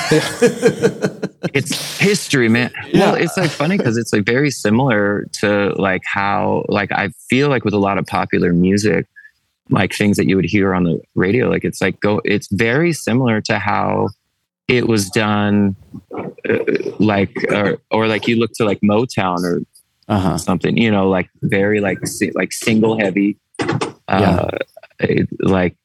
It's 1.54 1.98
history, 1.98 2.48
man. 2.48 2.70
Well, 2.94 3.14
it's 3.16 3.36
like 3.36 3.50
funny 3.50 3.76
because 3.76 3.96
it's 3.96 4.12
like 4.12 4.24
very 4.24 4.50
similar 4.50 5.26
to 5.40 5.72
like 5.76 6.02
how 6.04 6.64
like 6.68 6.92
I 6.92 7.08
feel 7.28 7.48
like 7.48 7.64
with 7.64 7.74
a 7.74 7.78
lot 7.78 7.98
of 7.98 8.06
popular 8.06 8.52
music, 8.52 9.06
like 9.68 9.92
things 9.92 10.16
that 10.18 10.26
you 10.28 10.36
would 10.36 10.44
hear 10.44 10.72
on 10.72 10.84
the 10.84 11.00
radio, 11.16 11.50
like 11.50 11.64
it's 11.64 11.80
like 11.82 11.98
go 12.00 12.20
it's 12.24 12.48
very 12.52 12.92
similar 12.92 13.40
to 13.42 13.58
how 13.58 14.08
it 14.68 14.86
was 14.86 15.10
done 15.10 15.74
uh, 16.16 16.58
like 17.00 17.36
or, 17.50 17.78
or 17.90 18.06
like 18.06 18.28
you 18.28 18.36
look 18.36 18.52
to 18.54 18.64
like 18.64 18.80
Motown 18.82 19.42
or 19.42 19.60
Uh 20.08 20.18
huh. 20.20 20.38
something, 20.38 20.76
you 20.78 20.90
know, 20.90 21.08
like 21.10 21.28
very 21.42 21.80
like 21.80 22.06
si- 22.06 22.32
like 22.34 22.52
single 22.52 22.98
heavy, 22.98 23.36
uh, 24.08 24.48
it- 25.00 25.28
like 25.40 25.76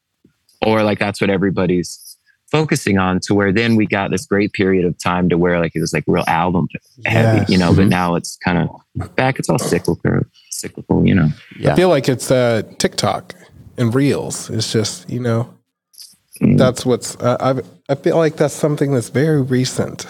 or 0.64 0.82
like 0.82 0.98
that's 0.98 1.20
what 1.20 1.30
everybody's 1.30 2.16
focusing 2.50 2.98
on. 2.98 3.20
To 3.20 3.34
where 3.34 3.52
then 3.52 3.76
we 3.76 3.86
got 3.86 4.10
this 4.10 4.26
great 4.26 4.52
period 4.52 4.84
of 4.84 4.96
time 4.98 5.28
to 5.28 5.38
where 5.38 5.60
like 5.60 5.72
it 5.74 5.80
was 5.80 5.92
like 5.92 6.04
real 6.06 6.24
album 6.26 6.66
heavy, 7.04 7.38
Yes. 7.38 7.50
you 7.50 7.58
know. 7.58 7.72
But 7.74 7.86
Mhm. 7.86 7.90
now 7.90 8.14
it's 8.16 8.36
kind 8.44 8.58
of 8.58 9.14
back. 9.16 9.38
It's 9.38 9.48
all 9.48 9.58
cyclical, 9.58 10.22
cyclical, 10.50 11.06
you 11.06 11.14
know. 11.14 11.28
Yeah. 11.58 11.72
I 11.72 11.76
feel 11.76 11.88
like 11.90 12.08
it's 12.08 12.30
uh, 12.30 12.62
TikTok 12.78 13.34
and 13.76 13.94
Reels. 13.94 14.50
It's 14.50 14.72
just 14.72 15.08
you 15.10 15.20
know 15.20 15.54
Mm. 16.40 16.56
that's 16.56 16.86
what's. 16.86 17.16
Uh, 17.16 17.36
I 17.40 17.92
I 17.92 17.96
feel 17.96 18.16
like 18.16 18.36
that's 18.36 18.54
something 18.54 18.92
that's 18.92 19.08
very 19.10 19.42
recent. 19.42 20.06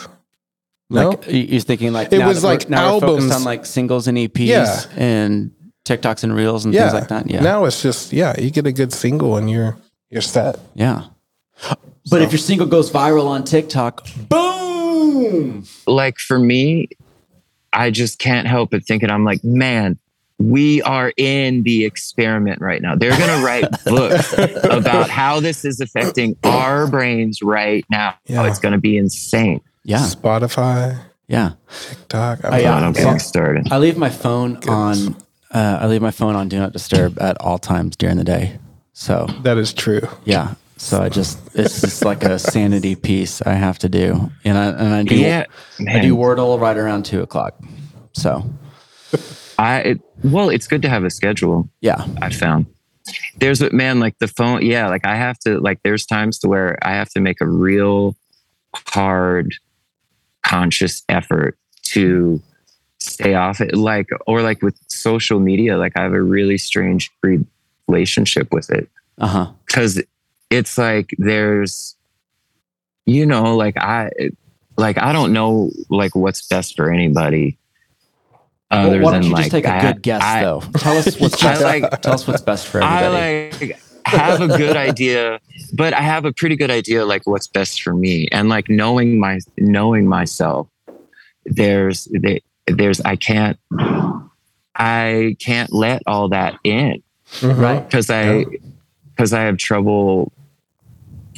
No, 0.90 1.10
Like 1.10 1.26
you- 1.30 1.40
you're 1.40 1.60
thinking 1.60 1.92
like 1.92 2.12
It 2.12 2.18
now 2.18 2.28
was 2.28 2.42
that 2.42 2.48
we're- 2.48 2.58
like 2.58 2.70
now 2.70 2.94
we're 2.94 3.00
focused 3.00 3.12
albums. 3.28 3.32
on 3.36 3.44
like 3.44 3.66
singles 3.66 4.08
and 4.08 4.16
EPs 4.18 4.46
Yeah. 4.48 4.80
and 4.96 5.50
TikToks 5.88 6.22
and 6.24 6.34
reels 6.34 6.64
and 6.64 6.74
yeah, 6.74 6.82
things 6.90 6.94
like 6.94 7.08
that. 7.08 7.30
Yeah. 7.30 7.40
Now 7.40 7.64
it's 7.64 7.82
just 7.82 8.12
yeah, 8.12 8.38
you 8.38 8.50
get 8.50 8.66
a 8.66 8.72
good 8.72 8.92
single 8.92 9.36
and 9.36 9.50
you're 9.50 9.76
you're 10.10 10.22
set. 10.22 10.58
Yeah. 10.74 11.04
But 12.10 12.22
if 12.22 12.32
your 12.32 12.38
single 12.38 12.66
goes 12.66 12.90
viral 12.90 13.26
on 13.26 13.44
TikTok, 13.44 14.06
boom. 14.28 15.64
Like 15.86 16.16
for 16.18 16.38
me, 16.38 16.88
I 17.72 17.90
just 17.90 18.18
can't 18.18 18.46
help 18.46 18.70
but 18.70 18.84
thinking 18.84 19.10
I'm 19.10 19.24
like, 19.24 19.42
man. 19.44 19.98
We 20.40 20.80
are 20.82 21.12
in 21.16 21.64
the 21.64 21.84
experiment 21.84 22.60
right 22.60 22.80
now. 22.80 22.94
They're 22.94 23.10
going 23.18 23.40
to 23.40 23.44
write 23.44 23.64
books 23.84 24.32
about 24.70 25.10
how 25.10 25.40
this 25.40 25.64
is 25.64 25.80
affecting 25.80 26.36
our 26.44 26.86
brains 26.86 27.42
right 27.42 27.84
now. 27.90 28.14
Yeah. 28.26 28.46
It's 28.46 28.60
going 28.60 28.70
to 28.70 28.78
be 28.78 28.96
insane. 28.96 29.60
Yeah. 29.82 29.98
Spotify, 29.98 30.96
Yeah. 31.26 31.54
TikTok. 31.88 32.38
Oh, 32.44 32.56
yeah. 32.56 32.62
God, 32.62 32.82
I'm 32.84 32.92
getting 32.92 33.18
started. 33.18 33.72
I 33.72 33.78
leave 33.78 33.98
my 33.98 34.10
phone 34.10 34.58
on 34.68 35.16
uh, 35.50 35.78
I 35.80 35.86
leave 35.86 36.02
my 36.02 36.10
phone 36.10 36.34
on 36.36 36.48
do 36.48 36.58
not 36.58 36.72
disturb 36.72 37.20
at 37.20 37.40
all 37.40 37.58
times 37.58 37.96
during 37.96 38.16
the 38.16 38.24
day. 38.24 38.58
So 38.92 39.26
That 39.42 39.58
is 39.58 39.72
true. 39.72 40.00
yeah. 40.24 40.54
So 40.76 41.02
I 41.02 41.08
just 41.08 41.40
it's 41.54 41.80
just 41.80 42.04
like 42.04 42.22
a 42.22 42.38
sanity 42.38 42.94
piece 42.94 43.42
I 43.42 43.54
have 43.54 43.78
to 43.80 43.88
do. 43.88 44.30
And 44.44 44.56
I 44.56 44.66
and 44.68 44.94
I 44.94 45.02
do 45.02 45.16
Yeah, 45.16 45.44
I 45.88 45.98
do. 46.00 46.14
Wordle 46.16 46.60
right 46.60 46.76
around 46.76 47.04
two 47.04 47.20
o'clock. 47.20 47.58
So 48.12 48.44
I 49.58 49.78
it, 49.80 50.00
well, 50.22 50.50
it's 50.50 50.68
good 50.68 50.82
to 50.82 50.88
have 50.88 51.02
a 51.04 51.10
schedule. 51.10 51.68
yeah. 51.80 52.06
I 52.22 52.30
found 52.30 52.66
there's 53.38 53.60
a 53.60 53.70
man 53.72 53.98
like 53.98 54.18
the 54.20 54.28
phone. 54.28 54.64
Yeah, 54.64 54.88
like 54.88 55.04
I 55.06 55.16
have 55.16 55.38
to 55.40 55.58
like. 55.58 55.80
There's 55.82 56.04
times 56.06 56.38
to 56.40 56.48
where 56.48 56.78
I 56.82 56.92
have 56.94 57.08
to 57.10 57.20
make 57.20 57.40
a 57.40 57.46
real 57.46 58.14
hard, 58.74 59.54
conscious 60.44 61.02
effort 61.08 61.58
to 61.84 62.40
stay 62.98 63.34
off 63.34 63.60
it. 63.60 63.74
Like 63.76 64.08
or 64.26 64.42
like 64.42 64.62
with 64.62 64.78
social 64.88 65.40
media, 65.40 65.76
like 65.78 65.92
I 65.96 66.02
have 66.02 66.12
a 66.12 66.22
really 66.22 66.58
strange 66.58 67.10
relationship 67.88 68.52
with 68.52 68.70
it 68.70 68.88
Uh-huh. 69.18 69.50
because 69.66 70.00
it's 70.50 70.76
like 70.78 71.14
there's 71.18 71.96
you 73.06 73.24
know 73.24 73.56
like 73.56 73.76
i 73.78 74.10
like 74.76 74.98
i 74.98 75.12
don't 75.12 75.32
know 75.32 75.70
like 75.88 76.14
what's 76.14 76.46
best 76.46 76.76
for 76.76 76.92
anybody 76.92 77.56
other 78.70 79.00
Why 79.00 79.12
don't 79.12 79.22
than 79.22 79.22
you 79.24 79.32
like 79.32 79.44
just 79.44 79.50
take 79.52 79.64
a 79.66 79.80
good 79.80 80.02
guess 80.02 80.22
I- 80.22 80.42
though? 80.42 80.60
Tell 80.76 80.96
us 80.98 81.18
what's 81.18 81.42
I 81.42 81.52
best. 81.54 81.62
like- 81.62 82.02
tell 82.02 82.12
us 82.12 82.26
what's 82.26 82.42
best 82.42 82.66
for 82.66 82.82
everybody. 82.82 83.16
I 83.16 83.50
like 83.66 83.80
have 84.04 84.40
a 84.42 84.48
good 84.48 84.76
idea, 84.76 85.40
but 85.72 85.94
I 85.94 86.02
have 86.02 86.26
a 86.26 86.32
pretty 86.32 86.56
good 86.56 86.70
idea 86.70 87.06
like 87.06 87.26
what's 87.26 87.46
best 87.46 87.82
for 87.82 87.94
me. 87.94 88.28
And 88.30 88.50
like 88.50 88.68
knowing 88.68 89.18
my 89.18 89.40
knowing 89.56 90.06
myself, 90.06 90.68
there's 91.46 92.08
there, 92.10 92.40
there's 92.76 93.00
I 93.00 93.16
can't 93.16 93.58
I 94.74 95.36
can't 95.40 95.72
let 95.72 96.02
all 96.06 96.28
that 96.28 96.54
in 96.64 97.02
Mhm. 97.40 97.58
right. 97.58 97.84
because 97.88 98.10
I 98.10 98.44
because 99.14 99.32
I 99.32 99.42
have 99.42 99.56
trouble 99.56 100.32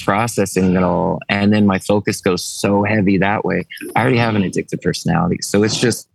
processing 0.05 0.76
it 0.76 0.83
all, 0.83 1.20
and 1.28 1.53
then 1.53 1.66
my 1.66 1.78
focus 1.78 2.20
goes 2.20 2.43
so 2.45 2.85
heavy 2.85 3.18
that 3.18 3.45
way. 3.45 3.66
I 3.97 4.01
already 4.03 4.16
have 4.18 4.35
an 4.35 4.43
addictive 4.43 4.81
personality, 4.83 5.39
so 5.43 5.62
it's 5.62 5.78
just 5.78 6.09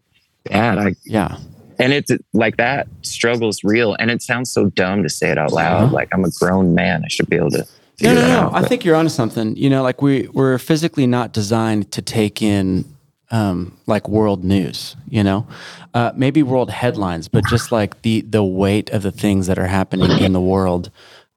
bad. 0.43 0.77
I 0.77 0.95
Yeah. 1.05 1.37
and 1.77 1.91
it's 1.91 2.09
like 2.33 2.57
that 2.57 2.87
struggle's 3.01 3.63
real 3.63 3.95
and 3.99 4.09
it 4.09 4.21
sounds 4.21 4.49
so 4.49 4.67
dumb 4.69 5.03
to 5.03 5.09
say 5.09 5.29
it 5.29 5.37
out 5.37 5.51
loud 5.51 5.83
Uh-huh. 5.83 5.93
like 5.93 6.07
i'm 6.13 6.23
a 6.23 6.29
grown 6.39 6.73
man 6.73 7.01
i 7.03 7.09
should 7.09 7.27
be 7.29 7.35
able 7.35 7.49
to 7.51 7.67
No, 8.01 8.13
no, 8.13 8.21
no. 8.27 8.39
out 8.47 8.53
I 8.55 8.61
think 8.63 8.85
you're 8.85 8.95
onto 8.95 9.09
something. 9.09 9.57
You 9.57 9.69
know, 9.69 9.83
like 9.83 10.01
we 10.01 10.29
we're 10.33 10.57
physically 10.57 11.05
not 11.07 11.33
designed 11.33 11.91
to 11.91 12.01
take 12.01 12.41
in 12.41 12.85
um, 13.31 13.77
like 13.85 14.07
world 14.07 14.43
news. 14.43 14.95
You 15.09 15.23
know, 15.23 15.47
uh, 15.93 16.11
maybe 16.15 16.43
world 16.43 16.69
headlines, 16.69 17.27
but 17.27 17.45
just 17.45 17.71
like 17.71 18.01
the 18.01 18.21
the 18.21 18.43
weight 18.43 18.89
of 18.91 19.01
the 19.03 19.11
things 19.11 19.47
that 19.47 19.57
are 19.57 19.67
happening 19.67 20.11
in 20.23 20.33
the 20.33 20.41
world. 20.41 20.91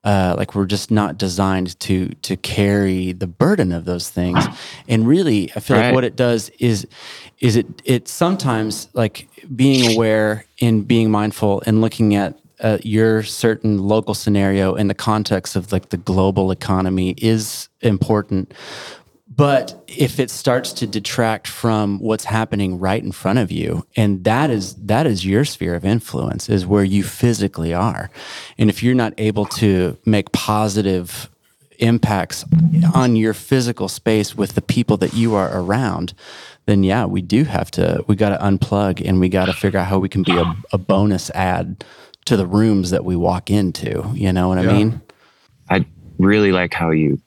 Uh, 0.04 0.34
like 0.38 0.54
we're 0.54 0.64
just 0.64 0.90
not 0.92 1.18
designed 1.18 1.78
to 1.80 2.08
to 2.22 2.36
carry 2.36 3.12
the 3.12 3.26
burden 3.26 3.72
of 3.72 3.84
those 3.84 4.08
things, 4.08 4.46
and 4.88 5.06
really, 5.08 5.50
I 5.56 5.60
feel 5.60 5.76
like 5.76 5.94
what 5.94 6.04
it 6.04 6.14
does 6.14 6.50
is 6.60 6.86
is 7.40 7.56
it 7.56 7.66
it 7.84 8.08
sometimes 8.08 8.88
like 8.94 9.28
being 9.54 9.94
aware 9.94 10.44
and 10.60 10.86
being 10.86 11.10
mindful 11.10 11.62
and 11.66 11.80
looking 11.80 12.14
at 12.14 12.38
uh, 12.60 12.78
your 12.82 13.22
certain 13.22 13.78
local 13.78 14.14
scenario 14.14 14.74
in 14.74 14.88
the 14.88 14.94
context 14.94 15.56
of 15.56 15.72
like 15.72 15.90
the 15.90 15.96
global 15.96 16.50
economy 16.50 17.14
is 17.18 17.68
important. 17.80 18.52
But 19.38 19.84
if 19.86 20.18
it 20.18 20.30
starts 20.30 20.72
to 20.72 20.86
detract 20.88 21.46
from 21.46 22.00
what's 22.00 22.24
happening 22.24 22.80
right 22.80 23.00
in 23.00 23.12
front 23.12 23.38
of 23.38 23.52
you, 23.52 23.86
and 23.94 24.24
that 24.24 24.50
is 24.50 24.74
that 24.74 25.06
is 25.06 25.24
your 25.24 25.44
sphere 25.44 25.76
of 25.76 25.84
influence, 25.84 26.48
is 26.48 26.66
where 26.66 26.82
you 26.82 27.04
physically 27.04 27.72
are. 27.72 28.10
And 28.58 28.68
if 28.68 28.82
you're 28.82 28.96
not 28.96 29.14
able 29.16 29.46
to 29.46 29.96
make 30.04 30.32
positive 30.32 31.30
impacts 31.78 32.44
on 32.92 33.14
your 33.14 33.32
physical 33.32 33.88
space 33.88 34.34
with 34.34 34.56
the 34.56 34.60
people 34.60 34.96
that 34.96 35.14
you 35.14 35.36
are 35.36 35.56
around, 35.56 36.14
then 36.66 36.82
yeah, 36.82 37.04
we 37.04 37.22
do 37.22 37.44
have 37.44 37.70
to, 37.70 38.04
we 38.08 38.16
got 38.16 38.30
to 38.30 38.44
unplug 38.44 39.00
and 39.06 39.20
we 39.20 39.28
got 39.28 39.46
to 39.46 39.52
figure 39.52 39.78
out 39.78 39.86
how 39.86 40.00
we 40.00 40.08
can 40.08 40.24
be 40.24 40.36
a, 40.36 40.56
a 40.72 40.78
bonus 40.78 41.30
add 41.30 41.84
to 42.24 42.36
the 42.36 42.44
rooms 42.44 42.90
that 42.90 43.04
we 43.04 43.14
walk 43.14 43.52
into. 43.52 44.10
You 44.14 44.32
know 44.32 44.48
what 44.48 44.58
I 44.58 44.62
mean? 44.62 45.00
I 45.70 45.86
really 46.18 46.50
like 46.50 46.74
how 46.74 46.90
you 46.90 47.20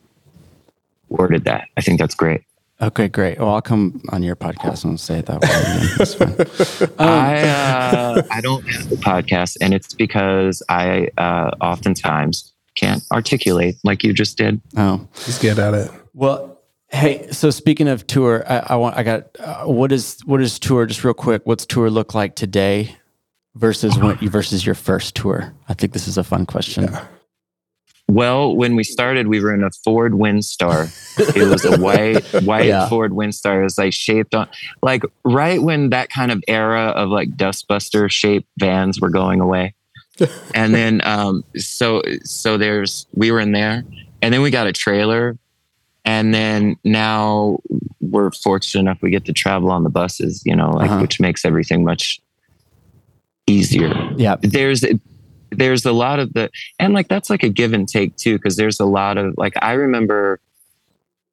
worded 1.11 1.43
that. 1.45 1.67
I 1.77 1.81
think 1.81 1.99
that's 1.99 2.15
great. 2.15 2.41
Okay, 2.81 3.07
great. 3.07 3.37
Well, 3.37 3.49
I'll 3.49 3.61
come 3.61 4.01
on 4.09 4.23
your 4.23 4.35
podcast 4.35 4.83
and 4.85 4.99
say 4.99 5.19
it 5.19 5.27
that 5.27 5.41
way. 5.41 5.49
again. 5.49 5.89
That's 5.97 6.15
fine. 6.15 6.89
I 6.99 7.47
uh, 7.47 8.23
I 8.31 8.41
don't 8.41 8.63
have 8.63 8.91
a 8.91 8.95
podcast, 8.95 9.57
and 9.61 9.73
it's 9.73 9.93
because 9.93 10.63
I 10.67 11.09
uh, 11.17 11.51
oftentimes 11.61 12.51
can't 12.73 13.03
articulate 13.11 13.75
like 13.83 14.03
you 14.03 14.13
just 14.13 14.35
did. 14.35 14.59
Oh, 14.77 15.07
He's 15.25 15.37
good 15.37 15.59
at 15.59 15.75
it. 15.75 15.91
Well, 16.15 16.59
hey. 16.89 17.27
So 17.31 17.51
speaking 17.51 17.87
of 17.87 18.07
tour, 18.07 18.43
I, 18.51 18.73
I 18.73 18.75
want. 18.77 18.97
I 18.97 19.03
got. 19.03 19.27
Uh, 19.39 19.65
what 19.65 19.91
is 19.91 20.19
what 20.25 20.41
is 20.41 20.57
tour? 20.57 20.87
Just 20.87 21.03
real 21.03 21.13
quick. 21.13 21.43
What's 21.45 21.67
tour 21.67 21.91
look 21.91 22.15
like 22.15 22.35
today 22.35 22.95
versus 23.53 23.95
when 23.99 24.17
versus 24.27 24.65
your 24.65 24.75
first 24.75 25.13
tour? 25.13 25.53
I 25.69 25.75
think 25.75 25.93
this 25.93 26.07
is 26.07 26.17
a 26.17 26.23
fun 26.23 26.47
question. 26.47 26.89
Well, 28.13 28.55
when 28.55 28.75
we 28.75 28.83
started, 28.83 29.27
we 29.27 29.39
were 29.39 29.53
in 29.53 29.63
a 29.63 29.71
Ford 29.85 30.11
Windstar. 30.11 30.89
It 31.35 31.47
was 31.49 31.63
a 31.63 31.79
white 31.79 32.21
white 32.43 32.65
Yeah. 32.65 32.89
Ford 32.89 33.11
Windstar. 33.13 33.61
It 33.61 33.63
was 33.63 33.77
like 33.77 33.93
shaped 33.93 34.35
on 34.35 34.49
like 34.81 35.03
right 35.23 35.61
when 35.61 35.91
that 35.91 36.09
kind 36.09 36.29
of 36.31 36.43
era 36.47 36.87
of 36.87 37.07
like 37.09 37.29
dustbuster 37.37 38.11
shaped 38.11 38.49
vans 38.59 38.99
were 38.99 39.09
going 39.09 39.39
away. 39.39 39.75
and 40.53 40.73
then 40.75 40.99
um 41.05 41.43
so 41.55 42.01
so 42.23 42.57
there's 42.57 43.07
we 43.13 43.31
were 43.31 43.39
in 43.39 43.53
there 43.53 43.83
and 44.21 44.33
then 44.33 44.41
we 44.41 44.51
got 44.51 44.67
a 44.67 44.73
trailer 44.73 45.37
and 46.03 46.33
then 46.33 46.75
now 46.83 47.59
we're 48.01 48.29
fortunate 48.31 48.81
enough 48.81 49.01
we 49.01 49.09
get 49.09 49.23
to 49.25 49.31
travel 49.33 49.71
on 49.71 49.83
the 49.83 49.89
buses, 49.89 50.43
you 50.45 50.53
know, 50.55 50.71
like 50.71 50.89
Uh-huh. 50.91 50.99
which 51.01 51.21
makes 51.21 51.45
everything 51.45 51.85
much 51.85 52.19
easier 53.47 53.93
Yeah. 54.17 54.35
there's 54.41 54.83
there's 55.51 55.85
a 55.85 55.91
lot 55.91 56.19
of 56.19 56.33
the 56.33 56.49
and 56.79 56.93
like 56.93 57.07
that's 57.07 57.29
like 57.29 57.43
a 57.43 57.49
give 57.49 57.73
and 57.73 57.87
take 57.87 58.15
too 58.15 58.37
because 58.37 58.55
there's 58.55 58.79
a 58.79 58.85
lot 58.85 59.17
of 59.17 59.33
like 59.37 59.53
i 59.61 59.73
remember 59.73 60.39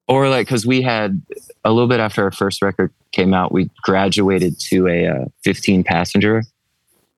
or 0.08 0.28
like 0.28 0.46
because 0.46 0.66
we 0.66 0.82
had 0.82 1.20
a 1.64 1.70
little 1.72 1.88
bit 1.88 2.00
after 2.00 2.24
our 2.24 2.32
first 2.32 2.60
record 2.62 2.92
came 3.12 3.32
out 3.32 3.52
we 3.52 3.70
graduated 3.82 4.58
to 4.58 4.88
a 4.88 5.06
uh, 5.06 5.24
15 5.44 5.84
passenger 5.84 6.42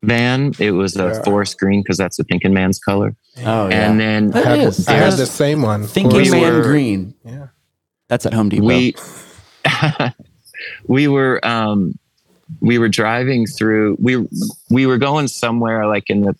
van 0.03 0.53
it 0.59 0.73
was 0.73 0.97
a 0.97 1.05
Yeah. 1.09 1.23
forest 1.23 1.59
green 1.59 1.83
because 1.83 1.97
that's 1.97 2.17
the 2.17 2.25
thinking 2.25 2.53
man's 2.55 2.79
color 2.79 3.15
Oh 3.39 3.69
yeah. 3.69 3.89
and 3.91 3.99
then 4.01 4.31
That 4.31 4.47
I 4.47 4.57
had, 4.57 4.69
is. 4.69 4.89
I 4.89 4.93
had 4.95 5.13
the 5.15 5.25
same 5.27 5.63
one. 5.63 5.87
Thinking 5.87 6.17
We 6.17 6.31
Man 6.31 6.53
were- 6.55 6.63
Green. 6.63 7.15
Yeah. 7.25 7.47
That's 8.09 8.27
at 8.27 8.35
Home 8.35 8.49
Depot. 8.49 8.67
we 8.67 8.95
we 10.87 11.09
were 11.09 11.45
um 11.47 11.99
we 12.61 12.79
were 12.79 12.89
driving 12.89 13.47
through 13.47 13.97
we 14.01 14.27
we 14.69 14.87
were 14.87 14.99
going 14.99 15.29
somewhere 15.29 15.87
like 15.87 16.11
in 16.11 16.23
the 16.23 16.35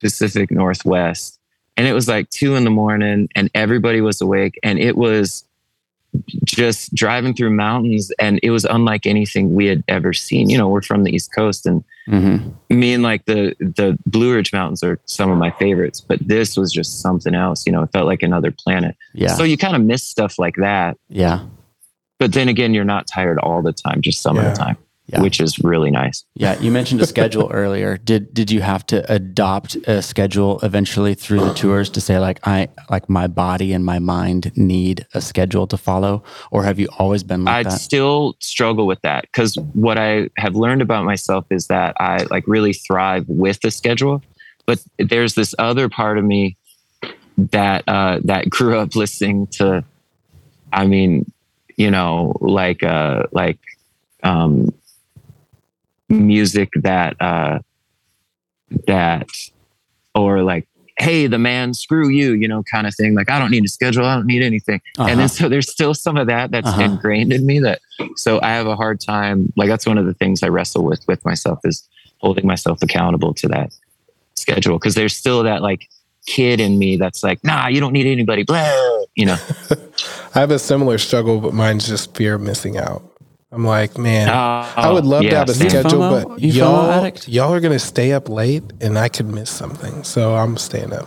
pacific 0.00 0.50
northwest 0.50 1.38
and 1.76 1.86
it 1.86 1.92
was 1.92 2.06
like 2.08 2.28
two 2.30 2.54
in 2.56 2.64
the 2.64 2.70
morning 2.70 3.28
and 3.34 3.50
everybody 3.54 4.00
was 4.00 4.20
awake 4.20 4.58
and 4.62 4.78
it 4.78 4.96
was 4.96 5.44
just 6.44 6.94
driving 6.94 7.34
through 7.34 7.50
mountains 7.50 8.12
and 8.20 8.38
it 8.42 8.50
was 8.50 8.64
unlike 8.64 9.04
anything 9.04 9.52
we 9.54 9.66
had 9.66 9.82
ever 9.88 10.12
seen 10.12 10.48
you 10.48 10.56
know 10.56 10.68
we're 10.68 10.82
from 10.82 11.02
the 11.04 11.10
east 11.14 11.32
coast 11.34 11.66
and 11.66 11.82
Mhm. 12.06 12.52
me 12.68 12.92
and 12.92 13.02
like 13.02 13.24
the 13.24 13.54
the 13.58 13.98
blue 14.06 14.34
ridge 14.34 14.52
mountains 14.52 14.82
are 14.82 15.00
some 15.06 15.30
of 15.30 15.38
my 15.38 15.50
favorites 15.52 16.00
but 16.02 16.18
this 16.20 16.54
was 16.56 16.70
just 16.70 17.00
something 17.00 17.34
else 17.34 17.64
you 17.66 17.72
know 17.72 17.82
it 17.82 17.90
felt 17.92 18.06
like 18.06 18.22
another 18.22 18.52
planet 18.52 18.94
Yeah. 19.14 19.34
so 19.34 19.42
you 19.42 19.56
kind 19.56 19.74
of 19.74 19.82
miss 19.82 20.04
stuff 20.04 20.38
like 20.38 20.56
that 20.56 20.98
yeah. 21.08 21.40
but 22.20 22.32
then 22.34 22.48
again, 22.48 22.74
you're 22.74 22.84
not 22.84 23.06
tired 23.06 23.38
all 23.38 23.60
the 23.62 23.72
time, 23.72 24.00
just 24.02 24.20
some 24.22 24.36
of 24.38 24.44
the 24.44 24.52
time, 24.52 24.76
Yeah. 25.06 25.20
which 25.20 25.38
is 25.38 25.58
really 25.58 25.90
nice. 25.90 26.24
Yeah. 26.34 26.58
You 26.60 26.70
mentioned 26.70 27.02
a 27.02 27.06
schedule 27.06 27.50
earlier. 27.52 27.98
Did 27.98 28.32
did 28.32 28.50
you 28.50 28.62
have 28.62 28.86
to 28.86 29.12
adopt 29.12 29.76
a 29.86 30.00
schedule 30.00 30.58
eventually 30.62 31.14
through 31.14 31.40
the 31.40 31.52
tours 31.52 31.90
to 31.90 32.00
say 32.00 32.18
like 32.18 32.40
I 32.46 32.68
like 32.88 33.10
my 33.10 33.26
body 33.26 33.74
and 33.74 33.84
my 33.84 33.98
mind 33.98 34.56
need 34.56 35.06
a 35.12 35.20
schedule 35.20 35.66
to 35.66 35.76
follow, 35.76 36.24
or 36.50 36.64
have 36.64 36.78
you 36.78 36.88
always 36.98 37.22
been 37.22 37.44
like 37.44 37.64
that? 37.64 37.72
still 37.72 38.34
struggle 38.40 38.86
with 38.86 39.00
that 39.02 39.22
because 39.22 39.56
what 39.74 39.98
I 39.98 40.30
have 40.38 40.54
learned 40.56 40.80
about 40.80 41.04
myself 41.04 41.44
is 41.50 41.66
that 41.66 41.94
I 42.00 42.22
like 42.30 42.44
really 42.46 42.72
thrive 42.72 43.26
with 43.28 43.60
the 43.60 43.70
schedule, 43.70 44.22
but 44.64 44.82
there's 44.98 45.34
this 45.34 45.54
other 45.58 45.90
part 45.90 46.16
of 46.16 46.24
me 46.24 46.56
that 47.36 47.84
uh, 47.86 48.20
that 48.24 48.48
grew 48.56 48.78
up 48.78 48.96
listening 48.96 49.48
to. 49.58 49.84
I 50.72 50.86
mean, 50.86 51.30
you 51.76 51.90
know, 51.90 52.32
like 52.40 52.82
uh, 52.82 53.24
like 53.32 53.58
um, 54.22 54.72
music 56.08 56.70
that 56.76 57.20
uh, 57.20 57.58
that 58.86 59.26
or 60.14 60.42
like 60.42 60.66
hey 60.98 61.26
the 61.26 61.38
man 61.38 61.74
screw 61.74 62.08
you 62.08 62.32
you 62.34 62.46
know 62.46 62.62
kind 62.70 62.86
of 62.86 62.94
thing 62.94 63.14
like 63.14 63.28
i 63.28 63.38
don't 63.38 63.50
need 63.50 63.64
a 63.64 63.68
schedule 63.68 64.04
i 64.04 64.14
don't 64.14 64.26
need 64.26 64.42
anything 64.42 64.80
and 64.98 65.08
Uh-huh. 65.08 65.16
then 65.16 65.28
so 65.28 65.48
there's 65.48 65.68
still 65.70 65.92
some 65.92 66.16
of 66.16 66.28
that 66.28 66.50
that's 66.52 66.68
Uh-huh. 66.68 66.82
ingrained 66.82 67.32
in 67.32 67.44
me 67.44 67.58
that 67.60 67.80
so 68.16 68.40
i 68.42 68.50
have 68.50 68.66
a 68.68 68.76
hard 68.76 69.00
time 69.00 69.52
like 69.56 69.68
that's 69.68 69.86
one 69.86 69.98
of 69.98 70.06
the 70.06 70.14
things 70.14 70.42
i 70.42 70.48
wrestle 70.48 70.84
with 70.84 71.02
with 71.08 71.24
myself 71.24 71.58
is 71.64 71.88
holding 72.18 72.46
myself 72.46 72.80
accountable 72.82 73.34
to 73.34 73.48
that 73.48 73.72
schedule 74.36 74.78
because 74.78 74.94
there's 74.94 75.16
still 75.16 75.42
that 75.42 75.62
like 75.62 75.88
kid 76.26 76.60
in 76.60 76.78
me 76.78 76.96
that's 76.96 77.22
like 77.24 77.42
nah 77.42 77.66
you 77.66 77.80
don't 77.80 77.92
need 77.92 78.06
anybody 78.06 78.44
blah 78.44 78.70
you 79.16 79.26
know 79.26 79.36
I 80.36 80.40
have 80.40 80.50
a 80.50 80.58
similar 80.58 80.98
struggle, 80.98 81.38
but 81.40 81.54
mine's 81.54 81.86
just 81.86 82.16
fear 82.16 82.34
of 82.34 82.40
missing 82.40 82.76
out. 82.76 83.04
I'm 83.54 83.64
like, 83.64 83.96
man, 83.96 84.28
Oh, 84.28 84.72
I 84.76 84.90
would 84.92 85.04
love 85.04 85.22
to 85.22 85.30
have 85.36 85.48
a 85.48 85.54
schedule, 85.54 86.00
FOMO? 86.00 86.28
but 86.28 86.40
you 86.40 86.50
y'all, 86.50 86.90
addict? 86.90 87.28
y'all 87.28 87.52
are 87.54 87.60
gonna 87.60 87.78
stay 87.78 88.12
up 88.12 88.28
late, 88.28 88.64
and 88.80 88.98
I 88.98 89.08
could 89.08 89.26
miss 89.26 89.48
something. 89.48 90.02
So 90.02 90.34
I'm 90.34 90.56
staying 90.56 90.92
up. 90.92 91.06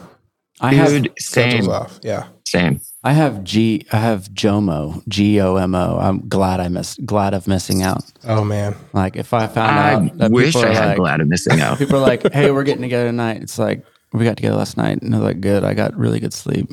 I 0.61 0.73
have 0.73 0.89
Dude, 0.89 1.11
Schedule's 1.19 1.65
same 1.65 1.69
off. 1.69 1.99
Yeah. 2.03 2.27
same 2.45 2.79
I 3.03 3.11
have 3.13 3.43
G 3.43 3.85
I 3.91 3.97
have 3.97 4.29
JOMO 4.33 5.03
G 5.09 5.39
O 5.41 5.57
M 5.57 5.75
O. 5.75 5.99
I'm 5.99 6.27
glad 6.29 6.59
I 6.61 6.69
miss 6.69 6.95
glad 7.05 7.33
of 7.33 7.47
missing 7.47 7.83
out. 7.83 8.03
Oh 8.23 8.43
man. 8.45 8.75
Like 8.93 9.17
if 9.17 9.33
I 9.33 9.47
found 9.47 9.77
i 9.77 9.93
out 9.93 10.17
that 10.17 10.31
wish 10.31 10.55
i 10.55 10.73
had 10.73 10.87
like, 10.89 10.97
glad 10.97 11.19
of 11.21 11.27
missing 11.27 11.59
out 11.59 11.77
people 11.79 11.97
are 11.97 12.01
like, 12.01 12.31
"Hey, 12.31 12.49
we're 12.49 12.63
getting 12.63 12.81
together 12.81 13.07
tonight." 13.09 13.41
It's 13.43 13.59
like 13.59 13.83
we 14.13 14.23
got 14.23 14.37
together 14.37 14.55
last 14.55 14.77
night, 14.77 15.01
and 15.01 15.13
they're 15.13 15.19
like, 15.21 15.41
"Good, 15.41 15.63
I 15.65 15.73
got 15.73 15.95
really 15.97 16.19
good 16.21 16.33
sleep." 16.33 16.69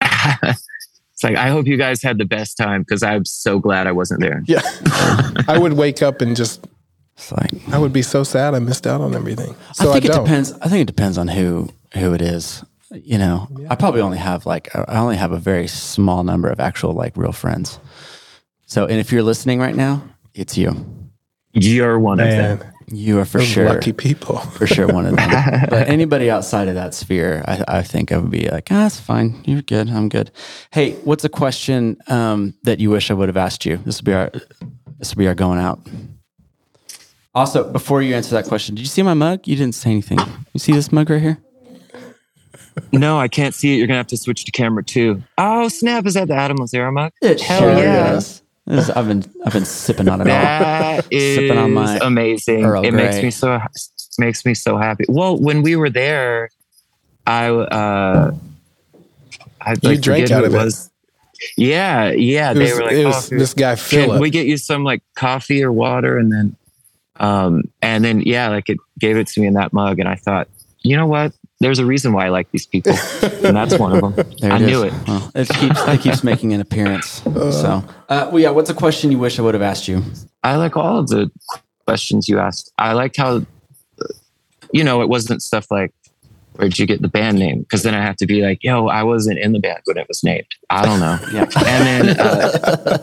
it's 1.16 1.24
like 1.24 1.36
i 1.36 1.48
hope 1.48 1.66
you 1.66 1.76
guys 1.78 2.02
had 2.02 2.18
the 2.18 2.24
best 2.26 2.56
time 2.58 2.82
because 2.82 3.02
i'm 3.02 3.24
so 3.24 3.58
glad 3.58 3.86
i 3.88 3.92
wasn't 3.92 4.20
there 4.20 4.42
Yeah. 4.46 4.60
I 5.48 5.58
would 5.58 5.72
wake 5.72 6.02
up 6.02 6.20
and 6.20 6.36
just 6.36 6.66
It's 7.16 7.32
like 7.32 7.50
I 7.72 7.78
would 7.78 7.92
be 7.92 8.02
so 8.02 8.22
sad 8.24 8.54
I 8.54 8.58
missed 8.60 8.86
out 8.86 9.00
on 9.00 9.14
everything. 9.14 9.54
So 9.74 9.86
I 9.86 9.90
I, 9.90 9.92
think 9.94 10.04
it 10.04 10.12
don't. 10.12 10.24
depends. 10.24 10.52
I 10.64 10.68
think 10.68 10.82
it 10.82 10.86
depends 10.94 11.16
on 11.18 11.28
who 11.28 11.68
who 11.94 12.12
it 12.14 12.20
is. 12.22 12.62
You 12.92 13.18
know, 13.18 13.48
I 13.70 13.74
probably 13.74 14.00
only 14.02 14.18
have 14.18 14.44
like 14.46 14.68
I 14.76 14.98
only 14.98 15.16
have 15.16 15.32
a 15.32 15.38
very 15.38 15.66
small 15.68 16.22
number 16.24 16.48
of 16.50 16.60
actual 16.60 16.92
like 16.92 17.16
real 17.16 17.32
friends. 17.32 17.78
So, 18.66 18.84
and 18.86 18.98
if 19.00 19.10
you're 19.12 19.22
listening 19.24 19.58
right 19.60 19.74
now, 19.76 20.02
it's 20.34 20.56
you. 20.58 20.70
you're 21.52 21.98
one 21.98 22.20
of 22.20 22.28
them 22.28 22.58
Man, 22.58 22.72
You 22.88 23.18
are 23.18 23.24
for 23.24 23.38
those 23.38 23.48
sure. 23.48 23.68
lucky 23.68 23.92
people. 23.92 24.38
for 24.38 24.66
sure 24.66 24.86
one 24.86 25.06
of 25.06 25.16
them. 25.16 25.30
but 25.68 25.88
anybody 25.88 26.30
outside 26.30 26.68
of 26.68 26.74
that 26.76 26.94
sphere, 26.94 27.44
I, 27.46 27.64
I 27.68 27.82
think 27.82 28.12
I 28.12 28.18
would 28.18 28.30
be 28.30 28.48
like, 28.48 28.68
ah, 28.70 28.86
it's 28.86 29.00
fine. 29.00 29.42
You're 29.44 29.62
good. 29.62 29.90
I'm 29.90 30.08
good. 30.08 30.30
Hey, 30.72 30.92
what's 31.04 31.24
a 31.24 31.28
question 31.28 31.96
um, 32.06 32.54
that 32.62 32.78
you 32.78 32.90
wish 32.90 33.10
I 33.10 33.14
would 33.14 33.28
have 33.28 33.36
asked 33.36 33.66
you? 33.66 33.78
This 33.78 34.00
will 34.00 34.06
be 34.06 34.12
our 34.12 34.30
this 34.98 35.14
will 35.14 35.20
be 35.20 35.28
our 35.28 35.34
going 35.34 35.58
out. 35.58 35.80
Also, 37.34 37.70
before 37.70 38.00
you 38.00 38.14
answer 38.14 38.34
that 38.34 38.46
question, 38.46 38.74
did 38.74 38.80
you 38.82 38.88
see 38.88 39.02
my 39.02 39.14
mug? 39.14 39.46
You 39.46 39.56
didn't 39.56 39.74
say 39.74 39.90
anything. 39.90 40.18
You 40.54 40.60
see 40.60 40.72
this 40.72 40.90
mug 40.90 41.10
right 41.10 41.20
here? 41.20 41.38
No, 42.92 43.18
I 43.18 43.28
can't 43.28 43.54
see 43.54 43.74
it. 43.74 43.78
You're 43.78 43.86
gonna 43.86 43.98
have 43.98 44.06
to 44.08 44.16
switch 44.16 44.44
to 44.44 44.52
camera 44.52 44.84
two. 44.84 45.22
Oh 45.38 45.68
snap! 45.68 46.06
Is 46.06 46.14
that 46.14 46.28
the 46.28 46.34
Adam 46.34 46.58
Lazzara 46.58 46.92
mug? 46.92 47.12
It 47.22 47.40
Hell 47.40 47.60
sure 47.60 47.70
yeah. 47.72 48.14
is. 48.14 48.42
This 48.66 48.88
is- 48.88 48.90
I've 48.90 49.06
been 49.06 49.24
I've 49.44 49.52
been 49.52 49.64
sipping 49.64 50.08
on 50.08 50.20
it 50.20 50.24
all. 50.24 50.38
That 50.38 51.06
is 51.10 51.36
Sipping 51.36 51.58
on 51.58 51.72
my 51.72 51.98
amazing. 52.02 52.64
Earl 52.64 52.84
it 52.84 52.92
makes 52.92 53.22
me 53.22 53.30
so 53.30 53.60
makes 54.18 54.44
me 54.44 54.54
so 54.54 54.76
happy. 54.76 55.04
Well, 55.08 55.38
when 55.38 55.62
we 55.62 55.76
were 55.76 55.90
there, 55.90 56.50
I 57.26 57.48
uh, 57.48 58.32
I 59.60 59.70
like, 59.70 59.82
You 59.82 59.98
drank 59.98 60.30
out 60.30 60.44
of 60.44 60.54
it. 60.54 60.56
was. 60.56 60.90
Yeah, 61.56 62.10
yeah. 62.10 62.52
It 62.52 62.54
they 62.54 62.60
was, 62.64 62.74
were 62.74 62.84
like, 62.84 62.92
it 62.92 63.04
oh, 63.04 63.08
was 63.08 63.28
this 63.28 63.54
guy 63.54 63.76
can 63.76 64.18
we 64.20 64.30
get 64.30 64.46
you 64.46 64.56
some 64.56 64.84
like 64.84 65.02
coffee 65.14 65.62
or 65.62 65.70
water? 65.70 66.18
And 66.18 66.32
then, 66.32 66.56
um, 67.16 67.64
and 67.82 68.04
then 68.04 68.22
yeah, 68.22 68.48
like 68.48 68.68
it 68.68 68.78
gave 68.98 69.16
it 69.16 69.26
to 69.28 69.40
me 69.40 69.46
in 69.46 69.54
that 69.54 69.72
mug, 69.72 69.98
and 69.98 70.08
I 70.08 70.14
thought, 70.14 70.48
you 70.80 70.96
know 70.96 71.06
what? 71.06 71.32
There's 71.60 71.78
a 71.78 71.86
reason 71.86 72.12
why 72.12 72.26
I 72.26 72.28
like 72.28 72.50
these 72.50 72.66
people, 72.66 72.92
and 73.22 73.56
that's 73.56 73.78
one 73.78 73.96
of 73.96 74.00
them. 74.02 74.26
There 74.40 74.52
I 74.52 74.56
it 74.56 74.66
knew 74.66 74.84
is. 74.84 74.92
it. 74.92 75.08
Well, 75.08 75.30
it 75.34 75.48
keeps 75.48 75.80
it 75.88 76.00
keeps 76.00 76.22
making 76.22 76.52
an 76.52 76.60
appearance. 76.60 77.22
So, 77.22 77.82
uh, 78.10 78.28
well, 78.30 78.38
yeah. 78.38 78.50
What's 78.50 78.68
a 78.68 78.74
question 78.74 79.10
you 79.10 79.18
wish 79.18 79.38
I 79.38 79.42
would 79.42 79.54
have 79.54 79.62
asked 79.62 79.88
you? 79.88 80.02
I 80.44 80.56
like 80.56 80.76
all 80.76 80.98
of 80.98 81.08
the 81.08 81.30
questions 81.86 82.28
you 82.28 82.38
asked. 82.38 82.72
I 82.78 82.92
liked 82.92 83.16
how, 83.16 83.46
you 84.72 84.84
know, 84.84 85.00
it 85.00 85.08
wasn't 85.08 85.42
stuff 85.42 85.70
like, 85.70 85.92
where'd 86.56 86.78
you 86.78 86.86
get 86.86 87.00
the 87.00 87.08
band 87.08 87.38
name? 87.38 87.60
Because 87.60 87.82
then 87.82 87.94
I 87.94 88.02
have 88.02 88.16
to 88.16 88.26
be 88.26 88.42
like, 88.42 88.62
yo, 88.62 88.88
I 88.88 89.02
wasn't 89.02 89.38
in 89.38 89.52
the 89.52 89.58
band 89.60 89.80
when 89.84 89.96
it 89.96 90.06
was 90.08 90.22
named. 90.22 90.46
I 90.68 90.84
don't 90.84 91.00
know. 91.00 91.18
Yeah. 91.32 91.42
And 91.66 91.86
then 91.86 92.20
uh, 92.20 92.98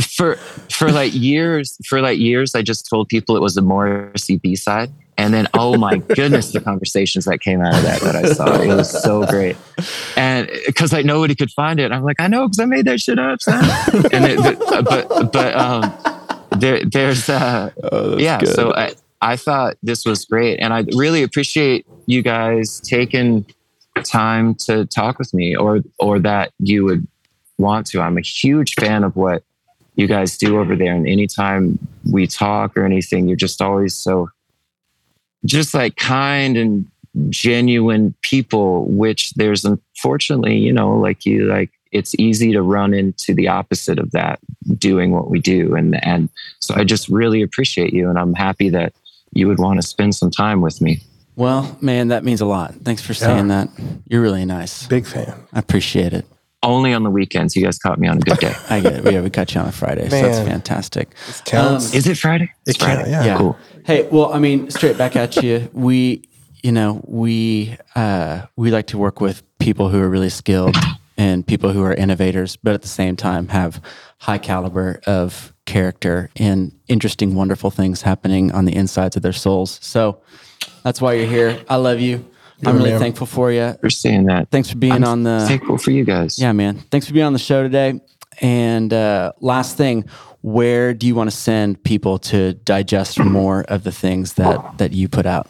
for 0.16 0.36
for 0.70 0.90
like 0.90 1.12
years, 1.14 1.76
for 1.86 2.00
like 2.00 2.18
years, 2.18 2.54
I 2.54 2.62
just 2.62 2.88
told 2.88 3.08
people 3.08 3.36
it 3.36 3.42
was 3.42 3.56
a 3.56 3.62
Morrissey 3.62 4.38
B 4.38 4.56
side. 4.56 4.90
And 5.18 5.34
then, 5.34 5.48
oh 5.54 5.76
my 5.76 5.98
goodness, 5.98 6.52
the 6.52 6.60
conversations 6.60 7.24
that 7.26 7.40
came 7.40 7.60
out 7.60 7.74
of 7.74 7.82
that 7.82 8.00
that 8.02 8.16
I 8.16 8.22
saw, 8.32 8.60
it 8.60 8.68
was 8.68 9.02
so 9.02 9.26
great. 9.26 9.56
And 10.16 10.48
because 10.66 10.92
like 10.92 11.04
nobody 11.04 11.34
could 11.34 11.50
find 11.50 11.80
it, 11.80 11.90
I'm 11.92 12.04
like, 12.04 12.20
I 12.20 12.28
know 12.28 12.46
because 12.46 12.60
I 12.60 12.64
made 12.66 12.86
that 12.86 13.00
shit 13.00 13.18
up, 13.18 13.40
son. 13.42 13.64
And 14.12 14.24
it, 14.24 14.38
but 14.84 15.32
but 15.32 15.56
um, 15.56 15.92
there 16.58 16.84
there's 16.84 17.28
uh, 17.28 17.70
Oh, 17.92 18.16
yeah 18.16 18.38
good. 18.40 18.54
so 18.54 18.72
I, 18.74 18.94
I 19.20 19.36
thought 19.36 19.76
this 19.82 20.04
was 20.04 20.24
great 20.24 20.58
and 20.60 20.72
i 20.72 20.84
really 20.94 21.22
appreciate 21.24 21.84
you 22.06 22.22
guys 22.22 22.80
taking 22.80 23.44
time 24.04 24.54
to 24.66 24.86
talk 24.86 25.18
with 25.18 25.34
me 25.34 25.56
or 25.56 25.80
or 25.98 26.18
that 26.20 26.52
you 26.60 26.84
would 26.84 27.06
want 27.58 27.86
to 27.88 28.00
i'm 28.00 28.16
a 28.16 28.20
huge 28.22 28.74
fan 28.74 29.02
of 29.04 29.16
what 29.16 29.42
you 29.96 30.06
guys 30.06 30.38
do 30.38 30.58
over 30.60 30.76
there 30.76 30.94
and 30.94 31.06
anytime 31.08 31.78
we 32.12 32.26
talk 32.26 32.76
or 32.76 32.84
anything 32.84 33.26
you're 33.28 33.36
just 33.36 33.60
always 33.60 33.94
so 33.94 34.28
just 35.48 35.74
like 35.74 35.96
kind 35.96 36.56
and 36.56 36.86
genuine 37.30 38.14
people 38.22 38.84
which 38.86 39.32
there's 39.34 39.64
unfortunately 39.64 40.56
you 40.56 40.72
know 40.72 40.96
like 40.96 41.26
you 41.26 41.46
like 41.46 41.70
it's 41.90 42.14
easy 42.18 42.52
to 42.52 42.62
run 42.62 42.94
into 42.94 43.34
the 43.34 43.48
opposite 43.48 43.98
of 43.98 44.10
that 44.12 44.38
doing 44.76 45.10
what 45.10 45.28
we 45.30 45.40
do 45.40 45.74
and 45.74 46.02
and 46.04 46.28
so 46.60 46.74
i 46.76 46.84
just 46.84 47.08
really 47.08 47.42
appreciate 47.42 47.92
you 47.92 48.08
and 48.08 48.18
i'm 48.18 48.34
happy 48.34 48.68
that 48.68 48.92
you 49.32 49.48
would 49.48 49.58
want 49.58 49.80
to 49.80 49.86
spend 49.86 50.14
some 50.14 50.30
time 50.30 50.60
with 50.60 50.80
me 50.80 51.00
Well, 51.36 51.78
man, 51.80 52.08
that 52.08 52.24
means 52.24 52.40
a 52.40 52.46
lot. 52.46 52.74
Thanks 52.82 53.00
for 53.00 53.14
saying 53.14 53.46
that. 53.48 53.68
You're 54.08 54.22
really 54.22 54.44
nice. 54.44 54.88
Big 54.88 55.06
fan. 55.06 55.32
I 55.52 55.60
appreciate 55.60 56.12
it. 56.12 56.26
Only 56.62 56.92
on 56.92 57.02
the 57.04 57.10
weekends 57.10 57.54
you 57.54 57.62
guys 57.62 57.78
caught 57.78 57.98
me 57.98 58.08
on 58.08 58.18
a 58.18 58.20
good 58.20 58.38
day 58.38 58.54
I 58.70 58.80
get 58.80 59.06
it. 59.06 59.12
Yeah, 59.12 59.20
we 59.20 59.30
got 59.30 59.54
you 59.54 59.60
on 59.60 59.68
a 59.68 59.72
Friday, 59.72 60.08
so 60.08 60.20
that's 60.20 60.38
fantastic. 60.40 61.10
This 61.26 61.40
counts. 61.42 61.94
is 61.94 62.06
it 62.06 62.18
friday 62.18 62.44
it 62.66 62.70
it's 62.70 62.78
friday 62.78 63.02
count- 63.02 63.10
yeah. 63.10 63.24
Yeah. 63.24 63.38
cool 63.38 63.56
Hey, 63.88 64.06
well, 64.12 64.34
I 64.34 64.38
mean, 64.38 64.70
straight 64.70 64.98
back 64.98 65.16
at 65.16 65.36
you. 65.36 65.70
We, 65.72 66.28
you 66.62 66.72
know, 66.72 67.00
we 67.06 67.74
uh, 67.94 68.42
we 68.54 68.70
like 68.70 68.88
to 68.88 68.98
work 68.98 69.18
with 69.18 69.42
people 69.58 69.88
who 69.88 69.98
are 69.98 70.10
really 70.10 70.28
skilled 70.28 70.76
and 71.16 71.46
people 71.46 71.72
who 71.72 71.82
are 71.82 71.94
innovators, 71.94 72.56
but 72.56 72.74
at 72.74 72.82
the 72.82 72.88
same 72.88 73.16
time 73.16 73.48
have 73.48 73.80
high 74.18 74.36
caliber 74.36 75.00
of 75.06 75.54
character 75.64 76.28
and 76.36 76.70
interesting, 76.88 77.34
wonderful 77.34 77.70
things 77.70 78.02
happening 78.02 78.52
on 78.52 78.66
the 78.66 78.76
insides 78.76 79.16
of 79.16 79.22
their 79.22 79.32
souls. 79.32 79.78
So 79.82 80.20
that's 80.82 81.00
why 81.00 81.14
you're 81.14 81.26
here. 81.26 81.58
I 81.70 81.76
love 81.76 81.98
you. 81.98 82.28
I'm 82.64 82.76
really 82.76 82.90
man. 82.90 83.00
thankful 83.00 83.26
for 83.26 83.52
you. 83.52 83.74
for 83.80 83.90
saying 83.90 84.26
that 84.26 84.50
Thanks 84.50 84.70
for 84.70 84.78
being 84.78 84.92
I'm 84.92 85.04
on 85.04 85.22
the 85.22 85.44
thankful 85.46 85.78
for 85.78 85.90
you 85.90 86.04
guys 86.04 86.38
Yeah, 86.38 86.52
man. 86.52 86.78
Thanks 86.90 87.06
for 87.06 87.12
being 87.12 87.26
on 87.26 87.32
the 87.32 87.38
show 87.38 87.62
today. 87.62 88.00
And 88.40 88.92
uh, 88.92 89.32
last 89.40 89.76
thing, 89.76 90.04
where 90.42 90.94
do 90.94 91.06
you 91.06 91.14
want 91.14 91.30
to 91.30 91.36
send 91.36 91.82
people 91.84 92.18
to 92.18 92.54
digest 92.54 93.18
more 93.24 93.62
of 93.64 93.84
the 93.84 93.92
things 93.92 94.34
that 94.34 94.78
that 94.78 94.92
you 94.92 95.08
put 95.08 95.26
out? 95.26 95.48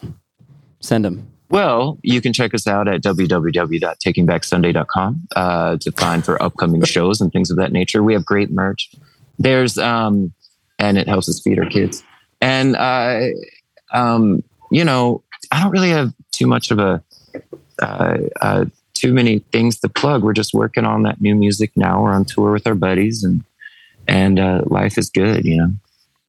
Send 0.81 1.05
them. 1.05 1.31
Well, 1.51 1.99
you 2.03 2.21
can 2.21 2.35
check 2.35 2.53
us 2.53 2.67
out 2.67 2.89
at 2.89 3.01
www.takingbacksunday.com 3.03 5.29
uh, 5.35 5.79
to 5.79 5.93
find 5.93 6.23
for 6.25 6.43
upcoming 6.43 6.85
shows 6.85 7.23
and 7.23 7.33
things 7.33 7.51
of 7.51 7.57
that 7.57 7.73
nature. 7.73 8.03
We 8.03 8.13
have 8.13 8.25
great 8.25 8.51
merch. 8.51 8.91
There's, 9.39 9.79
um, 9.79 10.33
and 10.79 10.99
it 10.99 11.09
helps 11.09 11.27
us 11.29 11.41
feed 11.41 11.59
our 11.59 11.65
kids. 11.65 12.05
And, 12.41 12.77
uh, 12.77 13.29
um, 13.93 14.45
you 14.71 14.85
know, 14.85 15.25
I 15.51 15.61
don't 15.63 15.73
really 15.73 15.91
have 15.91 16.13
too 16.39 16.47
much 16.47 16.71
of 16.71 16.79
a, 16.79 17.03
uh, 17.83 18.19
uh, 18.41 18.65
too 18.95 19.13
many 19.13 19.41
things 19.53 19.79
to 19.81 19.89
plug. 19.89 20.23
We're 20.23 20.33
just 20.33 20.55
working 20.55 20.85
on 20.85 21.03
that 21.03 21.21
new 21.21 21.35
music 21.35 21.73
now. 21.77 22.03
We're 22.03 22.13
on 22.13 22.25
tour 22.25 22.53
with 22.53 22.67
our 22.67 22.75
buddies 22.75 23.25
and, 23.25 23.45
and, 24.07 24.39
uh, 24.39 24.63
life 24.67 24.99
is 24.99 25.11
good, 25.11 25.45
you 25.45 25.57
know. 25.57 25.73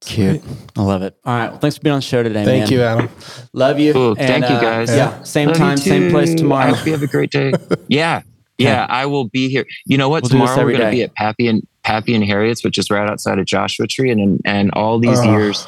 Cute. 0.01 0.41
I 0.77 0.81
love 0.81 1.01
it. 1.01 1.17
All 1.25 1.33
right. 1.33 1.49
Well, 1.49 1.59
thanks 1.59 1.77
for 1.77 1.83
being 1.83 1.93
on 1.93 1.97
the 1.97 2.05
show 2.05 2.23
today, 2.23 2.45
Thank 2.45 2.63
man. 2.65 2.71
you, 2.71 2.81
Adam. 2.81 3.09
Love 3.51 3.79
you. 3.79 3.91
Cool. 3.91 4.15
And, 4.17 4.17
Thank 4.17 4.49
you, 4.49 4.55
uh, 4.55 4.61
guys. 4.61 4.89
yeah. 4.89 5.21
Same 5.23 5.49
Love 5.49 5.57
time, 5.57 5.77
same 5.77 6.09
place 6.09 6.33
tomorrow. 6.33 6.71
I 6.71 6.75
hope 6.75 6.85
you 6.85 6.93
have 6.93 7.03
a 7.03 7.07
great 7.07 7.31
day. 7.31 7.51
Yeah. 7.87 8.21
Yeah, 8.59 8.85
I 8.89 9.05
will 9.05 9.23
be 9.25 9.47
here. 9.49 9.65
You 9.85 9.97
know 9.97 10.09
what? 10.09 10.23
We'll 10.23 10.31
tomorrow 10.31 10.65
we're 10.65 10.77
going 10.77 10.83
to 10.83 10.91
be 10.91 11.01
at 11.01 11.15
Pappy 11.15 11.47
and 11.47 11.65
Pappy 11.83 12.13
and 12.13 12.23
Harriet's, 12.25 12.61
which 12.61 12.77
is 12.77 12.91
right 12.91 13.09
outside 13.09 13.39
of 13.39 13.45
Joshua 13.45 13.87
Tree, 13.87 14.11
and 14.11 14.41
and 14.43 14.69
all 14.73 14.99
these 14.99 15.23
years, 15.25 15.65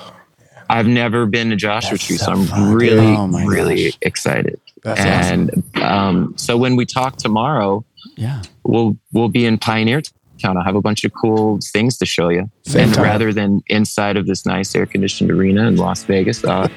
I've 0.72 0.88
never 0.88 1.26
been 1.26 1.50
to 1.50 1.56
Joshua 1.56 1.92
That's 1.92 2.08
Tree, 2.08 2.18
so, 2.18 2.26
so 2.26 2.32
I'm 2.32 2.46
fun, 2.46 2.74
really. 2.74 3.08
Oh 3.16 3.28
really 3.46 3.86
gosh. 3.90 3.98
excited. 4.02 4.60
That's 4.84 5.02
awesome. 5.02 5.50
and 5.76 5.82
um, 5.84 6.34
so 6.38 6.58
when 6.58 6.76
we 6.76 6.86
talk 6.86 7.18
tomorrow, 7.18 7.84
yeah. 8.16 8.42
we'll 8.64 8.96
we'll 9.12 9.30
be 9.30 9.46
in 9.46 9.58
Pioneer 9.58 10.02
Town. 10.42 10.58
I'll 10.58 10.64
have 10.64 10.76
a 10.76 10.82
bunch 10.82 11.04
of 11.04 11.14
cool 11.14 11.60
things 11.62 11.98
to 11.98 12.06
show 12.06 12.30
you. 12.30 12.50
Same 12.64 12.86
and 12.86 12.94
time. 12.96 13.04
rather 13.04 13.32
than 13.34 13.62
inside 13.68 14.18
of 14.18 14.26
this 14.28 14.46
nice 14.46 14.74
air 14.74 14.86
conditioned 14.86 15.30
arena 15.30 15.68
in 15.68 15.76
Las 15.76 16.04
Vegas, 16.06 16.44
uh, 16.44 16.68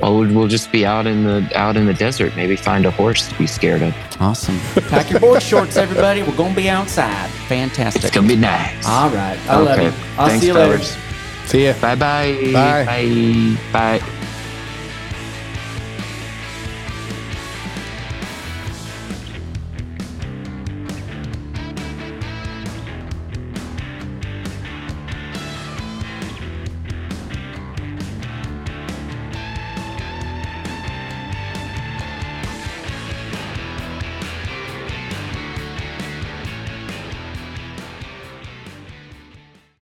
well, 0.00 0.18
we'll 0.18 0.34
we'll 0.34 0.48
just 0.48 0.72
be 0.72 0.84
out 0.84 1.06
in 1.06 1.24
the 1.24 1.48
out 1.54 1.76
in 1.76 1.86
the 1.86 1.94
desert. 1.94 2.34
Maybe 2.34 2.56
find 2.56 2.86
a 2.86 2.90
horse 2.90 3.28
to 3.28 3.38
be 3.38 3.46
scared 3.46 3.82
of. 3.82 3.94
Awesome. 4.20 4.58
Pack 4.88 5.10
your 5.10 5.20
board 5.20 5.42
shorts, 5.42 5.76
everybody. 5.76 6.22
We're 6.22 6.34
going 6.36 6.54
to 6.54 6.60
be 6.60 6.68
outside. 6.68 7.30
Fantastic. 7.46 8.02
It's 8.04 8.14
gonna 8.14 8.26
be 8.26 8.36
nice. 8.36 8.86
All 8.88 9.10
right. 9.10 9.38
I 9.48 9.58
love 9.58 9.78
Okay. 9.78 9.84
you. 9.84 9.92
I'll 10.18 10.28
Thanks, 10.28 10.40
see 10.40 10.46
you 10.48 10.54
later. 10.54 10.82
See 11.46 11.66
you. 11.66 11.74
Bye 11.74 11.94
bye. 11.94 12.50
Bye. 12.52 12.84
Bye. 12.84 13.98
bye. 14.00 14.23